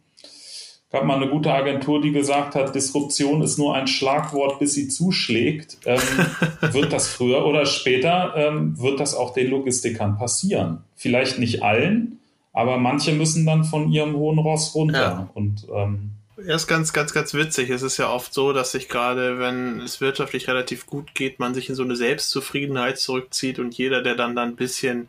gab 0.90 1.04
mal 1.04 1.16
eine 1.16 1.28
gute 1.28 1.52
Agentur, 1.52 2.00
die 2.00 2.12
gesagt 2.12 2.54
hat, 2.54 2.74
Disruption 2.74 3.42
ist 3.42 3.58
nur 3.58 3.74
ein 3.74 3.86
Schlagwort, 3.86 4.58
bis 4.58 4.72
sie 4.72 4.88
zuschlägt. 4.88 5.78
Ähm, 5.84 6.00
wird 6.72 6.92
das 6.92 7.08
früher 7.08 7.44
oder 7.44 7.66
später, 7.66 8.34
ähm, 8.36 8.78
wird 8.78 9.00
das 9.00 9.14
auch 9.14 9.34
den 9.34 9.50
Logistikern 9.50 10.16
passieren. 10.16 10.84
Vielleicht 10.96 11.38
nicht 11.38 11.62
allen, 11.62 12.20
aber 12.52 12.78
manche 12.78 13.12
müssen 13.12 13.44
dann 13.44 13.64
von 13.64 13.90
ihrem 13.92 14.16
hohen 14.16 14.38
Ross 14.38 14.74
runter. 14.74 14.98
Ja. 14.98 15.30
Und 15.34 15.66
ähm, 15.74 16.10
ja, 16.44 16.54
ist 16.54 16.68
ganz, 16.68 16.92
ganz, 16.92 17.12
ganz 17.12 17.34
witzig. 17.34 17.68
Es 17.70 17.82
ist 17.82 17.96
ja 17.96 18.10
oft 18.10 18.32
so, 18.32 18.52
dass 18.52 18.70
sich 18.70 18.88
gerade, 18.88 19.40
wenn 19.40 19.80
es 19.80 20.00
wirtschaftlich 20.00 20.46
relativ 20.48 20.86
gut 20.86 21.14
geht, 21.14 21.40
man 21.40 21.52
sich 21.52 21.68
in 21.68 21.74
so 21.74 21.82
eine 21.82 21.96
Selbstzufriedenheit 21.96 22.98
zurückzieht 22.98 23.58
und 23.58 23.76
jeder, 23.76 24.02
der 24.02 24.14
dann 24.14 24.36
dann 24.36 24.50
ein 24.50 24.56
bisschen, 24.56 25.08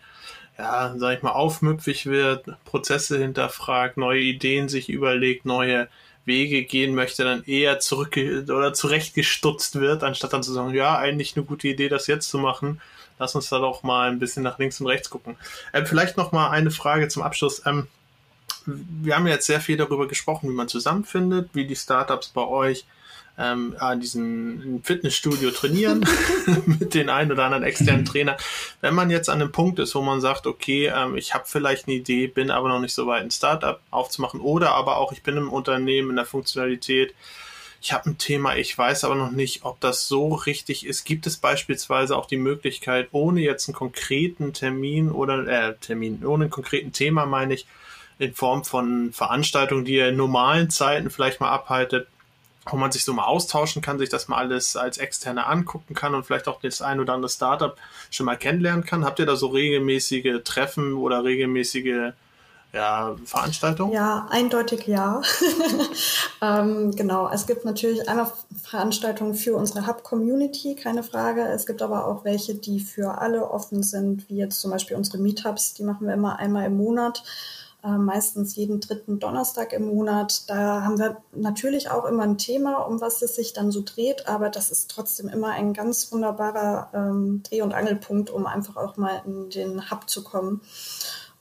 ja, 0.60 0.94
sag 0.98 1.18
ich 1.18 1.24
mal, 1.24 1.32
aufmüpfig 1.32 2.06
wird, 2.06 2.46
Prozesse 2.66 3.18
hinterfragt, 3.18 3.96
neue 3.96 4.20
Ideen 4.20 4.68
sich 4.68 4.90
überlegt, 4.90 5.46
neue 5.46 5.88
Wege 6.26 6.66
gehen 6.66 6.94
möchte, 6.96 7.24
dann 7.24 7.46
eher 7.46 7.80
zurück 7.80 8.18
oder 8.18 8.74
zurechtgestutzt 8.74 9.80
wird, 9.80 10.04
anstatt 10.04 10.34
dann 10.34 10.44
zu 10.44 10.52
sagen, 10.52 10.74
ja, 10.74 10.98
eigentlich 10.98 11.38
eine 11.38 11.46
gute 11.46 11.70
Idee, 11.70 11.88
das 11.88 12.08
jetzt 12.08 12.30
zu 12.30 12.40
machen. 12.40 12.82
Lass 13.20 13.36
uns 13.36 13.48
da 13.48 13.60
doch 13.60 13.84
mal 13.84 14.10
ein 14.10 14.20
bisschen 14.20 14.44
nach 14.44 14.60
links 14.60 14.82
und 14.82 14.88
rechts 14.88 15.10
gucken. 15.10 15.38
Ähm, 15.74 15.86
vielleicht 15.86 16.18
noch 16.18 16.34
mal 16.34 16.50
eine 16.50 16.72
Frage 16.72 17.08
zum 17.08 17.24
Abschluss. 17.24 17.66
Ähm, 17.66 17.88
wir 18.66 19.16
haben 19.16 19.28
jetzt 19.28 19.48
sehr 19.48 19.62
viel 19.62 19.78
darüber 19.78 20.10
gesprochen, 20.10 20.50
wie 20.50 20.54
man 20.54 20.68
zusammenfindet, 20.68 21.50
wie 21.54 21.66
die 21.66 21.76
Startups 21.76 22.28
bei 22.28 22.46
euch 22.46 22.86
ähm, 23.40 23.76
an 23.80 24.02
diesem 24.02 24.82
Fitnessstudio 24.84 25.52
trainieren 25.52 26.06
mit 26.66 26.94
den 26.94 27.10
ein 27.10 27.32
oder 27.32 27.46
anderen 27.46 27.64
externen 27.64 28.06
Trainer. 28.06 28.38
Wenn 28.82 28.94
man 28.94 29.10
jetzt 29.10 29.30
an 29.30 29.42
einem 29.42 29.52
Punkt 29.52 29.80
ist, 29.80 29.96
wo 29.96 30.02
man 30.02 30.20
sagt, 30.20 30.46
okay, 30.46 30.92
ähm, 30.94 31.16
ich 31.16 31.34
habe 31.34 31.46
vielleicht 31.48 31.88
eine 31.88 31.96
Idee, 31.96 32.28
bin 32.28 32.52
aber 32.52 32.68
noch 32.68 32.82
nicht 32.82 32.94
so 32.94 33.08
weit, 33.08 33.24
ein 33.24 33.32
Startup 33.32 33.80
aufzumachen 33.92 34.42
oder 34.42 34.72
aber 34.72 34.98
auch 34.98 35.14
ich 35.14 35.24
bin 35.24 35.38
im 35.38 35.52
Unternehmen 35.52 36.10
in 36.10 36.16
der 36.18 36.26
Funktionalität, 36.26 37.16
ich 37.82 37.94
habe 37.94 38.10
ein 38.10 38.18
Thema, 38.18 38.58
ich 38.58 38.78
weiß 38.78 39.06
aber 39.06 39.16
noch 39.16 39.32
nicht, 39.32 39.64
ob 39.64 39.80
das 39.80 40.08
so 40.08 40.34
richtig 40.34 40.86
ist. 40.86 41.06
Gibt 41.06 41.26
es 41.28 41.38
beispielsweise 41.38 42.18
auch 42.18 42.26
die 42.26 42.36
Möglichkeit, 42.36 43.08
ohne 43.14 43.40
jetzt 43.40 43.70
einen 43.70 43.76
konkreten 43.76 44.52
Termin 44.52 45.10
oder 45.10 45.48
äh, 45.48 45.76
Termin, 45.78 46.26
ohne 46.26 46.46
einen 46.46 46.52
konkreten 46.52 46.92
Thema 46.92 47.26
meine 47.26 47.54
ich, 47.54 47.68
in 48.18 48.34
Form 48.34 48.66
von 48.66 49.14
Veranstaltungen, 49.14 49.86
die 49.86 49.94
ihr 49.94 50.10
in 50.10 50.18
normalen 50.18 50.70
Zeiten 50.70 51.10
vielleicht 51.10 51.40
mal 51.40 51.52
abhaltet, 51.52 52.08
wo 52.72 52.78
man 52.78 52.92
sich 52.92 53.06
so 53.06 53.14
mal 53.14 53.26
austauschen 53.26 53.82
kann, 53.82 54.00
sich 54.00 54.10
das 54.10 54.28
mal 54.28 54.38
alles 54.38 54.76
als 54.76 54.98
Externe 54.98 55.46
angucken 55.46 55.94
kann 55.94 56.16
und 56.16 56.26
vielleicht 56.26 56.48
auch 56.48 56.62
das 56.62 56.82
ein 56.82 57.00
oder 57.00 57.14
andere 57.14 57.30
Startup 57.30 57.78
schon 58.10 58.26
mal 58.26 58.38
kennenlernen 58.38 58.86
kann. 58.86 59.06
Habt 59.06 59.20
ihr 59.20 59.26
da 59.26 59.36
so 59.36 59.48
regelmäßige 59.48 60.44
Treffen 60.44 60.94
oder 60.94 61.24
regelmäßige 61.24 62.14
ja, 62.72 63.16
Veranstaltungen? 63.26 63.94
Ja, 63.94 64.28
eindeutig 64.30 64.86
ja. 64.86 65.22
ähm, 66.42 66.96
genau, 66.96 67.30
es 67.34 67.48
gibt 67.48 67.66
natürlich 67.66 68.08
einmal 68.08 68.32
Veranstaltungen 68.64 69.34
für 69.34 69.56
unsere 69.56 69.88
Hub-Community, 69.88 70.76
keine 70.76 71.04
Frage. 71.04 71.42
Es 71.42 71.66
gibt 71.66 71.82
aber 71.82 72.06
auch 72.06 72.26
welche, 72.26 72.56
die 72.56 72.80
für 72.80 73.20
alle 73.20 73.50
offen 73.50 73.82
sind, 73.82 74.30
wie 74.30 74.38
jetzt 74.38 74.62
zum 74.62 74.72
Beispiel 74.72 74.98
unsere 74.98 75.18
Meetups, 75.18 75.74
die 75.74 75.84
machen 75.84 76.06
wir 76.06 76.14
immer 76.14 76.38
einmal 76.38 76.66
im 76.66 76.78
Monat 76.78 77.24
äh, 77.84 77.98
meistens 77.98 78.56
jeden 78.56 78.80
dritten 78.80 79.20
Donnerstag 79.20 79.74
im 79.74 79.86
Monat. 79.86 80.50
Da 80.50 80.84
haben 80.84 81.00
wir 81.00 81.18
natürlich 81.34 81.90
auch 81.90 82.06
immer 82.06 82.24
ein 82.24 82.38
Thema, 82.38 82.78
um 82.80 83.00
was 83.00 83.22
es 83.22 83.36
sich 83.36 83.54
dann 83.54 83.72
so 83.72 83.82
dreht, 83.86 84.28
aber 84.28 84.50
das 84.50 84.70
ist 84.70 84.92
trotzdem 84.92 85.30
immer 85.30 85.50
ein 85.50 85.74
ganz 85.74 86.12
wunderbarer 86.12 86.90
ähm, 86.94 87.42
Dreh- 87.44 87.62
und 87.62 87.74
Angelpunkt, 87.74 88.30
um 88.30 88.46
einfach 88.46 88.76
auch 88.76 88.98
mal 88.98 89.22
in 89.26 89.50
den 89.50 89.90
Hub 89.90 90.10
zu 90.10 90.24
kommen 90.24 90.62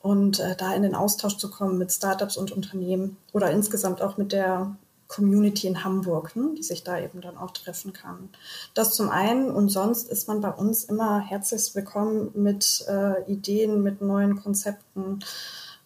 und 0.01 0.39
äh, 0.39 0.55
da 0.57 0.75
in 0.75 0.83
den 0.83 0.95
Austausch 0.95 1.39
zu 1.39 1.51
kommen 1.51 1.77
mit 1.77 1.93
Startups 1.93 2.37
und 2.37 2.53
Unternehmen 2.53 3.17
oder 3.33 3.51
insgesamt 3.51 4.01
auch 4.01 4.17
mit 4.17 4.33
der 4.33 4.77
Community 5.09 5.67
in 5.67 5.83
Hamburg, 5.85 6.37
ne, 6.37 6.51
die 6.57 6.63
sich 6.63 6.85
da 6.85 6.99
eben 7.01 7.21
dann 7.21 7.39
auch 7.39 7.51
treffen 7.51 7.93
kann. 7.93 8.29
Das 8.75 8.95
zum 8.95 9.09
einen 9.09 9.51
und 9.51 9.71
sonst 9.71 10.09
ist 10.09 10.29
man 10.29 10.41
bei 10.41 10.51
uns 10.51 10.85
immer 10.85 11.19
herzlich 11.19 11.75
willkommen 11.75 12.31
mit 12.35 12.85
äh, 12.89 13.25
Ideen, 13.31 13.83
mit 13.83 14.03
neuen 14.03 14.41
Konzepten 14.41 15.21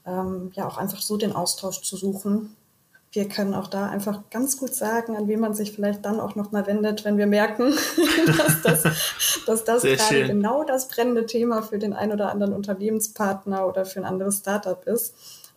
ähm, 0.07 0.50
ja 0.55 0.66
auch 0.66 0.78
einfach 0.78 1.00
so 1.00 1.16
den 1.16 1.32
Austausch 1.32 1.82
zu 1.82 1.96
suchen. 1.96 2.57
Wir 3.12 3.28
können 3.28 3.53
auch 3.53 3.68
da 3.68 3.90
einfach 3.90 4.30
ganz 4.30 4.57
gut 4.57 4.74
sagen, 4.74 5.16
an 5.16 5.28
wen 5.28 5.38
man 5.38 5.53
sich 5.53 5.72
vielleicht 5.72 6.05
dann 6.05 6.18
auch 6.18 6.34
nochmal 6.34 6.66
wendet, 6.66 7.05
wenn 7.05 7.18
wir 7.18 7.26
merken, 7.26 7.74
dass 8.26 8.62
das, 8.62 8.82
dass 9.46 9.64
das 9.64 9.82
gerade 9.82 10.03
schön. 10.03 10.28
genau 10.28 10.64
das 10.64 10.88
brennende 10.88 11.26
Thema 11.26 11.62
für 11.62 11.78
den 11.78 11.92
ein 11.92 12.11
oder 12.11 12.30
anderen 12.30 12.55
Unternehmenspartner 12.55 13.66
oder 13.66 13.84
für 13.84 14.00
ein 14.00 14.07
anderes 14.07 14.38
Startup 14.38 14.82
ist. 14.86 15.14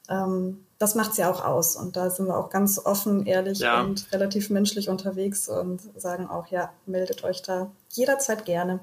Ähm, 0.09 0.65
das 0.77 0.95
macht 0.95 1.11
es 1.11 1.17
ja 1.17 1.31
auch 1.31 1.43
aus. 1.43 1.75
Und 1.77 1.95
da 1.95 2.09
sind 2.09 2.27
wir 2.27 2.37
auch 2.37 2.49
ganz 2.49 2.77
offen, 2.79 3.25
ehrlich 3.25 3.59
ja. 3.59 3.81
und 3.81 4.11
relativ 4.11 4.49
menschlich 4.49 4.89
unterwegs 4.89 5.47
und 5.47 5.81
sagen 5.95 6.27
auch, 6.27 6.47
ja, 6.47 6.73
meldet 6.85 7.23
euch 7.23 7.41
da 7.41 7.71
jederzeit 7.89 8.45
gerne 8.45 8.81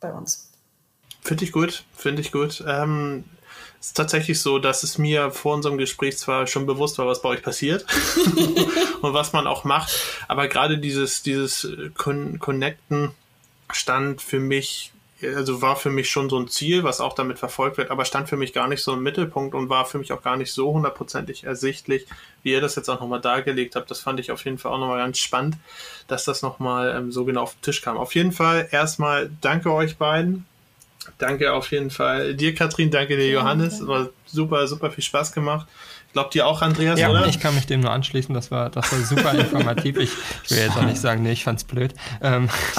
bei 0.00 0.12
uns. 0.12 0.52
Finde 1.22 1.44
ich 1.44 1.50
gut, 1.50 1.84
finde 1.92 2.22
ich 2.22 2.30
gut. 2.30 2.62
Ähm, 2.66 3.24
Es 3.86 3.90
ist 3.90 3.96
tatsächlich 3.98 4.40
so, 4.40 4.58
dass 4.58 4.82
es 4.82 4.98
mir 4.98 5.30
vor 5.30 5.54
unserem 5.54 5.78
Gespräch 5.78 6.18
zwar 6.18 6.48
schon 6.48 6.66
bewusst 6.66 6.98
war, 6.98 7.06
was 7.06 7.22
bei 7.22 7.28
euch 7.28 7.42
passiert 7.42 7.86
und 9.00 9.14
was 9.14 9.32
man 9.32 9.46
auch 9.46 9.62
macht, 9.62 9.92
aber 10.26 10.48
gerade 10.48 10.78
dieses, 10.78 11.22
dieses 11.22 11.68
Con 11.96 12.40
Connecten 12.40 13.12
stand 13.70 14.20
für 14.20 14.40
mich 14.40 14.92
also 15.22 15.62
war 15.62 15.76
für 15.76 15.90
mich 15.90 16.10
schon 16.10 16.28
so 16.28 16.36
ein 16.36 16.48
Ziel, 16.48 16.82
was 16.82 17.00
auch 17.00 17.14
damit 17.14 17.38
verfolgt 17.38 17.78
wird, 17.78 17.92
aber 17.92 18.04
stand 18.04 18.28
für 18.28 18.36
mich 18.36 18.52
gar 18.52 18.66
nicht 18.66 18.82
so 18.82 18.92
im 18.92 19.04
Mittelpunkt 19.04 19.54
und 19.54 19.68
war 19.68 19.84
für 19.84 19.98
mich 19.98 20.12
auch 20.12 20.20
gar 20.20 20.36
nicht 20.36 20.52
so 20.52 20.72
hundertprozentig 20.72 21.44
ersichtlich, 21.44 22.06
wie 22.42 22.50
ihr 22.50 22.60
das 22.60 22.74
jetzt 22.74 22.88
auch 22.88 23.00
nochmal 23.00 23.20
dargelegt 23.20 23.76
habt. 23.76 23.88
Das 23.88 24.00
fand 24.00 24.18
ich 24.18 24.32
auf 24.32 24.44
jeden 24.44 24.58
Fall 24.58 24.72
auch 24.72 24.78
nochmal 24.78 24.98
ganz 24.98 25.18
spannend, 25.18 25.56
dass 26.08 26.24
das 26.24 26.42
nochmal 26.42 26.92
ähm, 26.98 27.12
so 27.12 27.24
genau 27.24 27.44
auf 27.44 27.54
den 27.54 27.62
Tisch 27.62 27.82
kam. 27.82 27.98
Auf 27.98 28.16
jeden 28.16 28.32
Fall 28.32 28.68
erstmal 28.72 29.30
danke 29.40 29.72
euch 29.72 29.96
beiden. 29.96 30.44
Danke 31.18 31.52
auf 31.52 31.70
jeden 31.70 31.90
Fall 31.90 32.34
dir, 32.34 32.54
Katrin, 32.54 32.90
danke 32.90 33.16
dir, 33.16 33.30
Johannes. 33.30 33.86
War 33.86 34.10
super, 34.26 34.66
super 34.66 34.90
viel 34.90 35.04
Spaß 35.04 35.32
gemacht. 35.32 35.66
Glaubt 36.16 36.34
ihr 36.34 36.46
auch, 36.46 36.62
Andreas, 36.62 36.98
ja, 36.98 37.10
oder? 37.10 37.26
ich 37.26 37.40
kann 37.40 37.54
mich 37.54 37.66
dem 37.66 37.80
nur 37.80 37.90
anschließen. 37.90 38.34
Das 38.34 38.50
war, 38.50 38.70
das 38.70 38.90
war 38.90 38.98
super 39.00 39.34
informativ. 39.34 39.98
Ich, 39.98 40.10
ich 40.44 40.50
will 40.50 40.56
jetzt 40.60 40.74
auch 40.78 40.82
nicht 40.84 40.96
sagen, 40.96 41.22
nee, 41.22 41.32
ich 41.32 41.44
fand's 41.44 41.64
blöd. 41.64 41.92
Ähm, 42.22 42.48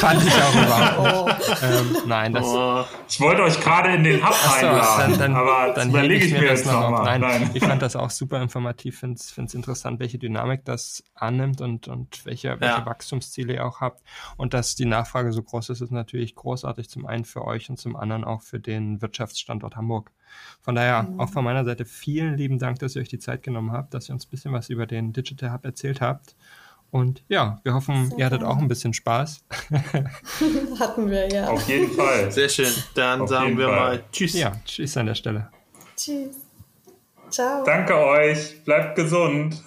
fand 0.00 0.26
ich 0.26 0.32
auch 0.32 0.54
überhaupt 0.54 1.38
nicht. 1.38 1.62
Ähm, 1.62 1.96
nein, 2.06 2.32
das. 2.32 2.46
Oh. 2.46 2.82
Ich 3.10 3.20
wollte 3.20 3.42
euch 3.42 3.60
gerade 3.60 3.92
in 3.92 4.04
den 4.04 4.26
Hub 4.26 4.32
so, 4.32 4.54
einladen, 4.54 5.10
dann, 5.10 5.18
dann, 5.18 5.36
aber 5.36 5.74
dann 5.74 5.90
überlege 5.90 6.24
ich 6.24 6.32
mir, 6.32 6.48
das 6.48 6.64
noch 6.64 6.88
mal. 6.88 7.04
Nein, 7.04 7.20
nein, 7.20 7.50
ich 7.52 7.62
fand 7.62 7.82
das 7.82 7.94
auch 7.94 8.08
super 8.08 8.40
informativ. 8.40 9.00
Finde 9.00 9.20
es 9.20 9.54
interessant, 9.54 10.00
welche 10.00 10.16
Dynamik 10.16 10.64
das 10.64 11.04
annimmt 11.14 11.60
und, 11.60 11.88
und 11.88 12.24
welche, 12.24 12.58
welche 12.58 12.78
ja. 12.78 12.86
Wachstumsziele 12.86 13.52
ihr 13.52 13.66
auch 13.66 13.82
habt. 13.82 14.02
Und 14.38 14.54
dass 14.54 14.76
die 14.76 14.86
Nachfrage 14.86 15.34
so 15.34 15.42
groß 15.42 15.68
ist, 15.68 15.82
ist 15.82 15.92
natürlich 15.92 16.34
großartig. 16.36 16.88
Zum 16.88 17.04
einen 17.04 17.26
für 17.26 17.44
euch 17.44 17.68
und 17.68 17.78
zum 17.78 17.96
anderen 17.96 18.24
auch 18.24 18.40
für 18.40 18.60
den 18.60 19.02
Wirtschaftsstandort 19.02 19.76
Hamburg. 19.76 20.10
Von 20.60 20.74
daher 20.74 21.04
mhm. 21.04 21.20
auch 21.20 21.28
von 21.30 21.44
meiner 21.44 21.64
Seite 21.64 21.84
vielen 21.84 22.36
lieben 22.36 22.58
Dank, 22.58 22.78
dass 22.78 22.96
ihr 22.96 23.02
euch 23.02 23.08
die 23.08 23.18
Zeit 23.18 23.42
genommen 23.42 23.72
habt, 23.72 23.94
dass 23.94 24.08
ihr 24.08 24.14
uns 24.14 24.26
ein 24.26 24.30
bisschen 24.30 24.52
was 24.52 24.68
über 24.68 24.86
den 24.86 25.12
Digital 25.12 25.52
Hub 25.52 25.64
erzählt 25.64 26.00
habt. 26.00 26.36
Und 26.90 27.24
ja, 27.28 27.58
wir 27.62 27.72
hoffen, 27.72 28.10
Sehr 28.10 28.18
ihr 28.18 28.26
hattet 28.26 28.40
gerne. 28.40 28.54
auch 28.54 28.58
ein 28.58 28.68
bisschen 28.68 28.92
Spaß. 28.92 29.42
Hatten 30.78 31.10
wir, 31.10 31.26
ja. 31.32 31.48
Auf 31.48 31.66
jeden 31.66 31.90
Fall. 31.90 32.30
Sehr 32.30 32.50
schön. 32.50 32.70
Dann 32.94 33.22
Auf 33.22 33.30
sagen 33.30 33.56
wir 33.56 33.68
Fall. 33.68 33.76
mal 33.76 34.04
Tschüss. 34.12 34.34
Ja, 34.34 34.52
Tschüss 34.64 34.96
an 34.98 35.06
der 35.06 35.14
Stelle. 35.14 35.50
Tschüss. 35.96 36.36
Ciao. 37.30 37.64
Danke 37.64 37.96
euch. 37.96 38.62
Bleibt 38.64 38.96
gesund. 38.96 39.62